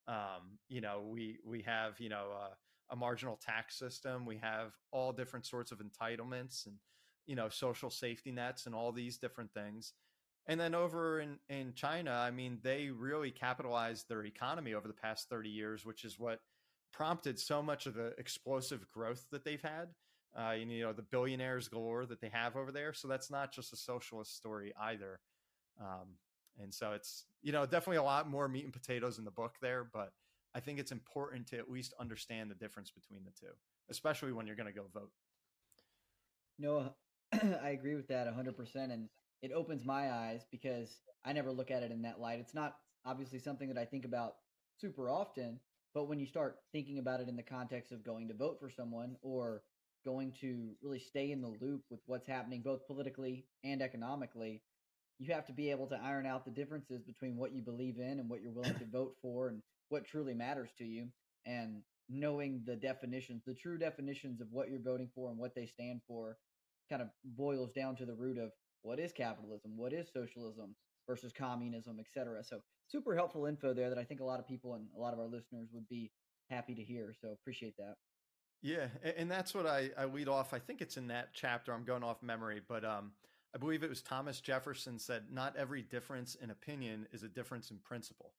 Um, 0.09 0.59
you 0.69 0.81
know, 0.81 1.07
we 1.09 1.39
we 1.45 1.63
have 1.63 1.99
you 2.01 2.09
know 2.09 2.27
uh, 2.37 2.55
a 2.91 2.97
marginal 2.97 3.39
tax 3.45 3.79
system. 3.79 4.27
We 4.27 4.39
have 4.39 4.73
all 4.91 5.13
different 5.13 5.47
sorts 5.47 5.73
of 5.73 5.81
entitlements 5.81 6.67
and 6.67 6.77
you 7.27 7.37
know 7.37 7.49
social 7.49 7.91
safety 7.91 8.33
nets 8.33 8.67
and 8.67 8.75
all 8.75 8.93
these 8.93 9.19
different 9.19 9.53
things. 9.53 9.93
And 10.47 10.59
then 10.59 10.75
over 10.75 11.21
in 11.21 11.39
in 11.49 11.75
China, 11.75 12.13
I 12.13 12.31
mean, 12.31 12.59
they 12.63 12.91
really 12.91 13.31
capitalized 13.31 14.09
their 14.09 14.25
economy 14.25 14.75
over 14.75 14.89
the 14.89 14.95
past 14.95 15.29
thirty 15.29 15.51
years, 15.51 15.85
which 15.85 16.05
is 16.05 16.19
what 16.19 16.41
prompted 16.93 17.39
so 17.39 17.63
much 17.63 17.87
of 17.87 17.95
the 17.95 18.15
explosive 18.19 18.91
growth 18.91 19.27
that 19.31 19.45
they've 19.45 19.63
had. 19.63 19.89
Uh, 20.37 20.53
and, 20.61 20.71
you 20.71 20.83
know, 20.83 20.93
the 20.93 21.03
billionaires 21.03 21.67
galore 21.69 22.07
that 22.07 22.21
they 22.21 22.29
have 22.29 22.55
over 22.57 22.71
there. 22.71 22.93
So 22.93 23.09
that's 23.09 23.31
not 23.31 23.53
just 23.53 23.73
a 23.73 23.77
socialist 23.77 24.37
story 24.37 24.73
either. 24.81 25.19
Um, 25.81 26.19
and 26.61 26.73
so 26.73 26.93
it's, 26.93 27.25
you 27.43 27.51
know, 27.51 27.65
definitely 27.65 27.97
a 27.97 28.05
lot 28.05 28.29
more 28.29 28.47
meat 28.49 28.65
and 28.65 28.73
potatoes 28.73 29.19
in 29.19 29.25
the 29.25 29.31
book 29.33 29.57
there, 29.61 29.89
but 29.93 30.13
I 30.55 30.61
think 30.61 30.79
it's 30.79 30.93
important 30.93 31.47
to 31.49 31.59
at 31.59 31.71
least 31.71 31.95
understand 32.01 32.51
the 32.51 32.55
difference 32.55 32.91
between 32.91 33.25
the 33.25 33.31
two, 33.31 33.53
especially 33.89 34.33
when 34.33 34.47
you're 34.47 34.57
going 34.57 34.67
to 34.67 34.73
go 34.73 34.87
vote. 34.93 35.13
No, 36.59 36.93
I 37.33 37.71
agree 37.71 37.95
with 37.95 38.09
that 38.09 38.27
100%. 38.27 38.75
And 38.93 39.09
it 39.43 39.53
opens 39.53 39.85
my 39.85 40.11
eyes 40.11 40.45
because 40.51 41.01
I 41.25 41.33
never 41.33 41.53
look 41.53 41.71
at 41.71 41.83
it 41.83 41.93
in 41.93 42.03
that 42.03 42.21
light. 42.21 42.41
It's 42.41 42.55
not 42.55 42.77
obviously 43.05 43.39
something 43.39 43.69
that 43.69 43.79
I 43.79 43.85
think 43.85 44.05
about 44.05 44.35
super 44.79 45.09
often, 45.09 45.61
but 45.95 46.09
when 46.09 46.19
you 46.19 46.27
start 46.27 46.59
thinking 46.73 46.99
about 46.99 47.21
it 47.21 47.29
in 47.29 47.37
the 47.37 47.43
context 47.43 47.93
of 47.93 48.05
going 48.05 48.29
to 48.29 48.35
vote 48.35 48.59
for 48.61 48.71
someone 48.71 49.17
or 49.23 49.63
going 50.05 50.33
to 50.41 50.71
really 50.83 50.99
stay 50.99 51.31
in 51.31 51.41
the 51.41 51.55
loop 51.61 51.83
with 51.91 52.01
what's 52.07 52.27
happening 52.27 52.63
both 52.63 52.87
politically 52.87 53.45
and 53.65 53.83
economically, 53.83 54.63
you 55.19 55.33
have 55.33 55.47
to 55.47 55.53
be 55.53 55.71
able 55.71 55.87
to 55.87 56.01
iron 56.03 56.27
out 56.27 56.45
the 56.45 56.51
differences 56.51 57.03
between 57.03 57.37
what 57.37 57.53
you 57.53 57.61
believe 57.61 57.99
in 57.99 58.19
and 58.19 58.29
what 58.29 58.41
you're 58.41 58.53
willing 58.53 58.75
to 58.75 58.87
vote 58.87 59.15
for 59.21 59.49
and 59.49 59.63
what 59.91 60.05
truly 60.05 60.35
matters 60.35 60.71
to 60.79 60.85
you 60.85 61.07
and 61.47 61.83
knowing 62.09 62.63
the 62.67 62.77
definitions 62.77 63.43
the 63.47 63.55
true 63.55 63.79
definitions 63.79 64.41
of 64.41 64.49
what 64.51 64.69
you're 64.69 64.81
voting 64.81 65.09
for 65.15 65.31
and 65.31 65.39
what 65.39 65.55
they 65.55 65.67
stand 65.67 66.01
for 66.09 66.37
kind 66.89 67.03
of 67.03 67.09
boils 67.25 67.71
down 67.73 67.95
to 67.95 68.05
the 68.05 68.15
root 68.15 68.39
of 68.39 68.51
what 68.83 68.99
is 68.99 69.13
capitalism 69.13 69.77
what 69.77 69.93
is 69.93 70.09
socialism 70.13 70.75
versus 71.07 71.33
communism 71.33 71.99
etc 72.01 72.43
so 72.43 72.61
super 72.89 73.15
helpful 73.15 73.47
info 73.47 73.73
there 73.73 73.89
that 73.89 73.99
i 73.99 74.05
think 74.05 74.21
a 74.21 74.25
lot 74.25 74.41
of 74.41 74.47
people 74.47 74.75
and 74.75 74.87
a 74.97 75.01
lot 75.01 75.13
of 75.13 75.21
our 75.21 75.29
listeners 75.29 75.69
would 75.73 75.89
be 75.89 76.11
happy 76.49 76.75
to 76.75 76.83
hear 76.83 77.15
so 77.21 77.29
appreciate 77.31 77.77
that 77.77 77.95
yeah 78.63 78.89
and 79.17 79.31
that's 79.31 79.55
what 79.55 79.67
i, 79.67 79.91
I 79.97 80.07
lead 80.07 80.29
off 80.29 80.53
i 80.53 80.59
think 80.59 80.81
it's 80.81 80.97
in 80.97 81.07
that 81.09 81.29
chapter 81.33 81.73
i'm 81.73 81.85
going 81.85 82.03
off 82.03 82.23
memory 82.23 82.61
but 82.67 82.85
um 82.85 83.13
I 83.55 83.59
believe 83.59 83.83
it 83.83 83.91
was 83.91 84.03
Thomas 84.03 84.41
Jefferson 84.41 84.99
said, 84.99 85.25
not 85.33 85.57
every 85.57 85.83
difference 85.83 86.37
in 86.37 86.51
opinion 86.51 87.07
is 87.13 87.23
a 87.25 87.29
difference 87.29 87.71
in 87.71 87.79
principle. 87.79 88.33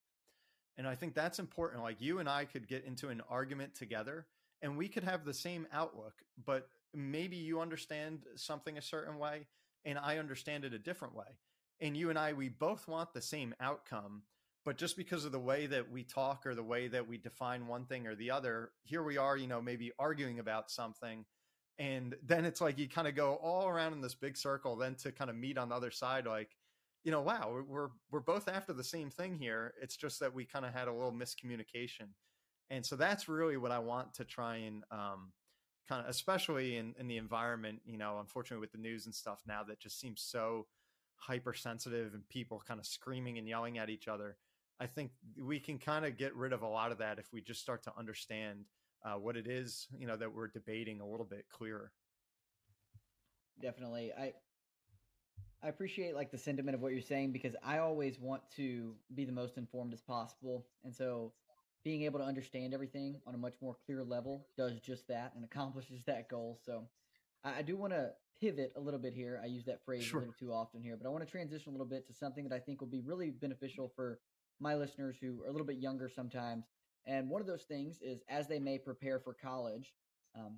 And 0.81 0.87
I 0.87 0.95
think 0.95 1.13
that's 1.13 1.37
important. 1.37 1.83
Like 1.83 2.01
you 2.01 2.17
and 2.17 2.27
I 2.27 2.43
could 2.43 2.67
get 2.67 2.85
into 2.85 3.09
an 3.09 3.21
argument 3.29 3.75
together 3.75 4.25
and 4.63 4.75
we 4.75 4.87
could 4.87 5.03
have 5.03 5.23
the 5.23 5.33
same 5.33 5.67
outlook, 5.71 6.15
but 6.43 6.69
maybe 6.91 7.35
you 7.35 7.61
understand 7.61 8.23
something 8.35 8.79
a 8.79 8.81
certain 8.81 9.19
way 9.19 9.45
and 9.85 9.99
I 9.99 10.17
understand 10.17 10.65
it 10.65 10.73
a 10.73 10.79
different 10.79 11.15
way. 11.15 11.37
And 11.81 11.95
you 11.95 12.09
and 12.09 12.17
I, 12.17 12.33
we 12.33 12.49
both 12.49 12.87
want 12.87 13.13
the 13.13 13.21
same 13.21 13.53
outcome, 13.59 14.23
but 14.65 14.79
just 14.79 14.97
because 14.97 15.23
of 15.23 15.31
the 15.31 15.39
way 15.39 15.67
that 15.67 15.91
we 15.91 16.01
talk 16.01 16.47
or 16.47 16.55
the 16.55 16.63
way 16.63 16.87
that 16.87 17.07
we 17.07 17.19
define 17.19 17.67
one 17.67 17.85
thing 17.85 18.07
or 18.07 18.15
the 18.15 18.31
other, 18.31 18.71
here 18.81 19.03
we 19.03 19.17
are, 19.17 19.37
you 19.37 19.45
know, 19.45 19.61
maybe 19.61 19.91
arguing 19.99 20.39
about 20.39 20.71
something 20.71 21.25
and 21.77 22.15
then 22.25 22.43
it's 22.43 22.59
like 22.59 22.79
you 22.79 22.89
kind 22.89 23.07
of 23.07 23.15
go 23.15 23.35
all 23.35 23.67
around 23.67 23.93
in 23.93 24.01
this 24.01 24.15
big 24.15 24.35
circle 24.35 24.75
then 24.75 24.95
to 24.95 25.11
kind 25.11 25.29
of 25.29 25.35
meet 25.35 25.59
on 25.59 25.69
the 25.69 25.75
other 25.75 25.91
side 25.91 26.25
like 26.25 26.49
you 27.03 27.11
know 27.11 27.21
wow 27.21 27.63
we're 27.67 27.89
we're 28.11 28.19
both 28.19 28.47
after 28.47 28.73
the 28.73 28.83
same 28.83 29.09
thing 29.09 29.35
here. 29.35 29.73
It's 29.81 29.97
just 29.97 30.19
that 30.19 30.33
we 30.33 30.45
kind 30.45 30.65
of 30.65 30.73
had 30.73 30.87
a 30.87 30.93
little 30.93 31.11
miscommunication. 31.11 32.09
And 32.69 32.85
so 32.85 32.95
that's 32.95 33.27
really 33.27 33.57
what 33.57 33.71
i 33.71 33.79
want 33.79 34.13
to 34.15 34.23
try 34.25 34.57
and 34.57 34.83
um, 34.91 35.33
kind 35.89 36.03
of 36.03 36.09
especially 36.09 36.77
in 36.77 36.93
in 36.99 37.07
the 37.07 37.17
environment 37.17 37.81
you 37.85 37.97
know 37.97 38.19
unfortunately 38.19 38.61
with 38.61 38.71
the 38.71 38.77
news 38.77 39.05
and 39.05 39.13
stuff 39.13 39.41
now 39.45 39.61
that 39.63 39.79
just 39.79 39.99
seems 39.99 40.21
so 40.21 40.67
hypersensitive 41.17 42.13
and 42.13 42.27
people 42.29 42.61
kind 42.67 42.79
of 42.79 42.85
screaming 42.85 43.37
and 43.37 43.47
yelling 43.47 43.77
at 43.77 43.89
each 43.89 44.07
other. 44.07 44.37
I 44.79 44.87
think 44.87 45.11
we 45.39 45.59
can 45.59 45.77
kind 45.77 46.05
of 46.05 46.17
get 46.17 46.35
rid 46.35 46.53
of 46.53 46.63
a 46.63 46.67
lot 46.67 46.91
of 46.91 46.97
that 46.97 47.19
if 47.19 47.31
we 47.31 47.41
just 47.41 47.61
start 47.61 47.83
to 47.83 47.93
understand 47.97 48.65
uh, 49.05 49.13
what 49.13 49.35
it 49.35 49.47
is 49.47 49.87
you 49.97 50.07
know 50.07 50.15
that 50.15 50.33
we're 50.33 50.47
debating 50.47 51.01
a 51.01 51.07
little 51.07 51.25
bit 51.25 51.45
clearer. 51.49 51.91
Definitely. 53.61 54.11
I 54.17 54.33
i 55.63 55.67
appreciate 55.67 56.15
like 56.15 56.31
the 56.31 56.37
sentiment 56.37 56.75
of 56.75 56.81
what 56.81 56.91
you're 56.91 57.01
saying 57.01 57.31
because 57.31 57.55
i 57.63 57.77
always 57.77 58.19
want 58.19 58.41
to 58.55 58.93
be 59.15 59.25
the 59.25 59.31
most 59.31 59.57
informed 59.57 59.93
as 59.93 60.01
possible 60.01 60.65
and 60.83 60.93
so 60.93 61.31
being 61.83 62.03
able 62.03 62.19
to 62.19 62.25
understand 62.25 62.73
everything 62.73 63.19
on 63.25 63.33
a 63.33 63.37
much 63.37 63.55
more 63.61 63.75
clear 63.85 64.03
level 64.03 64.45
does 64.57 64.79
just 64.79 65.07
that 65.07 65.33
and 65.35 65.43
accomplishes 65.43 66.03
that 66.05 66.29
goal 66.29 66.59
so 66.65 66.83
i, 67.43 67.59
I 67.59 67.61
do 67.61 67.75
want 67.75 67.93
to 67.93 68.11
pivot 68.39 68.73
a 68.75 68.79
little 68.79 68.99
bit 68.99 69.13
here 69.13 69.39
i 69.43 69.47
use 69.47 69.65
that 69.65 69.83
phrase 69.85 70.03
sure. 70.03 70.19
a 70.19 70.21
little 70.21 70.35
too 70.39 70.51
often 70.51 70.81
here 70.81 70.97
but 70.97 71.07
i 71.07 71.09
want 71.09 71.25
to 71.25 71.29
transition 71.29 71.69
a 71.69 71.71
little 71.71 71.85
bit 71.85 72.07
to 72.07 72.13
something 72.13 72.47
that 72.47 72.55
i 72.55 72.59
think 72.59 72.81
will 72.81 72.87
be 72.87 73.01
really 73.01 73.29
beneficial 73.29 73.91
for 73.95 74.19
my 74.59 74.75
listeners 74.75 75.15
who 75.19 75.41
are 75.43 75.47
a 75.47 75.51
little 75.51 75.67
bit 75.67 75.77
younger 75.77 76.09
sometimes 76.09 76.65
and 77.05 77.29
one 77.29 77.41
of 77.41 77.47
those 77.47 77.63
things 77.63 77.99
is 78.01 78.21
as 78.29 78.47
they 78.47 78.59
may 78.59 78.77
prepare 78.77 79.19
for 79.19 79.33
college, 79.33 79.93
um, 80.35 80.57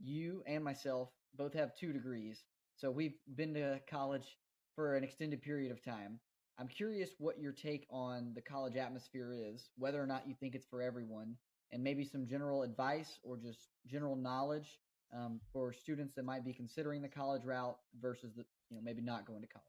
you 0.00 0.42
and 0.46 0.62
myself 0.64 1.10
both 1.36 1.54
have 1.54 1.76
two 1.76 1.92
degrees. 1.92 2.44
So 2.76 2.90
we've 2.90 3.14
been 3.36 3.54
to 3.54 3.80
college 3.88 4.38
for 4.74 4.96
an 4.96 5.04
extended 5.04 5.42
period 5.42 5.70
of 5.70 5.82
time. 5.82 6.18
I'm 6.58 6.68
curious 6.68 7.10
what 7.18 7.40
your 7.40 7.52
take 7.52 7.86
on 7.90 8.32
the 8.34 8.40
college 8.40 8.76
atmosphere 8.76 9.34
is, 9.34 9.70
whether 9.76 10.02
or 10.02 10.06
not 10.06 10.28
you 10.28 10.34
think 10.38 10.54
it's 10.54 10.66
for 10.66 10.82
everyone, 10.82 11.34
and 11.72 11.82
maybe 11.82 12.04
some 12.04 12.26
general 12.26 12.62
advice 12.62 13.18
or 13.24 13.36
just 13.36 13.68
general 13.86 14.14
knowledge 14.14 14.78
um, 15.12 15.40
for 15.52 15.72
students 15.72 16.14
that 16.14 16.24
might 16.24 16.44
be 16.44 16.52
considering 16.52 17.02
the 17.02 17.08
college 17.08 17.44
route 17.44 17.76
versus 18.00 18.32
the 18.36 18.44
you 18.70 18.76
know 18.76 18.82
maybe 18.82 19.02
not 19.02 19.26
going 19.26 19.42
to 19.42 19.48
college. 19.48 19.66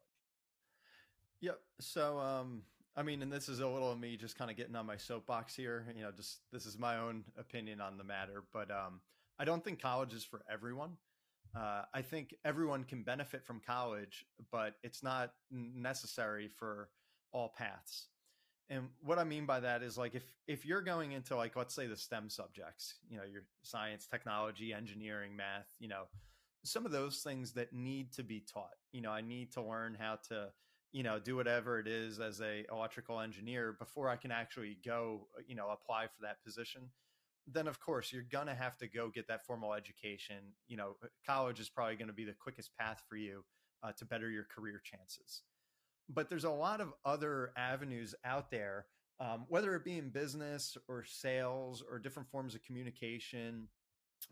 Yep. 1.41 1.60
So 1.80 2.20
um, 2.20 2.62
I 2.95 3.03
mean, 3.03 3.22
and 3.22 3.32
this 3.32 3.49
is 3.49 3.60
a 3.60 3.68
little 3.68 3.91
of 3.91 3.99
me 3.99 4.16
just 4.16 4.38
kind 4.38 4.51
of 4.51 4.58
getting 4.58 4.76
on 4.76 4.86
my 4.86 4.97
soapbox 4.97 5.56
here. 5.56 5.86
You 5.95 6.03
know, 6.03 6.12
just 6.12 6.39
this 6.51 6.66
is 6.66 6.78
my 6.78 6.97
own 6.97 7.24
opinion 7.38 7.82
on 7.82 7.97
the 7.97 8.03
matter, 8.03 8.43
but 8.53 8.70
um, 8.70 9.01
I 9.39 9.45
don't 9.45 9.64
think 9.64 9.82
college 9.82 10.14
is 10.14 10.24
for 10.24 10.41
everyone. 10.51 10.91
Uh, 11.56 11.84
I 11.93 12.01
think 12.01 12.36
everyone 12.43 12.84
can 12.84 13.03
benefit 13.03 13.45
from 13.45 13.62
college, 13.66 14.26
but 14.51 14.76
it's 14.84 15.01
not 15.03 15.32
necessary 15.51 16.49
for 16.49 16.89
all 17.32 17.53
paths. 17.58 18.08
And 18.70 18.89
what 19.01 19.20
I 19.20 19.24
mean 19.24 19.45
by 19.45 19.60
that 19.60 19.84
is 19.84 19.97
like 19.97 20.16
if 20.16 20.24
if 20.47 20.66
you're 20.66 20.82
going 20.82 21.12
into 21.12 21.36
like 21.36 21.56
let's 21.56 21.76
say 21.76 21.88
the 21.88 21.95
STEM 21.95 22.30
subjects, 22.30 22.95
you 23.08 23.18
know, 23.18 23.24
your 23.24 23.43
science, 23.62 24.08
technology, 24.08 24.74
engineering, 24.74 25.36
math, 25.36 25.68
you 25.80 25.88
know, 25.88 26.06
some 26.64 26.86
of 26.86 26.91
those 26.91 27.18
things 27.18 27.53
that 27.53 27.74
need 27.74 28.12
to 28.14 28.24
be 28.24 28.41
taught. 28.41 28.74
You 28.91 29.01
know, 29.01 29.12
I 29.12 29.22
need 29.22 29.51
to 29.53 29.62
learn 29.62 29.95
how 29.99 30.18
to 30.30 30.49
you 30.95 31.03
know 31.03 31.20
do 31.20 31.36
whatever 31.36 31.78
it 31.78 31.88
is 31.88 32.22
as 32.22 32.39
a 32.39 32.64
electrical 32.72 33.20
engineer 33.20 33.76
before 33.78 34.08
i 34.08 34.16
can 34.16 34.32
actually 34.32 34.78
go 34.86 35.28
uh, 35.38 35.41
you 35.45 35.53
know 35.53 35.68
apply 35.70 36.06
for 36.06 36.22
that 36.22 36.41
position 36.41 36.84
then 37.48 37.68
of 37.68 37.80
course 37.80 38.12
you're 38.12 38.24
going 38.24 38.48
to 38.48 38.56
have 38.56 38.78
to 38.78 38.88
go 38.88 39.10
get 39.10 39.28
that 39.28 39.46
formal 39.46 39.74
education 39.74 40.38
you 40.68 40.78
know 40.78 40.96
uh, 41.04 41.08
college 41.26 41.60
is 41.60 41.70
probably 41.70 41.96
going 41.96 42.08
to 42.08 42.14
be 42.14 42.26
the 42.26 42.34
quickest 42.34 42.72
path 42.78 43.04
for 43.08 43.16
you 43.16 43.43
uh, 43.84 43.91
to 43.98 44.06
better 44.06 44.30
your 44.30 44.46
career 44.46 44.82
chances. 44.84 45.41
But 46.10 46.30
there's 46.30 46.43
a 46.43 46.50
lot 46.50 46.82
of 46.82 46.93
other 47.04 47.52
avenues 47.58 48.16
out 48.24 48.52
there 48.52 48.86
um, 49.20 49.46
whether 49.48 49.76
it 49.76 49.86
be 49.86 49.98
in 49.98 50.10
business 50.10 50.78
or 50.89 51.04
sales 51.06 51.84
or 51.89 52.00
different 52.00 52.30
forms 52.30 52.56
of 52.56 52.64
communication 52.64 53.68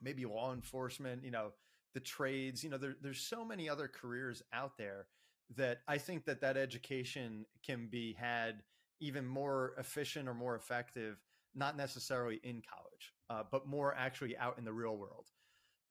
maybe 0.01 0.25
law 0.25 0.53
enforcement 0.53 1.23
you 1.23 1.31
know 1.31 1.51
the 1.93 1.99
trades 1.99 2.63
you 2.63 2.69
know 2.69 2.77
there, 2.77 2.95
there's 3.01 3.21
so 3.21 3.45
many 3.45 3.69
other 3.69 3.87
careers 3.87 4.41
out 4.53 4.77
there 4.77 5.07
that 5.55 5.79
I 5.87 5.97
think 5.97 6.25
that 6.25 6.41
that 6.41 6.57
education 6.57 7.45
can 7.65 7.87
be 7.87 8.13
had 8.13 8.63
even 8.99 9.25
more 9.25 9.73
efficient 9.77 10.27
or 10.29 10.33
more 10.33 10.55
effective, 10.55 11.17
not 11.55 11.77
necessarily 11.77 12.39
in 12.43 12.61
college, 12.61 13.13
uh, 13.29 13.43
but 13.51 13.67
more 13.67 13.95
actually 13.97 14.37
out 14.37 14.57
in 14.57 14.65
the 14.65 14.73
real 14.73 14.97
world. 14.97 15.27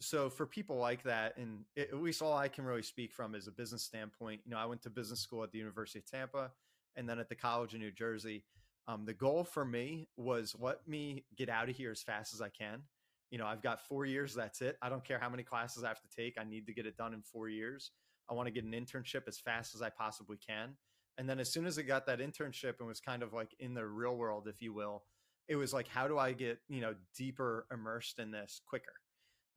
So 0.01 0.29
for 0.29 0.47
people 0.47 0.77
like 0.77 1.05
that, 1.05 1.37
and 1.37 1.61
at 1.79 1.95
least 1.95 2.23
all 2.23 2.37
I 2.37 2.49
can 2.49 2.65
really 2.65 2.83
speak 2.83 3.13
from 3.13 3.35
is 3.35 3.47
a 3.47 3.53
business 3.53 3.85
standpoint. 3.85 4.41
You 4.45 4.51
know, 4.51 4.59
I 4.59 4.67
went 4.67 4.83
to 4.83 4.91
business 4.91 5.21
school 5.21 5.45
at 5.45 5.53
the 5.53 5.59
University 5.59 6.01
of 6.01 6.11
Tampa, 6.11 6.51
and 6.97 7.09
then 7.09 7.19
at 7.19 7.29
the 7.29 7.35
College 7.35 7.75
of 7.75 7.81
New 7.81 7.93
Jersey. 7.93 8.45
Um, 8.89 9.05
the 9.05 9.15
goal 9.15 9.45
for 9.45 9.65
me 9.65 10.09
was 10.17 10.57
let 10.59 10.87
me 10.89 11.25
get 11.37 11.49
out 11.49 11.69
of 11.69 11.77
here 11.77 11.93
as 11.93 12.03
fast 12.03 12.35
as 12.35 12.41
I 12.41 12.49
can. 12.49 12.83
You 13.31 13.39
know, 13.39 13.47
I've 13.47 13.63
got 13.63 13.87
four 13.87 14.05
years. 14.05 14.35
That's 14.35 14.61
it. 14.61 14.77
I 14.83 14.89
don't 14.89 15.05
care 15.05 15.19
how 15.19 15.31
many 15.31 15.43
classes 15.43 15.85
I 15.85 15.89
have 15.89 16.03
to 16.03 16.09
take. 16.15 16.37
I 16.39 16.45
need 16.45 16.67
to 16.67 16.75
get 16.75 16.85
it 16.85 16.97
done 16.97 17.15
in 17.15 17.23
four 17.23 17.49
years. 17.49 17.93
I 18.29 18.35
want 18.35 18.47
to 18.47 18.53
get 18.53 18.65
an 18.65 18.73
internship 18.73 19.29
as 19.29 19.39
fast 19.39 19.75
as 19.75 19.83
I 19.83 19.89
possibly 19.89 20.37
can. 20.37 20.77
And 21.19 21.29
then 21.29 21.39
as 21.39 21.53
soon 21.53 21.67
as 21.67 21.79
I 21.79 21.83
got 21.83 22.07
that 22.07 22.19
internship 22.19 22.75
and 22.79 22.89
was 22.89 23.01
kind 23.01 23.23
of 23.23 23.33
like 23.33 23.55
in 23.59 23.75
the 23.75 23.87
real 23.87 24.17
world, 24.17 24.49
if 24.49 24.61
you 24.61 24.73
will, 24.73 25.05
it 25.49 25.57
was 25.57 25.73
like, 25.73 25.89
how 25.89 26.09
do 26.09 26.19
I 26.19 26.33
get, 26.33 26.59
you 26.69 26.81
know, 26.81 26.95
deeper 27.17 27.67
immersed 27.73 28.19
in 28.19 28.31
this 28.31 28.61
quicker? 28.67 28.95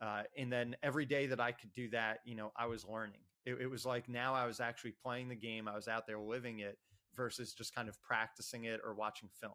Uh, 0.01 0.23
and 0.38 0.51
then 0.51 0.75
every 0.83 1.05
day 1.05 1.27
that 1.27 1.39
I 1.39 1.51
could 1.51 1.71
do 1.73 1.89
that, 1.91 2.19
you 2.25 2.36
know, 2.36 2.51
I 2.57 2.65
was 2.65 2.86
learning. 2.86 3.21
It, 3.45 3.61
it 3.61 3.67
was 3.67 3.86
like 3.86 4.09
now 4.09 4.33
I 4.33 4.45
was 4.45 4.59
actually 4.59 4.93
playing 5.03 5.29
the 5.29 5.36
game. 5.36 5.67
I 5.67 5.75
was 5.75 5.88
out 5.88 6.07
there 6.07 6.19
living 6.19 6.59
it 6.59 6.77
versus 7.15 7.53
just 7.53 7.73
kind 7.73 7.88
of 7.88 8.01
practicing 8.01 8.65
it 8.65 8.81
or 8.83 8.93
watching 8.93 9.29
film. 9.39 9.53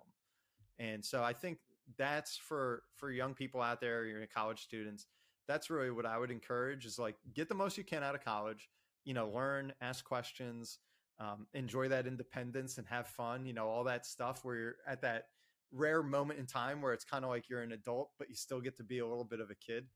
And 0.78 1.04
so 1.04 1.22
I 1.22 1.32
think 1.32 1.58
that's 1.98 2.36
for 2.36 2.82
for 2.96 3.10
young 3.10 3.34
people 3.34 3.60
out 3.60 3.80
there, 3.80 4.06
you're 4.06 4.24
college 4.26 4.62
students. 4.62 5.06
That's 5.46 5.68
really 5.68 5.90
what 5.90 6.06
I 6.06 6.18
would 6.18 6.30
encourage 6.30 6.86
is 6.86 6.98
like 6.98 7.16
get 7.34 7.48
the 7.48 7.54
most 7.54 7.76
you 7.76 7.84
can 7.84 8.02
out 8.02 8.14
of 8.14 8.24
college. 8.24 8.68
You 9.04 9.14
know, 9.14 9.28
learn, 9.28 9.72
ask 9.80 10.04
questions, 10.04 10.78
um, 11.18 11.46
enjoy 11.54 11.88
that 11.88 12.06
independence, 12.06 12.78
and 12.78 12.86
have 12.86 13.08
fun. 13.08 13.44
You 13.44 13.52
know, 13.52 13.68
all 13.68 13.84
that 13.84 14.06
stuff 14.06 14.44
where 14.44 14.56
you're 14.56 14.74
at 14.86 15.02
that 15.02 15.24
rare 15.72 16.02
moment 16.02 16.38
in 16.38 16.46
time 16.46 16.82
where 16.82 16.92
it's 16.92 17.04
kind 17.04 17.24
of 17.24 17.30
like 17.30 17.48
you're 17.48 17.62
an 17.62 17.72
adult, 17.72 18.10
but 18.18 18.28
you 18.28 18.34
still 18.34 18.60
get 18.60 18.76
to 18.78 18.84
be 18.84 18.98
a 18.98 19.06
little 19.06 19.24
bit 19.24 19.40
of 19.40 19.50
a 19.50 19.54
kid. 19.54 19.86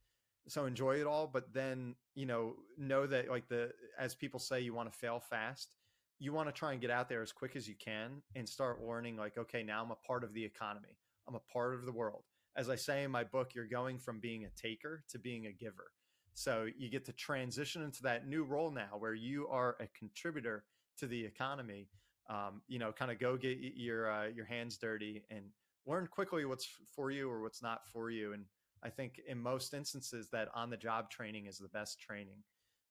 So 0.47 0.67
enjoy 0.67 1.01
it 1.01 1.07
all, 1.07 1.27
but 1.27 1.53
then 1.55 1.95
you 2.15 2.27
know 2.27 2.57
know 2.77 3.07
that 3.07 3.31
like 3.31 3.49
the 3.49 3.71
as 3.99 4.15
people 4.15 4.39
say, 4.39 4.61
you 4.61 4.75
want 4.75 4.93
to 4.93 4.99
fail 4.99 5.21
fast. 5.21 5.77
You 6.19 6.33
want 6.33 6.49
to 6.49 6.53
try 6.53 6.73
and 6.73 6.81
get 6.81 6.91
out 6.91 7.09
there 7.09 7.23
as 7.23 7.33
quick 7.33 7.57
as 7.57 7.67
you 7.67 7.75
can 7.83 8.23
and 8.37 8.49
start 8.49 8.83
learning 8.83 9.17
like, 9.17 9.37
okay, 9.37 9.63
now 9.63 9.83
I'm 9.83 9.91
a 9.91 9.97
part 10.07 10.23
of 10.23 10.33
the 10.33 10.45
economy. 10.45 10.97
I'm 11.27 11.35
a 11.35 11.53
part 11.53 11.75
of 11.75 11.87
the 11.87 11.93
world. 11.93 12.25
As 12.57 12.71
I 12.71 12.77
say 12.77 13.03
in 13.03 13.11
my 13.11 13.25
book, 13.25 13.55
you're 13.55 13.67
going 13.67 13.99
from 13.99 14.21
being 14.21 14.45
a 14.45 14.51
taker 14.61 15.03
to 15.11 15.19
being 15.19 15.47
a 15.47 15.53
giver. 15.53 15.91
So 16.35 16.67
you 16.77 16.91
get 16.91 17.05
to 17.07 17.13
transition 17.13 17.83
into 17.83 18.03
that 18.03 18.29
new 18.29 18.45
role 18.45 18.71
now 18.71 18.91
where 18.99 19.15
you 19.15 19.49
are 19.49 19.77
a 19.81 19.87
contributor 19.99 20.65
to 20.99 21.07
the 21.07 21.25
economy. 21.25 21.89
Um, 22.29 22.63
you 22.69 22.79
know, 22.79 22.93
kind 22.93 23.11
of 23.11 23.19
go 23.19 23.37
get 23.37 23.59
your 23.61 24.11
uh, 24.11 24.29
your 24.29 24.47
hands 24.47 24.79
dirty 24.79 25.25
and 25.31 25.45
learn 25.87 26.07
quickly 26.07 26.45
what's 26.45 26.69
for 26.95 27.11
you 27.11 27.31
or 27.31 27.43
what's 27.43 27.63
not 27.63 27.87
for 27.93 28.11
you. 28.11 28.33
And 28.33 28.45
I 28.83 28.91
think 28.91 29.21
in 29.27 29.39
most 29.39 29.75
instances 29.75 30.29
that 30.33 30.49
on 30.55 30.71
the 30.71 30.77
job 30.77 31.11
training 31.11 31.47
is 31.47 31.59
the 31.59 31.69
best 31.69 32.01
training. 32.01 32.43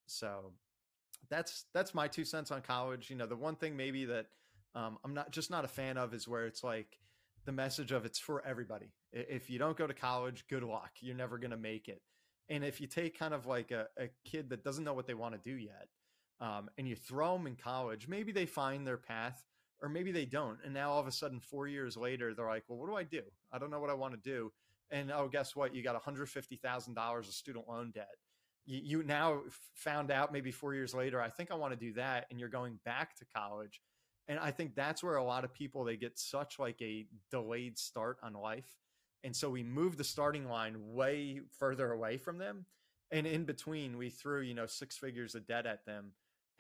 So 0.06 0.54
that's 1.30 1.66
that's 1.74 1.94
my 1.94 2.08
two 2.08 2.26
cents 2.26 2.52
on 2.52 2.62
college. 2.62 3.10
You 3.10 3.16
know, 3.16 3.26
the 3.26 3.36
one 3.36 3.56
thing 3.56 3.78
maybe 3.78 4.06
that 4.06 4.28
um, 4.76 4.98
I'm 5.04 5.14
not 5.14 5.32
just 5.32 5.52
not 5.52 5.66
a 5.66 5.70
fan 5.70 5.98
of 5.98 6.14
is 6.14 6.28
where 6.28 6.46
it's 6.46 6.64
like 6.64 6.98
the 7.46 7.52
message 7.52 7.92
of 7.92 8.06
it's 8.06 8.20
for 8.20 8.46
everybody. 8.46 8.94
If 9.12 9.50
you 9.50 9.60
don't 9.60 9.78
go 9.78 9.88
to 9.88 9.94
college, 9.94 10.46
good 10.50 10.64
luck. 10.64 10.92
You're 11.02 11.16
never 11.16 11.38
going 11.38 11.52
to 11.52 11.58
make 11.58 11.88
it. 11.88 12.02
And 12.50 12.64
if 12.64 12.82
you 12.82 12.88
take 12.88 13.18
kind 13.18 13.34
of 13.34 13.46
like 13.46 13.72
a, 13.72 13.88
a 13.98 14.10
kid 14.26 14.50
that 14.50 14.64
doesn't 14.64 14.84
know 14.84 14.94
what 14.94 15.08
they 15.08 15.14
want 15.14 15.36
to 15.36 15.50
do 15.50 15.56
yet, 15.56 15.88
um, 16.42 16.70
and 16.78 16.88
you 16.88 16.96
throw 16.96 17.38
them 17.38 17.48
in 17.48 17.56
college, 17.56 18.08
maybe 18.08 18.32
they 18.32 18.46
find 18.46 18.86
their 18.86 18.98
path 18.98 19.44
or 19.84 19.90
maybe 19.90 20.12
they 20.12 20.26
don't. 20.26 20.58
And 20.66 20.74
now 20.74 20.92
all 20.92 21.00
of 21.00 21.08
a 21.08 21.12
sudden, 21.12 21.40
four 21.40 21.68
years 21.68 21.96
later, 21.96 22.34
they're 22.34 22.48
like, 22.48 22.64
well, 22.68 22.80
what 22.80 22.88
do 22.88 22.96
I 22.96 23.04
do? 23.04 23.22
I 23.52 23.60
don't 23.60 23.70
know 23.70 23.80
what 23.80 23.92
I 23.92 23.94
want 23.94 24.14
to 24.14 24.30
do. 24.30 24.52
And 24.90 25.12
oh, 25.12 25.30
guess 25.32 25.56
what? 25.56 25.76
You 25.76 25.84
got 25.84 26.02
$150,000 26.02 27.20
of 27.20 27.26
student 27.26 27.68
loan 27.68 27.92
debt. 27.92 28.16
You, 28.66 28.80
you 28.84 29.04
now 29.04 29.42
found 29.76 30.10
out 30.10 30.34
maybe 30.34 30.52
four 30.52 30.74
years 30.74 30.94
later, 30.94 31.22
I 31.22 31.30
think 31.30 31.52
I 31.52 31.56
want 31.56 31.74
to 31.74 31.80
do 31.80 31.94
that. 31.94 32.28
And 32.32 32.40
you're 32.40 32.50
going 32.50 32.80
back 32.86 33.16
to 33.18 33.26
college 33.36 33.82
and 34.28 34.40
i 34.40 34.52
think 34.52 34.76
that's 34.76 35.04
where 35.04 35.16
a 35.16 35.24
lot 35.24 35.44
of 35.44 35.54
people 35.54 35.84
they 35.84 35.98
get 35.98 36.18
such 36.18 36.60
like 36.60 36.82
a 36.82 37.06
delayed 37.32 37.78
start 37.78 38.18
on 38.24 38.34
life 38.34 38.78
and 39.24 39.36
so 39.36 39.50
we 39.50 39.64
move 39.64 39.98
the 39.98 40.04
starting 40.04 40.48
line 40.48 40.76
way 40.78 41.42
further 41.58 41.92
away 41.92 42.18
from 42.18 42.38
them 42.38 42.66
and 43.12 43.28
in 43.28 43.44
between 43.44 43.98
we 43.98 44.10
threw 44.10 44.42
you 44.42 44.54
know 44.54 44.66
six 44.66 44.98
figures 44.98 45.36
of 45.36 45.48
debt 45.48 45.66
at 45.66 45.86
them 45.86 46.12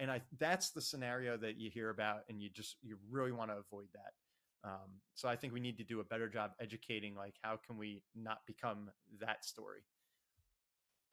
and 0.03 0.11
i 0.11 0.21
that's 0.39 0.69
the 0.69 0.81
scenario 0.81 1.35
that 1.35 1.57
you 1.57 1.71
hear 1.71 1.89
about 1.89 2.19
and 2.29 2.39
you 2.41 2.49
just 2.49 2.77
you 2.83 2.97
really 3.09 3.31
want 3.31 3.49
to 3.49 3.57
avoid 3.57 3.87
that 3.93 4.69
um, 4.69 5.01
so 5.15 5.27
i 5.27 5.35
think 5.35 5.51
we 5.51 5.59
need 5.59 5.77
to 5.77 5.83
do 5.83 5.99
a 5.99 6.03
better 6.03 6.29
job 6.29 6.51
educating 6.59 7.15
like 7.15 7.33
how 7.41 7.57
can 7.65 7.77
we 7.77 8.03
not 8.15 8.39
become 8.45 8.91
that 9.19 9.43
story 9.43 9.81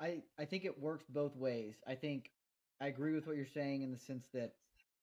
i 0.01 0.19
i 0.39 0.45
think 0.45 0.67
it 0.67 0.79
works 0.79 1.05
both 1.09 1.35
ways 1.37 1.77
i 1.89 1.95
think 1.95 2.31
i 2.83 2.89
agree 2.89 3.15
with 3.15 3.27
what 3.27 3.37
you're 3.37 3.47
saying 3.47 3.81
in 3.81 3.91
the 3.91 3.99
sense 3.99 4.27
that 4.35 4.53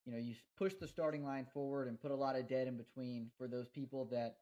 you 0.08 0.14
know, 0.14 0.20
you 0.20 0.36
push 0.58 0.74
the 0.80 0.88
starting 0.88 1.26
line 1.26 1.46
forward 1.54 1.90
and 1.90 2.02
put 2.02 2.12
a 2.12 2.16
lot 2.16 2.38
of 2.38 2.48
debt 2.48 2.66
in 2.66 2.78
between 2.78 3.30
for 3.38 3.46
those 3.46 3.68
people 3.68 4.08
that 4.10 4.38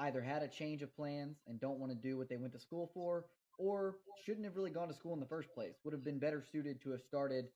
either 0.00 0.20
had 0.20 0.42
a 0.42 0.48
change 0.48 0.82
of 0.82 0.94
plans 0.96 1.36
and 1.46 1.60
don't 1.60 1.78
want 1.78 1.92
to 1.92 1.96
do 1.96 2.18
what 2.18 2.28
they 2.28 2.36
went 2.36 2.52
to 2.54 2.58
school 2.58 2.90
for, 2.92 3.26
or 3.56 3.98
shouldn't 4.24 4.44
have 4.44 4.56
really 4.56 4.70
gone 4.70 4.88
to 4.88 4.94
school 4.94 5.14
in 5.14 5.20
the 5.20 5.26
first 5.26 5.54
place. 5.54 5.74
Would 5.84 5.94
have 5.94 6.02
been 6.02 6.18
better 6.18 6.42
suited 6.42 6.82
to 6.82 6.90
have 6.90 7.02
started 7.02 7.50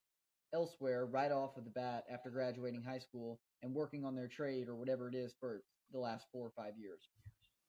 elsewhere 0.55 1.07
right 1.07 1.33
off 1.33 1.57
of 1.57 1.65
the 1.65 1.71
bat 1.71 2.05
after 2.11 2.31
graduating 2.31 2.83
high 2.83 2.99
school 2.99 3.41
and 3.63 3.75
working 3.75 4.05
on 4.05 4.15
their 4.15 4.29
trade 4.29 4.69
or 4.69 4.77
whatever 4.77 5.09
it 5.09 5.15
is 5.15 5.35
for 5.39 5.63
the 5.93 5.99
last 5.99 6.27
four 6.33 6.47
or 6.47 6.53
five 6.57 6.79
years. 6.79 7.09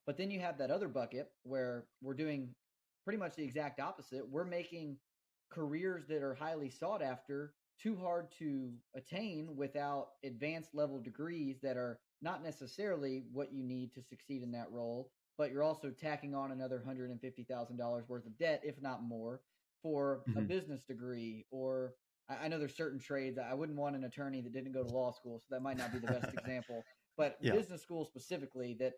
But 0.05 0.17
then 0.17 0.29
you 0.29 0.39
have 0.39 0.57
that 0.59 0.71
other 0.71 0.87
bucket 0.87 1.31
where 1.43 1.85
we're 2.01 2.13
doing 2.13 2.53
pretty 3.03 3.17
much 3.17 3.35
the 3.35 3.43
exact 3.43 3.79
opposite. 3.79 4.27
We're 4.29 4.45
making 4.45 4.97
careers 5.51 6.05
that 6.07 6.21
are 6.21 6.35
highly 6.35 6.69
sought 6.69 7.01
after 7.01 7.53
too 7.81 7.97
hard 8.01 8.27
to 8.39 8.71
attain 8.95 9.55
without 9.55 10.09
advanced 10.23 10.73
level 10.73 10.99
degrees 10.99 11.57
that 11.61 11.77
are 11.77 11.99
not 12.21 12.43
necessarily 12.43 13.23
what 13.31 13.53
you 13.53 13.63
need 13.63 13.93
to 13.93 14.01
succeed 14.01 14.41
in 14.41 14.51
that 14.51 14.71
role, 14.71 15.11
but 15.37 15.51
you're 15.51 15.63
also 15.63 15.89
tacking 15.89 16.33
on 16.33 16.51
another 16.51 16.81
$150,000 16.87 18.07
worth 18.07 18.25
of 18.25 18.37
debt, 18.37 18.61
if 18.63 18.81
not 18.81 19.03
more, 19.03 19.41
for 19.83 20.21
mm-hmm. 20.29 20.39
a 20.39 20.41
business 20.41 20.83
degree. 20.83 21.45
Or 21.51 21.93
I, 22.29 22.47
know 22.47 22.57
there's 22.57 22.75
certain 22.75 22.99
trades. 22.99 23.37
I 23.37 23.53
wouldn't 23.53 23.77
want 23.77 23.95
an 23.95 24.03
attorney 24.05 24.41
that 24.41 24.53
didn't 24.53 24.71
go 24.71 24.83
to 24.83 24.89
law 24.89 25.11
school, 25.11 25.39
so 25.39 25.45
that 25.51 25.61
might 25.61 25.77
not 25.77 25.93
be 25.93 25.99
the 25.99 26.07
best 26.07 26.33
example. 26.33 26.83
But 27.17 27.37
yeah. 27.41 27.53
business 27.53 27.81
school 27.81 28.05
specifically, 28.05 28.75
that 28.79 28.93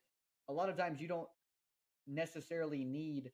a 0.49 0.53
lot 0.53 0.69
of 0.69 0.77
times 0.77 1.01
you 1.01 1.07
don't 1.07 1.27
necessarily 2.07 2.85
need 2.85 3.31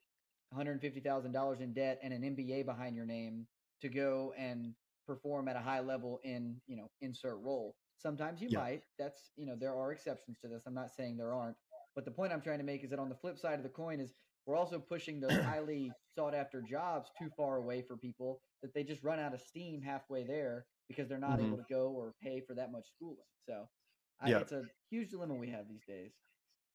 $150,000 0.56 1.60
in 1.60 1.72
debt 1.72 2.00
and 2.02 2.12
an 2.12 2.22
MBA 2.22 2.66
behind 2.66 2.96
your 2.96 3.06
name 3.06 3.46
to 3.82 3.88
go 3.88 4.32
and 4.36 4.74
perform 5.06 5.48
at 5.48 5.56
a 5.56 5.60
high 5.60 5.80
level 5.80 6.20
in 6.24 6.56
you 6.66 6.76
know 6.76 6.90
insert 7.02 7.38
role 7.42 7.74
sometimes 7.98 8.40
you 8.40 8.48
yeah. 8.50 8.58
might 8.58 8.82
that's 8.98 9.30
you 9.36 9.46
know 9.46 9.54
there 9.58 9.74
are 9.74 9.92
exceptions 9.92 10.38
to 10.40 10.48
this 10.48 10.62
i'm 10.66 10.74
not 10.74 10.90
saying 10.90 11.16
there 11.16 11.34
aren't 11.34 11.56
but 11.94 12.04
the 12.04 12.10
point 12.10 12.32
i'm 12.32 12.40
trying 12.40 12.58
to 12.58 12.64
make 12.64 12.82
is 12.82 12.90
that 12.90 12.98
on 12.98 13.08
the 13.08 13.14
flip 13.14 13.38
side 13.38 13.58
of 13.58 13.62
the 13.62 13.68
coin 13.68 14.00
is 14.00 14.14
we're 14.46 14.56
also 14.56 14.78
pushing 14.78 15.20
those 15.20 15.32
highly 15.44 15.92
sought 16.14 16.34
after 16.34 16.60
jobs 16.62 17.10
too 17.18 17.30
far 17.36 17.56
away 17.56 17.82
for 17.82 17.96
people 17.96 18.40
that 18.62 18.74
they 18.74 18.82
just 18.82 19.02
run 19.02 19.18
out 19.18 19.34
of 19.34 19.40
steam 19.40 19.80
halfway 19.82 20.24
there 20.24 20.66
because 20.88 21.08
they're 21.08 21.18
not 21.18 21.38
mm-hmm. 21.38 21.46
able 21.46 21.56
to 21.56 21.64
go 21.68 21.88
or 21.88 22.14
pay 22.22 22.42
for 22.46 22.54
that 22.54 22.72
much 22.72 22.86
schooling 22.94 23.16
so 23.48 23.68
I, 24.20 24.30
it's 24.30 24.52
a 24.52 24.62
huge 24.90 25.10
dilemma 25.10 25.34
we 25.34 25.50
have 25.50 25.68
these 25.68 25.84
days 25.86 26.12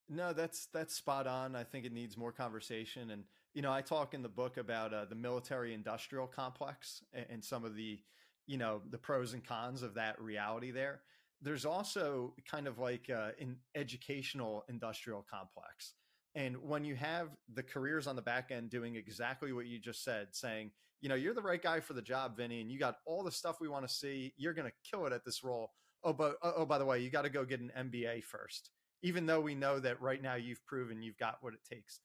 no, 0.09 0.33
that's 0.33 0.67
that's 0.73 0.95
spot 0.95 1.27
on. 1.27 1.55
I 1.55 1.63
think 1.63 1.85
it 1.85 1.93
needs 1.93 2.17
more 2.17 2.31
conversation, 2.31 3.11
and 3.11 3.23
you 3.53 3.61
know, 3.61 3.71
I 3.71 3.81
talk 3.81 4.13
in 4.15 4.23
the 4.23 4.29
book 4.29 4.57
about 4.57 4.93
uh, 4.93 5.05
the 5.05 5.15
military 5.15 5.73
industrial 5.73 6.27
complex 6.27 7.03
and, 7.13 7.25
and, 7.29 7.43
some 7.43 7.63
of 7.63 7.75
the, 7.75 7.99
you 8.47 8.57
know, 8.57 8.81
the 8.89 8.97
pros 8.97 9.33
and 9.33 9.43
cons 9.43 9.83
of 9.83 9.95
that 9.95 10.19
reality. 10.19 10.71
There, 10.71 11.01
there's 11.41 11.65
also 11.65 12.33
kind 12.49 12.67
of 12.67 12.79
like 12.79 13.09
uh, 13.09 13.29
an 13.39 13.57
educational 13.75 14.65
industrial 14.67 15.25
complex, 15.29 15.93
and 16.39 16.57
when 16.57 16.83
you 16.83 16.95
have 16.95 17.29
the 17.53 17.63
careers 17.63 18.07
on 18.07 18.15
the 18.15 18.21
back 18.21 18.51
end 18.51 18.69
doing 18.69 18.95
exactly 18.95 19.53
what 19.53 19.67
you 19.67 19.77
just 19.77 20.03
said, 20.03 20.29
saying, 20.31 20.71
you 21.01 21.09
know, 21.09 21.15
you're 21.15 21.33
the 21.33 21.41
right 21.41 21.61
guy 21.61 21.79
for 21.79 21.93
the 21.93 22.01
job, 22.01 22.37
Vinny, 22.37 22.61
and 22.61 22.71
you 22.71 22.79
got 22.79 22.97
all 23.05 23.23
the 23.23 23.31
stuff 23.31 23.61
we 23.61 23.69
want 23.69 23.87
to 23.87 23.93
see. 23.93 24.33
You're 24.37 24.53
going 24.53 24.67
to 24.67 24.89
kill 24.89 25.05
it 25.05 25.13
at 25.13 25.23
this 25.23 25.43
role. 25.43 25.71
Oh, 26.03 26.13
but 26.13 26.37
oh, 26.41 26.53
oh 26.57 26.65
by 26.65 26.77
the 26.77 26.85
way, 26.85 26.99
you 26.99 27.09
got 27.09 27.21
to 27.21 27.29
go 27.29 27.45
get 27.45 27.59
an 27.59 27.71
MBA 27.77 28.23
first 28.23 28.71
even 29.01 29.25
though 29.25 29.41
we 29.41 29.55
know 29.55 29.79
that 29.79 30.01
right 30.01 30.21
now 30.21 30.35
you've 30.35 30.65
proven 30.65 31.01
you've 31.01 31.17
got 31.17 31.37
what 31.41 31.53
it 31.53 31.59
takes. 31.69 31.99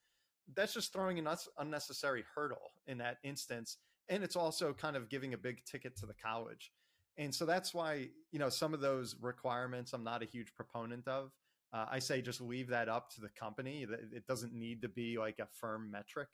That's 0.55 0.75
just 0.75 0.93
throwing 0.93 1.19
an 1.19 1.29
unnecessary 1.59 2.25
hurdle 2.35 2.73
in 2.87 2.99
that 2.99 3.19
instance. 3.25 3.79
And 4.09 4.23
it's 4.23 4.37
also 4.37 4.73
kind 4.73 4.97
of 4.97 5.09
giving 5.09 5.35
a 5.35 5.39
big 5.39 5.65
ticket 5.65 5.97
to 5.99 6.07
the 6.07 6.15
college. 6.15 6.71
And 7.17 7.35
so 7.35 7.47
that's 7.47 7.73
why, 7.73 8.09
you 8.31 8.39
know, 8.39 8.49
some 8.49 8.75
of 8.75 8.81
those 8.81 9.17
requirements 9.21 9.93
I'm 9.93 10.05
not 10.05 10.23
a 10.23 10.27
huge 10.27 10.55
proponent 10.55 11.09
of. 11.09 11.31
Uh, 11.75 11.87
I 11.91 11.99
say 11.99 12.23
just 12.23 12.41
leave 12.41 12.69
that 12.69 12.89
up 12.89 13.11
to 13.15 13.21
the 13.21 13.29
company. 13.29 13.85
It 14.13 14.27
doesn't 14.29 14.55
need 14.55 14.83
to 14.83 14.89
be 14.89 15.19
like 15.19 15.41
a 15.41 15.49
firm 15.61 15.91
metric. 15.91 16.29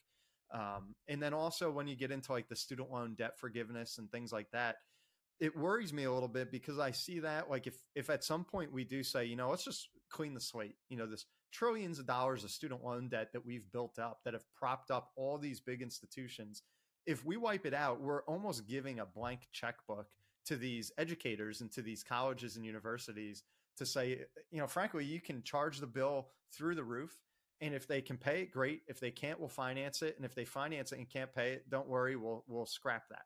Um, 0.53 0.95
and 1.09 1.23
then 1.23 1.33
also 1.33 1.71
when 1.71 1.87
you 1.87 1.97
get 1.97 2.11
into 2.11 2.33
like 2.33 2.49
the 2.49 2.57
student 2.57 2.91
loan 2.91 3.15
debt 3.17 3.39
forgiveness 3.39 3.97
and 3.97 4.11
things 4.11 4.33
like 4.33 4.51
that, 4.53 4.77
it 5.39 5.57
worries 5.57 5.95
me 5.95 6.05
a 6.05 6.13
little 6.13 6.29
bit 6.29 6.53
because 6.53 6.79
I 6.79 6.91
see 6.91 7.21
that 7.21 7.49
like 7.49 7.67
if 7.67 7.79
if 7.95 8.11
at 8.11 8.23
some 8.23 8.45
point 8.45 8.73
we 8.73 8.85
do 8.85 9.03
say, 9.03 9.25
you 9.25 9.37
know, 9.37 9.49
let's 9.49 9.65
just 9.65 9.89
clean 10.11 10.35
the 10.35 10.41
slate, 10.41 10.75
you 10.91 10.99
know, 10.99 11.07
this 11.07 11.25
trillions 11.53 11.99
of 11.99 12.07
dollars 12.07 12.45
of 12.45 12.51
student 12.51 12.85
loan 12.85 13.09
debt 13.09 13.33
that 13.33 13.47
we've 13.47 13.71
built 13.73 13.99
up 13.99 14.19
that 14.25 14.35
have 14.35 14.45
propped 14.55 14.91
up 14.91 15.11
all 15.17 15.39
these 15.39 15.61
big 15.61 15.81
institutions. 15.81 16.63
If 17.07 17.25
we 17.25 17.39
wipe 17.39 17.65
it 17.65 17.73
out, 17.73 18.03
we're 18.03 18.25
almost 18.25 18.69
giving 18.69 18.99
a 18.99 19.07
blank 19.07 19.49
checkbook 19.53 20.09
to 20.47 20.57
these 20.57 20.93
educators 20.99 21.63
and 21.63 21.73
to 21.73 21.81
these 21.81 22.03
colleges 22.03 22.57
and 22.57 22.67
universities 22.67 23.45
to 23.81 23.87
say, 23.87 24.21
you 24.53 24.59
know, 24.59 24.67
frankly, 24.67 25.05
you 25.05 25.21
can 25.21 25.43
charge 25.43 25.81
the 25.81 25.87
bill 25.87 26.29
through 26.55 26.77
the 26.77 26.85
roof. 26.85 27.13
And 27.63 27.75
if 27.75 27.87
they 27.87 28.01
can 28.01 28.17
pay 28.17 28.43
it, 28.43 28.53
great. 28.53 28.83
If 28.87 29.01
they 29.01 29.11
can't, 29.11 29.39
we'll 29.39 29.49
finance 29.49 30.01
it. 30.03 30.15
And 30.17 30.25
if 30.25 30.35
they 30.35 30.45
finance 30.45 30.93
it 30.93 30.99
and 30.99 31.11
can't 31.11 31.35
pay 31.35 31.53
it, 31.53 31.69
don't 31.69 31.89
worry, 31.89 32.17
we'll 32.17 32.45
we'll 32.47 32.67
scrap 32.67 33.09
that. 33.11 33.25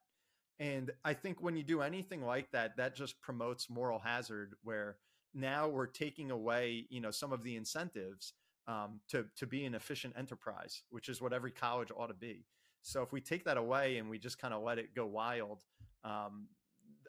And 0.59 0.91
I 1.05 1.15
think 1.15 1.43
when 1.43 1.57
you 1.57 1.63
do 1.63 1.83
anything 1.83 2.25
like 2.25 2.51
that, 2.53 2.77
that 2.77 2.97
just 2.97 3.21
promotes 3.21 3.69
moral 3.69 3.99
hazard 3.99 4.55
where 4.63 4.97
now 5.35 5.69
we're 5.69 5.87
taking 5.87 6.31
away, 6.31 6.87
you 6.91 7.01
know, 7.01 7.11
some 7.11 7.33
of 7.33 7.43
the 7.43 7.57
incentives 7.57 8.35
um, 8.69 9.01
to, 9.09 9.27
to 9.37 9.47
be 9.47 9.65
an 9.65 9.75
efficient 9.75 10.15
enterprise, 10.17 10.83
which 10.91 11.09
is 11.09 11.21
what 11.21 11.33
every 11.33 11.51
college 11.51 11.91
ought 11.97 12.07
to 12.07 12.15
be. 12.15 12.47
So 12.83 13.03
if 13.03 13.13
we 13.13 13.21
take 13.21 13.45
that 13.45 13.57
away 13.57 13.99
and 13.99 14.09
we 14.09 14.19
just 14.19 14.39
kind 14.39 14.55
of 14.55 14.63
let 14.63 14.79
it 14.79 14.95
go 14.95 15.07
wild, 15.07 15.65
um, 16.05 16.47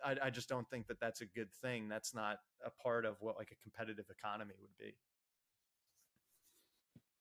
I, 0.05 0.15
I 0.27 0.29
just 0.29 0.47
don't 0.47 0.69
think 0.69 0.87
that 0.87 0.99
that's 0.99 1.21
a 1.21 1.25
good 1.25 1.51
thing. 1.61 1.89
That's 1.89 2.13
not 2.13 2.37
a 2.63 2.69
part 2.69 3.05
of 3.05 3.15
what 3.19 3.37
like 3.37 3.51
a 3.51 3.63
competitive 3.63 4.05
economy 4.09 4.53
would 4.61 4.77
be. 4.79 4.93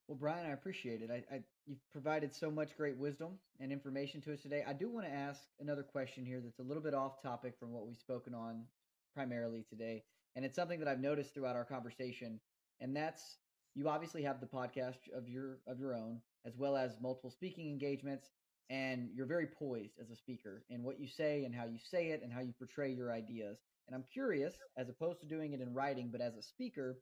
Well, 0.07 0.19
Bryan, 0.19 0.47
I 0.47 0.53
appreciate 0.53 1.01
it. 1.01 1.11
I, 1.11 1.35
I, 1.35 1.41
you've 1.67 1.81
provided 1.91 2.35
so 2.35 2.51
much 2.51 2.77
great 2.77 2.99
wisdom 2.99 3.39
and 3.59 3.73
information 3.73 4.21
to 4.23 4.35
us 4.35 4.43
today. 4.43 4.63
I 4.69 4.75
do 4.75 4.91
want 4.91 5.07
to 5.07 5.13
ask 5.13 5.41
another 5.61 5.83
question 5.83 6.27
here 6.27 6.43
that's 6.43 6.59
a 6.59 6.63
little 6.63 6.83
bit 6.83 6.93
off 6.93 7.23
topic 7.23 7.55
from 7.59 7.73
what 7.73 7.87
we've 7.87 7.97
spoken 7.97 8.35
on 8.35 8.65
primarily 9.15 9.65
today, 9.71 10.03
and 10.37 10.45
it's 10.45 10.57
something 10.57 10.79
that 10.81 10.89
I've 10.89 11.01
noticed 11.01 11.33
throughout 11.33 11.57
our 11.57 11.65
conversation, 11.65 12.39
and 12.81 12.95
that's 12.95 13.39
you 13.75 13.89
obviously 13.89 14.23
have 14.23 14.41
the 14.41 14.47
podcast 14.47 14.99
of 15.17 15.27
your 15.27 15.59
of 15.67 15.81
your 15.81 15.95
own, 15.95 16.21
as 16.45 16.59
well 16.59 16.77
as 16.77 17.01
multiple 17.01 17.31
speaking 17.31 17.71
engagements, 17.71 18.31
and 18.71 19.09
you're 19.15 19.27
very 19.27 19.47
poised 19.47 19.99
as 20.01 20.11
a 20.11 20.17
speaker 20.17 20.65
in 20.71 20.83
what 20.83 20.99
you 21.01 21.07
say 21.07 21.45
and 21.45 21.55
how 21.55 21.65
you 21.65 21.79
say 21.91 22.09
it 22.09 22.23
and 22.23 22.33
how 22.33 22.41
you 22.41 22.53
portray 22.59 22.93
your 22.93 23.13
ideas. 23.13 23.59
And 23.87 23.95
I'm 23.95 24.05
curious, 24.13 24.55
as 24.79 24.89
opposed 24.89 25.21
to 25.21 25.27
doing 25.27 25.53
it 25.53 25.61
in 25.61 25.75
writing, 25.75 26.09
but 26.11 26.21
as 26.21 26.35
a 26.35 26.43
speaker, 26.43 26.99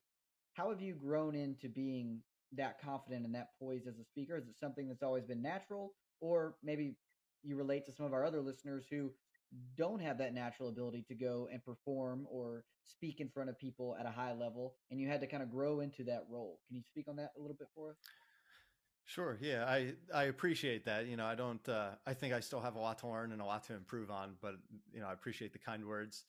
how 0.55 0.71
have 0.71 0.81
you 0.81 0.95
grown 0.95 1.35
into 1.35 1.69
being 1.69 2.21
that 2.57 2.81
confident 2.83 3.25
and 3.25 3.35
that 3.35 3.51
poised 3.61 3.87
as 3.87 3.99
a 3.99 4.05
speaker? 4.05 4.37
Is 4.37 4.49
it 4.49 4.59
something 4.59 4.89
that's 4.89 5.03
always 5.03 5.25
been 5.25 5.43
natural, 5.43 5.95
or 6.21 6.57
maybe 6.63 6.97
you 7.43 7.57
relate 7.57 7.87
to 7.87 7.93
some 7.93 8.07
of 8.07 8.13
our 8.13 8.25
other 8.25 8.41
listeners 8.41 8.85
who 8.91 9.11
don't 9.77 10.01
have 10.01 10.19
that 10.19 10.35
natural 10.35 10.69
ability 10.69 11.05
to 11.09 11.15
go 11.15 11.49
and 11.53 11.65
perform 11.65 12.27
or 12.31 12.65
speak 12.85 13.21
in 13.21 13.29
front 13.29 13.51
of 13.51 13.59
people 13.59 13.97
at 13.99 14.07
a 14.07 14.11
high 14.11 14.33
level, 14.33 14.75
and 14.91 15.01
you 15.01 15.09
had 15.09 15.21
to 15.21 15.27
kind 15.27 15.43
of 15.43 15.51
grow 15.51 15.81
into 15.81 16.05
that 16.05 16.25
role? 16.29 16.59
Can 16.67 16.77
you 16.77 16.83
speak 16.89 17.07
on 17.09 17.17
that 17.17 17.31
a 17.39 17.41
little 17.41 17.57
bit 17.57 17.69
for 17.75 17.91
us? 17.91 17.97
Sure. 19.05 19.37
Yeah, 19.41 19.65
I 19.67 19.95
I 20.15 20.25
appreciate 20.25 20.85
that. 20.85 21.07
You 21.07 21.17
know, 21.17 21.27
I 21.27 21.35
don't. 21.35 21.67
Uh, 21.69 21.97
I 22.07 22.15
think 22.15 22.33
I 22.33 22.41
still 22.41 22.61
have 22.61 22.77
a 22.77 22.79
lot 22.79 22.99
to 22.99 23.09
learn 23.09 23.33
and 23.33 23.43
a 23.43 23.45
lot 23.45 23.65
to 23.65 23.75
improve 23.75 24.11
on, 24.11 24.37
but 24.41 24.55
you 24.93 25.01
know, 25.01 25.07
I 25.09 25.13
appreciate 25.13 25.53
the 25.53 25.59
kind 25.59 25.85
words. 25.87 26.25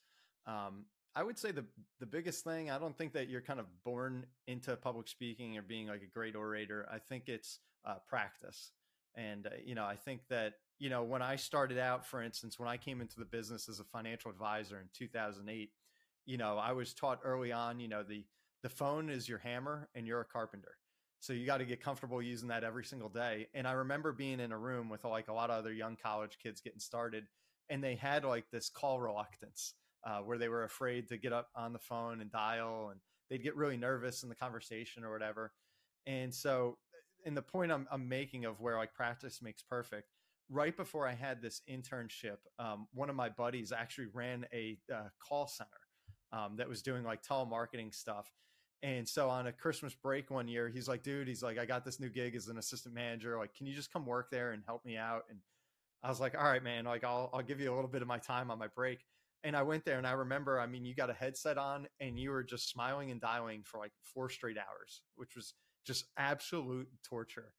Um, 0.46 0.86
I 1.14 1.22
would 1.22 1.38
say 1.38 1.52
the 1.52 1.66
the 2.00 2.06
biggest 2.06 2.42
thing, 2.44 2.70
I 2.70 2.78
don't 2.78 2.96
think 2.96 3.12
that 3.12 3.28
you're 3.28 3.40
kind 3.42 3.60
of 3.60 3.66
born 3.84 4.26
into 4.46 4.76
public 4.76 5.08
speaking 5.08 5.56
or 5.56 5.62
being 5.62 5.86
like 5.86 6.02
a 6.02 6.06
great 6.06 6.34
orator. 6.34 6.86
I 6.90 6.98
think 6.98 7.28
it's 7.28 7.60
uh, 7.84 8.00
practice. 8.08 8.72
And, 9.16 9.46
uh, 9.46 9.50
you 9.64 9.76
know, 9.76 9.84
I 9.84 9.94
think 9.94 10.22
that, 10.28 10.54
you 10.80 10.90
know, 10.90 11.04
when 11.04 11.22
I 11.22 11.36
started 11.36 11.78
out, 11.78 12.04
for 12.04 12.20
instance, 12.20 12.58
when 12.58 12.68
I 12.68 12.76
came 12.76 13.00
into 13.00 13.20
the 13.20 13.24
business 13.24 13.68
as 13.68 13.78
a 13.78 13.84
financial 13.84 14.28
advisor 14.32 14.80
in 14.80 14.88
2008, 14.92 15.70
you 16.26 16.36
know, 16.36 16.58
I 16.58 16.72
was 16.72 16.94
taught 16.94 17.20
early 17.22 17.52
on, 17.52 17.78
you 17.78 17.86
know, 17.86 18.02
the, 18.02 18.26
the 18.62 18.68
phone 18.68 19.08
is 19.08 19.28
your 19.28 19.38
hammer 19.38 19.88
and 19.94 20.04
you're 20.04 20.20
a 20.20 20.24
carpenter. 20.24 20.78
So 21.20 21.32
you 21.32 21.46
got 21.46 21.58
to 21.58 21.64
get 21.64 21.82
comfortable 21.82 22.20
using 22.20 22.48
that 22.48 22.64
every 22.64 22.84
single 22.84 23.08
day. 23.08 23.48
And 23.54 23.66
I 23.66 23.72
remember 23.72 24.12
being 24.12 24.40
in 24.40 24.52
a 24.52 24.58
room 24.58 24.88
with 24.88 25.04
like 25.04 25.28
a 25.28 25.32
lot 25.32 25.50
of 25.50 25.58
other 25.58 25.72
young 25.72 25.96
college 25.96 26.38
kids 26.42 26.60
getting 26.60 26.80
started 26.80 27.24
and 27.70 27.82
they 27.82 27.94
had 27.94 28.24
like 28.24 28.44
this 28.50 28.68
call 28.68 29.00
reluctance 29.00 29.74
uh, 30.06 30.18
where 30.18 30.38
they 30.38 30.48
were 30.48 30.64
afraid 30.64 31.08
to 31.08 31.16
get 31.16 31.32
up 31.32 31.48
on 31.56 31.72
the 31.72 31.78
phone 31.78 32.20
and 32.20 32.30
dial 32.30 32.88
and 32.90 33.00
they'd 33.30 33.42
get 33.42 33.56
really 33.56 33.76
nervous 33.76 34.22
in 34.22 34.28
the 34.28 34.34
conversation 34.34 35.04
or 35.04 35.12
whatever. 35.12 35.52
And 36.06 36.34
so, 36.34 36.78
in 37.24 37.34
the 37.34 37.42
point 37.42 37.72
I'm, 37.72 37.88
I'm 37.90 38.06
making 38.06 38.44
of 38.44 38.60
where 38.60 38.76
like 38.76 38.92
practice 38.92 39.40
makes 39.40 39.62
perfect, 39.62 40.10
right 40.50 40.76
before 40.76 41.08
I 41.08 41.14
had 41.14 41.40
this 41.40 41.62
internship, 41.70 42.36
um, 42.58 42.86
one 42.92 43.08
of 43.08 43.16
my 43.16 43.30
buddies 43.30 43.72
actually 43.72 44.08
ran 44.12 44.44
a 44.52 44.76
uh, 44.92 45.08
call 45.26 45.46
center 45.46 45.70
um, 46.32 46.56
that 46.56 46.68
was 46.68 46.82
doing 46.82 47.02
like 47.02 47.22
telemarketing 47.22 47.94
stuff. 47.94 48.30
And 48.84 49.08
so 49.08 49.28
on 49.28 49.46
a 49.46 49.52
Christmas 49.52 49.94
break 49.94 50.30
one 50.30 50.46
year, 50.46 50.68
he's 50.68 50.88
like, 50.88 51.02
dude, 51.02 51.26
he's 51.26 51.42
like, 51.42 51.58
I 51.58 51.64
got 51.64 51.84
this 51.84 51.98
new 51.98 52.10
gig 52.10 52.36
as 52.36 52.48
an 52.48 52.58
assistant 52.58 52.94
manager. 52.94 53.36
Like, 53.38 53.54
can 53.54 53.66
you 53.66 53.74
just 53.74 53.92
come 53.92 54.04
work 54.04 54.30
there 54.30 54.52
and 54.52 54.62
help 54.64 54.84
me 54.84 54.96
out? 54.96 55.22
And 55.30 55.38
I 56.02 56.08
was 56.10 56.20
like, 56.20 56.36
all 56.38 56.44
right, 56.44 56.62
man, 56.62 56.84
like 56.84 57.02
I'll, 57.02 57.30
I'll 57.32 57.42
give 57.42 57.60
you 57.60 57.72
a 57.72 57.74
little 57.74 57.90
bit 57.90 58.02
of 58.02 58.08
my 58.08 58.18
time 58.18 58.50
on 58.50 58.58
my 58.58 58.68
break 58.68 59.00
and 59.44 59.54
I 59.54 59.62
went 59.62 59.84
there 59.84 59.98
and 59.98 60.06
I 60.06 60.12
remember, 60.12 60.58
I 60.58 60.66
mean, 60.66 60.86
you 60.86 60.94
got 60.94 61.10
a 61.10 61.14
headset 61.14 61.58
on 61.58 61.86
and 62.00 62.18
you 62.18 62.30
were 62.30 62.42
just 62.42 62.70
smiling 62.70 63.10
and 63.10 63.20
dialing 63.20 63.62
for 63.62 63.78
like 63.78 63.92
four 64.02 64.30
straight 64.30 64.56
hours, 64.56 65.02
which 65.16 65.36
was 65.36 65.52
just 65.86 66.06
absolute 66.16 66.88
torture. 67.06 67.52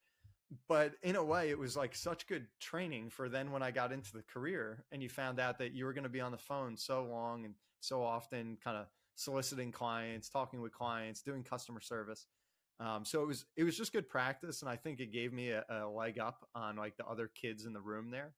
But 0.68 0.94
in 1.02 1.14
a 1.14 1.24
way, 1.24 1.48
it 1.50 1.58
was 1.58 1.76
like 1.76 1.94
such 1.94 2.26
good 2.26 2.46
training 2.60 3.10
for 3.10 3.28
then 3.28 3.52
when 3.52 3.62
I 3.62 3.70
got 3.70 3.92
into 3.92 4.12
the 4.12 4.22
career 4.22 4.84
and 4.90 5.00
you 5.00 5.08
found 5.08 5.38
out 5.38 5.58
that 5.58 5.72
you 5.72 5.84
were 5.84 5.92
going 5.92 6.04
to 6.04 6.10
be 6.10 6.20
on 6.20 6.32
the 6.32 6.38
phone 6.38 6.76
so 6.76 7.04
long 7.04 7.44
and 7.44 7.54
so 7.80 8.02
often, 8.02 8.58
kind 8.62 8.76
of 8.76 8.86
soliciting 9.16 9.72
clients, 9.72 10.28
talking 10.28 10.60
with 10.60 10.72
clients, 10.72 11.22
doing 11.22 11.42
customer 11.42 11.80
service. 11.80 12.26
Um, 12.78 13.04
so 13.04 13.22
it 13.22 13.26
was 13.26 13.46
it 13.56 13.64
was 13.64 13.76
just 13.76 13.92
good 13.92 14.08
practice, 14.08 14.62
and 14.62 14.70
I 14.70 14.76
think 14.76 15.00
it 15.00 15.12
gave 15.12 15.32
me 15.32 15.50
a, 15.50 15.64
a 15.68 15.88
leg 15.88 16.18
up 16.18 16.46
on 16.54 16.76
like 16.76 16.96
the 16.96 17.06
other 17.06 17.28
kids 17.34 17.64
in 17.64 17.72
the 17.72 17.80
room 17.80 18.10
there. 18.10 18.34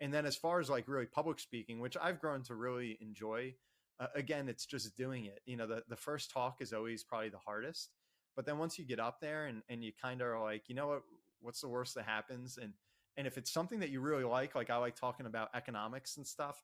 And 0.00 0.12
then 0.12 0.24
as 0.24 0.36
far 0.36 0.60
as 0.60 0.70
like 0.70 0.88
really 0.88 1.06
public 1.06 1.38
speaking, 1.38 1.80
which 1.80 1.96
I've 2.00 2.20
grown 2.20 2.42
to 2.44 2.54
really 2.54 2.98
enjoy, 3.00 3.54
uh, 4.00 4.06
again, 4.14 4.48
it's 4.48 4.66
just 4.66 4.96
doing 4.96 5.26
it. 5.26 5.40
You 5.46 5.56
know, 5.56 5.66
the, 5.66 5.82
the 5.88 5.96
first 5.96 6.30
talk 6.30 6.56
is 6.60 6.72
always 6.72 7.04
probably 7.04 7.28
the 7.28 7.38
hardest. 7.38 7.90
But 8.34 8.46
then 8.46 8.58
once 8.58 8.78
you 8.78 8.84
get 8.84 8.98
up 8.98 9.20
there 9.20 9.46
and, 9.46 9.62
and 9.68 9.84
you 9.84 9.92
kind 10.00 10.20
of 10.20 10.26
are 10.28 10.40
like, 10.40 10.68
you 10.68 10.74
know 10.74 10.88
what, 10.88 11.02
what's 11.40 11.60
the 11.60 11.68
worst 11.68 11.94
that 11.94 12.04
happens? 12.04 12.58
And 12.60 12.72
and 13.16 13.26
if 13.26 13.36
it's 13.36 13.52
something 13.52 13.80
that 13.80 13.90
you 13.90 14.00
really 14.00 14.24
like, 14.24 14.54
like 14.54 14.70
I 14.70 14.76
like 14.76 14.96
talking 14.96 15.26
about 15.26 15.50
economics 15.54 16.16
and 16.16 16.26
stuff, 16.26 16.62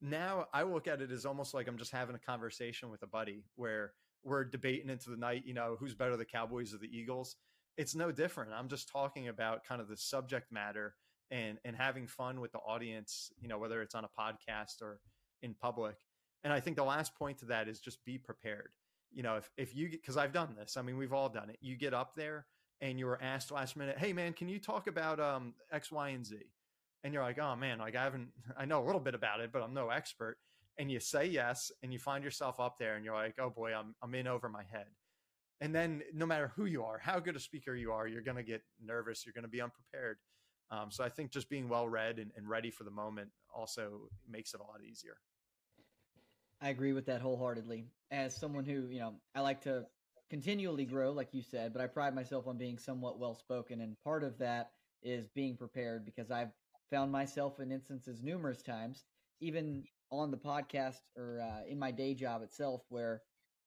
now 0.00 0.46
I 0.52 0.62
look 0.62 0.86
at 0.88 1.02
it 1.02 1.10
as 1.10 1.26
almost 1.26 1.54
like 1.54 1.68
I'm 1.68 1.78
just 1.78 1.92
having 1.92 2.16
a 2.16 2.18
conversation 2.18 2.90
with 2.90 3.02
a 3.02 3.06
buddy 3.06 3.44
where 3.56 3.92
we're 4.22 4.44
debating 4.44 4.90
into 4.90 5.10
the 5.10 5.16
night, 5.16 5.44
you 5.46 5.54
know, 5.54 5.76
who's 5.78 5.94
better, 5.94 6.16
the 6.16 6.24
Cowboys 6.24 6.74
or 6.74 6.78
the 6.78 6.94
Eagles. 6.94 7.36
It's 7.76 7.94
no 7.94 8.12
different. 8.12 8.52
I'm 8.52 8.68
just 8.68 8.90
talking 8.90 9.28
about 9.28 9.64
kind 9.64 9.80
of 9.80 9.88
the 9.88 9.96
subject 9.96 10.52
matter 10.52 10.94
and 11.30 11.58
and 11.64 11.76
having 11.76 12.06
fun 12.06 12.40
with 12.40 12.50
the 12.52 12.58
audience 12.58 13.30
you 13.40 13.48
know 13.48 13.58
whether 13.58 13.80
it's 13.82 13.94
on 13.94 14.04
a 14.04 14.20
podcast 14.20 14.82
or 14.82 15.00
in 15.42 15.54
public. 15.54 15.96
And 16.42 16.52
i 16.52 16.60
think 16.60 16.76
the 16.76 16.84
last 16.84 17.14
point 17.14 17.38
to 17.38 17.46
that 17.46 17.68
is 17.68 17.80
just 17.80 18.04
be 18.04 18.18
prepared. 18.18 18.70
You 19.12 19.22
know 19.22 19.36
if 19.36 19.50
if 19.56 19.74
you 19.74 19.90
because 19.90 20.16
i've 20.16 20.32
done 20.32 20.54
this. 20.58 20.76
I 20.76 20.82
mean 20.82 20.96
we've 20.96 21.12
all 21.12 21.28
done 21.28 21.50
it. 21.50 21.58
You 21.60 21.76
get 21.76 21.94
up 21.94 22.14
there 22.16 22.46
and 22.80 22.98
you 22.98 23.06
were 23.06 23.20
asked 23.22 23.50
last 23.50 23.76
minute 23.76 23.98
hey 23.98 24.12
man 24.12 24.32
can 24.32 24.48
you 24.48 24.58
talk 24.58 24.86
about 24.86 25.20
um 25.20 25.54
x 25.72 25.92
y 25.92 26.10
and 26.10 26.24
z 26.26 26.36
and 27.04 27.14
you're 27.14 27.22
like 27.22 27.38
oh 27.38 27.56
man 27.56 27.78
like 27.78 27.96
i 27.96 28.02
haven't 28.02 28.28
i 28.56 28.64
know 28.64 28.82
a 28.82 28.86
little 28.86 29.00
bit 29.00 29.14
about 29.14 29.40
it 29.40 29.50
but 29.52 29.62
i'm 29.62 29.74
no 29.74 29.90
expert 29.90 30.36
and 30.78 30.90
you 30.90 31.00
say 31.00 31.26
yes 31.26 31.70
and 31.82 31.92
you 31.92 31.98
find 31.98 32.24
yourself 32.24 32.60
up 32.60 32.76
there 32.78 32.96
and 32.96 33.04
you're 33.04 33.14
like 33.14 33.34
oh 33.40 33.50
boy 33.50 33.72
i'm, 33.74 33.94
I'm 34.02 34.14
in 34.14 34.26
over 34.26 34.48
my 34.48 34.62
head 34.70 34.86
and 35.60 35.74
then 35.74 36.02
no 36.14 36.26
matter 36.26 36.52
who 36.56 36.64
you 36.64 36.84
are 36.84 36.98
how 36.98 37.18
good 37.18 37.36
a 37.36 37.40
speaker 37.40 37.74
you 37.74 37.92
are 37.92 38.06
you're 38.06 38.22
going 38.22 38.36
to 38.36 38.42
get 38.42 38.62
nervous 38.82 39.24
you're 39.24 39.34
going 39.34 39.44
to 39.44 39.48
be 39.48 39.60
unprepared 39.60 40.16
um, 40.70 40.90
so 40.90 41.02
I 41.02 41.08
think 41.08 41.30
just 41.30 41.50
being 41.50 41.68
well 41.68 41.88
read 41.88 42.18
and, 42.18 42.30
and 42.36 42.48
ready 42.48 42.70
for 42.70 42.84
the 42.84 42.90
moment 42.90 43.30
also 43.54 44.08
makes 44.28 44.54
it 44.54 44.60
a 44.60 44.62
lot 44.62 44.82
easier. 44.88 45.16
I 46.60 46.68
agree 46.68 46.92
with 46.92 47.06
that 47.06 47.20
wholeheartedly. 47.20 47.86
As 48.10 48.36
someone 48.36 48.64
who, 48.64 48.86
you 48.88 49.00
know, 49.00 49.14
I 49.34 49.40
like 49.40 49.62
to 49.62 49.86
continually 50.28 50.84
grow, 50.84 51.10
like 51.10 51.32
you 51.32 51.42
said, 51.42 51.72
but 51.72 51.82
I 51.82 51.86
pride 51.86 52.14
myself 52.14 52.46
on 52.46 52.56
being 52.56 52.78
somewhat 52.78 53.18
well 53.18 53.34
spoken. 53.34 53.80
And 53.80 53.96
part 54.04 54.22
of 54.22 54.38
that 54.38 54.70
is 55.02 55.26
being 55.34 55.56
prepared 55.56 56.04
because 56.04 56.30
I've 56.30 56.52
found 56.90 57.12
myself 57.12 57.60
in 57.60 57.72
instances 57.72 58.22
numerous 58.22 58.62
times, 58.62 59.04
even 59.40 59.84
on 60.10 60.30
the 60.30 60.36
podcast 60.36 60.98
or 61.16 61.40
uh, 61.40 61.62
in 61.68 61.78
my 61.78 61.90
day 61.90 62.14
job 62.14 62.42
itself, 62.42 62.82
where 62.88 63.22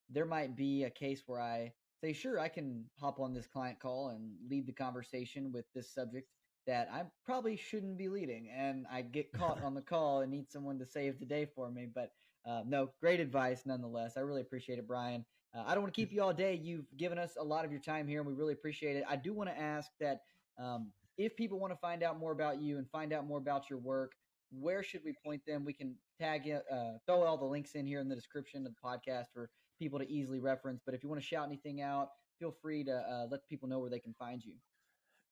there 0.09 0.25
might 0.25 0.55
be 0.55 0.83
a 0.83 0.89
case 0.89 1.23
where 1.25 1.39
I 1.41 1.73
say, 2.01 2.13
sure, 2.13 2.39
I 2.39 2.49
can 2.49 2.85
hop 2.99 3.19
on 3.19 3.33
this 3.33 3.47
client 3.47 3.79
call 3.79 4.09
and 4.09 4.33
lead 4.49 4.67
the 4.67 4.73
conversation 4.73 5.51
with 5.51 5.65
this 5.73 5.93
subject 5.93 6.27
that 6.67 6.89
I 6.91 7.03
probably 7.25 7.55
shouldn't 7.57 7.97
be 7.97 8.09
leading, 8.09 8.49
and 8.49 8.85
I 8.91 9.01
get 9.01 9.33
caught 9.33 9.63
on 9.63 9.73
the 9.73 9.81
call 9.81 10.21
and 10.21 10.31
need 10.31 10.49
someone 10.51 10.79
to 10.79 10.85
save 10.85 11.19
the 11.19 11.25
day 11.25 11.45
for 11.45 11.69
me. 11.71 11.87
But 11.93 12.11
uh, 12.45 12.63
no, 12.65 12.91
great 13.01 13.19
advice 13.19 13.63
nonetheless. 13.65 14.17
I 14.17 14.21
really 14.21 14.41
appreciate 14.41 14.79
it, 14.79 14.87
Bryan. 14.87 15.25
Uh, 15.55 15.63
I 15.65 15.73
don't 15.73 15.83
want 15.83 15.93
to 15.93 16.01
keep 16.01 16.11
you 16.13 16.21
all 16.21 16.33
day. 16.33 16.59
You've 16.61 16.85
given 16.97 17.17
us 17.17 17.35
a 17.39 17.43
lot 17.43 17.65
of 17.65 17.71
your 17.71 17.81
time 17.81 18.07
here, 18.07 18.19
and 18.19 18.27
we 18.27 18.33
really 18.33 18.53
appreciate 18.53 18.97
it. 18.97 19.03
I 19.07 19.15
do 19.15 19.33
want 19.33 19.49
to 19.49 19.57
ask 19.59 19.89
that 19.99 20.21
um, 20.59 20.91
if 21.17 21.35
people 21.35 21.59
want 21.59 21.73
to 21.73 21.77
find 21.77 22.03
out 22.03 22.19
more 22.19 22.31
about 22.31 22.61
you 22.61 22.77
and 22.77 22.89
find 22.89 23.13
out 23.13 23.27
more 23.27 23.37
about 23.37 23.69
your 23.69 23.79
work, 23.79 24.13
where 24.51 24.83
should 24.83 25.01
we 25.03 25.13
point 25.25 25.41
them? 25.45 25.65
We 25.65 25.73
can 25.73 25.95
tag 26.19 26.45
you, 26.45 26.59
uh, 26.71 26.93
throw 27.05 27.23
all 27.23 27.37
the 27.37 27.45
links 27.45 27.75
in 27.75 27.85
here 27.85 27.99
in 27.99 28.09
the 28.09 28.15
description 28.15 28.65
of 28.65 28.73
the 28.73 28.79
podcast 28.83 29.25
for 29.33 29.49
people 29.79 29.99
to 29.99 30.09
easily 30.09 30.39
reference. 30.39 30.81
But 30.85 30.95
if 30.95 31.03
you 31.03 31.09
want 31.09 31.21
to 31.21 31.27
shout 31.27 31.47
anything 31.47 31.81
out, 31.81 32.09
feel 32.39 32.55
free 32.61 32.83
to 32.83 32.93
uh, 32.93 33.27
let 33.29 33.47
people 33.49 33.67
know 33.67 33.79
where 33.79 33.89
they 33.89 33.99
can 33.99 34.13
find 34.17 34.43
you. 34.43 34.53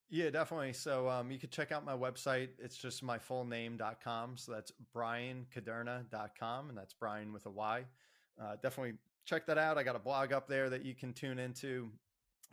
Yeah, 0.09 0.29
definitely. 0.29 0.73
So 0.73 1.07
um, 1.07 1.32
you 1.32 1.39
could 1.39 1.51
check 1.51 1.71
out 1.71 1.86
my 1.86 1.95
website. 1.95 2.49
It's 2.59 2.75
just 2.75 3.01
my 3.01 3.17
full 3.17 3.45
name.com. 3.45 4.38
So 4.38 4.51
that's 4.51 4.71
bryankuderna.com, 4.95 6.69
and 6.69 6.77
that's 6.77 6.93
Bryan 6.93 7.32
with 7.32 7.45
a 7.45 7.49
Y. 7.49 7.86
Uh, 8.41 8.55
definitely 8.61 8.95
check 9.25 9.45
that 9.45 9.57
out. 9.57 9.77
I 9.77 9.84
got 9.84 9.95
a 9.95 9.99
blog 9.99 10.34
up 10.34 10.49
there 10.49 10.69
that 10.69 10.84
you 10.84 10.95
can 10.95 11.13
tune 11.13 11.39
into. 11.39 11.91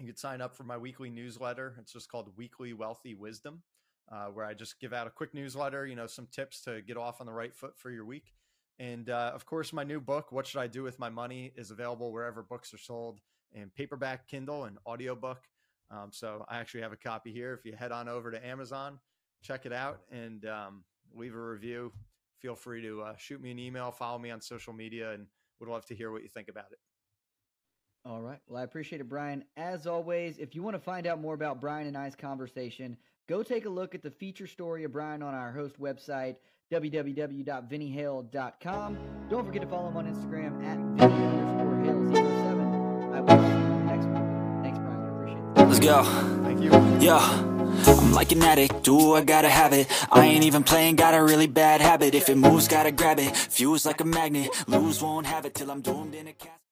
You 0.00 0.06
could 0.06 0.18
sign 0.18 0.40
up 0.40 0.54
for 0.54 0.62
my 0.62 0.76
weekly 0.76 1.10
newsletter. 1.10 1.74
It's 1.80 1.92
just 1.92 2.08
called 2.08 2.30
Weekly 2.36 2.72
Wealthy 2.72 3.14
Wisdom, 3.14 3.62
uh, 4.12 4.26
where 4.26 4.44
I 4.44 4.54
just 4.54 4.78
give 4.78 4.92
out 4.92 5.08
a 5.08 5.10
quick 5.10 5.34
newsletter, 5.34 5.86
you 5.86 5.96
know, 5.96 6.06
some 6.06 6.28
tips 6.30 6.60
to 6.62 6.82
get 6.82 6.96
off 6.96 7.20
on 7.20 7.26
the 7.26 7.32
right 7.32 7.54
foot 7.54 7.76
for 7.76 7.90
your 7.90 8.04
week. 8.04 8.32
And 8.78 9.10
uh, 9.10 9.32
of 9.34 9.44
course, 9.44 9.72
my 9.72 9.82
new 9.82 10.00
book, 10.00 10.30
What 10.30 10.46
Should 10.46 10.60
I 10.60 10.68
Do 10.68 10.84
with 10.84 11.00
My 11.00 11.08
Money, 11.08 11.52
is 11.56 11.72
available 11.72 12.12
wherever 12.12 12.44
books 12.44 12.72
are 12.72 12.78
sold 12.78 13.18
in 13.52 13.70
paperback, 13.70 14.28
Kindle, 14.28 14.64
and 14.64 14.78
audiobook. 14.86 15.40
Um, 15.90 16.10
so 16.12 16.44
I 16.48 16.58
actually 16.58 16.82
have 16.82 16.92
a 16.92 16.96
copy 16.96 17.32
here. 17.32 17.52
If 17.54 17.64
you 17.64 17.72
head 17.76 17.90
on 17.90 18.08
over 18.08 18.30
to 18.30 18.46
Amazon, 18.46 19.00
check 19.42 19.66
it 19.66 19.72
out 19.72 20.02
and 20.12 20.46
um, 20.46 20.84
leave 21.12 21.34
a 21.34 21.40
review. 21.40 21.92
Feel 22.40 22.54
free 22.54 22.82
to 22.82 23.02
uh, 23.02 23.16
shoot 23.16 23.40
me 23.40 23.50
an 23.50 23.58
email, 23.58 23.90
follow 23.90 24.18
me 24.18 24.30
on 24.30 24.40
social 24.40 24.72
media, 24.72 25.10
and 25.12 25.26
would 25.58 25.68
love 25.68 25.86
to 25.86 25.94
hear 25.94 26.12
what 26.12 26.22
you 26.22 26.28
think 26.28 26.48
about 26.48 26.66
it. 26.70 26.78
All 28.08 28.20
right. 28.22 28.38
Well, 28.48 28.58
I 28.58 28.64
appreciate 28.64 29.02
it, 29.02 29.08
Bryan. 29.08 29.44
As 29.58 29.86
always, 29.86 30.38
if 30.38 30.54
you 30.54 30.62
want 30.62 30.74
to 30.74 30.80
find 30.80 31.06
out 31.06 31.20
more 31.20 31.34
about 31.34 31.60
Bryan 31.60 31.88
and 31.88 31.96
I's 31.96 32.16
conversation, 32.16 32.96
go 33.28 33.42
take 33.42 33.66
a 33.66 33.68
look 33.68 33.94
at 33.94 34.02
the 34.02 34.10
feature 34.10 34.46
story 34.46 34.84
of 34.84 34.92
Bryan 34.92 35.22
on 35.22 35.34
our 35.34 35.52
host 35.52 35.78
website, 35.78 36.36
www.vinnyhale.com. 36.72 38.98
Don't 39.28 39.44
forget 39.44 39.60
to 39.60 39.68
follow 39.68 39.88
him 39.88 39.98
on 39.98 40.06
Instagram 40.06 40.64
at 40.64 40.78
Vinny 40.96 41.26
underscore 41.26 41.74
Hale07. 41.84 43.14
I 43.14 43.20
will 43.20 43.28
see 43.28 43.34
you 43.34 43.42
in 43.42 43.76
the 43.76 43.84
next 43.84 44.06
one. 44.06 44.60
Thanks, 44.62 44.78
Bryan. 44.78 45.02
I 45.02 45.08
appreciate 45.10 45.36
it. 45.36 45.42
Let's 45.68 45.80
go. 45.80 46.02
Thank 46.44 46.62
you. 46.62 46.70
Yeah. 47.04 47.44
I'm 47.86 48.12
like 48.12 48.32
an 48.32 48.42
addict, 48.42 48.82
do 48.84 49.12
I 49.12 49.22
gotta 49.22 49.48
have 49.48 49.72
it 49.72 49.86
I 50.10 50.24
ain't 50.24 50.42
even 50.44 50.64
playing, 50.64 50.96
got 50.96 51.14
a 51.14 51.22
really 51.22 51.46
bad 51.46 51.80
habit 51.80 52.12
If 52.14 52.28
it 52.28 52.36
moves, 52.36 52.66
gotta 52.66 52.90
grab 52.90 53.20
it 53.20 53.36
Fuse 53.36 53.86
like 53.86 54.00
a 54.00 54.04
magnet, 54.04 54.50
lose, 54.66 55.00
won't 55.00 55.26
have 55.26 55.44
it 55.44 55.54
Till 55.54 55.70
I'm 55.70 55.80
doomed 55.80 56.16
in 56.16 56.26
a 56.26 56.32
casket 56.32 56.67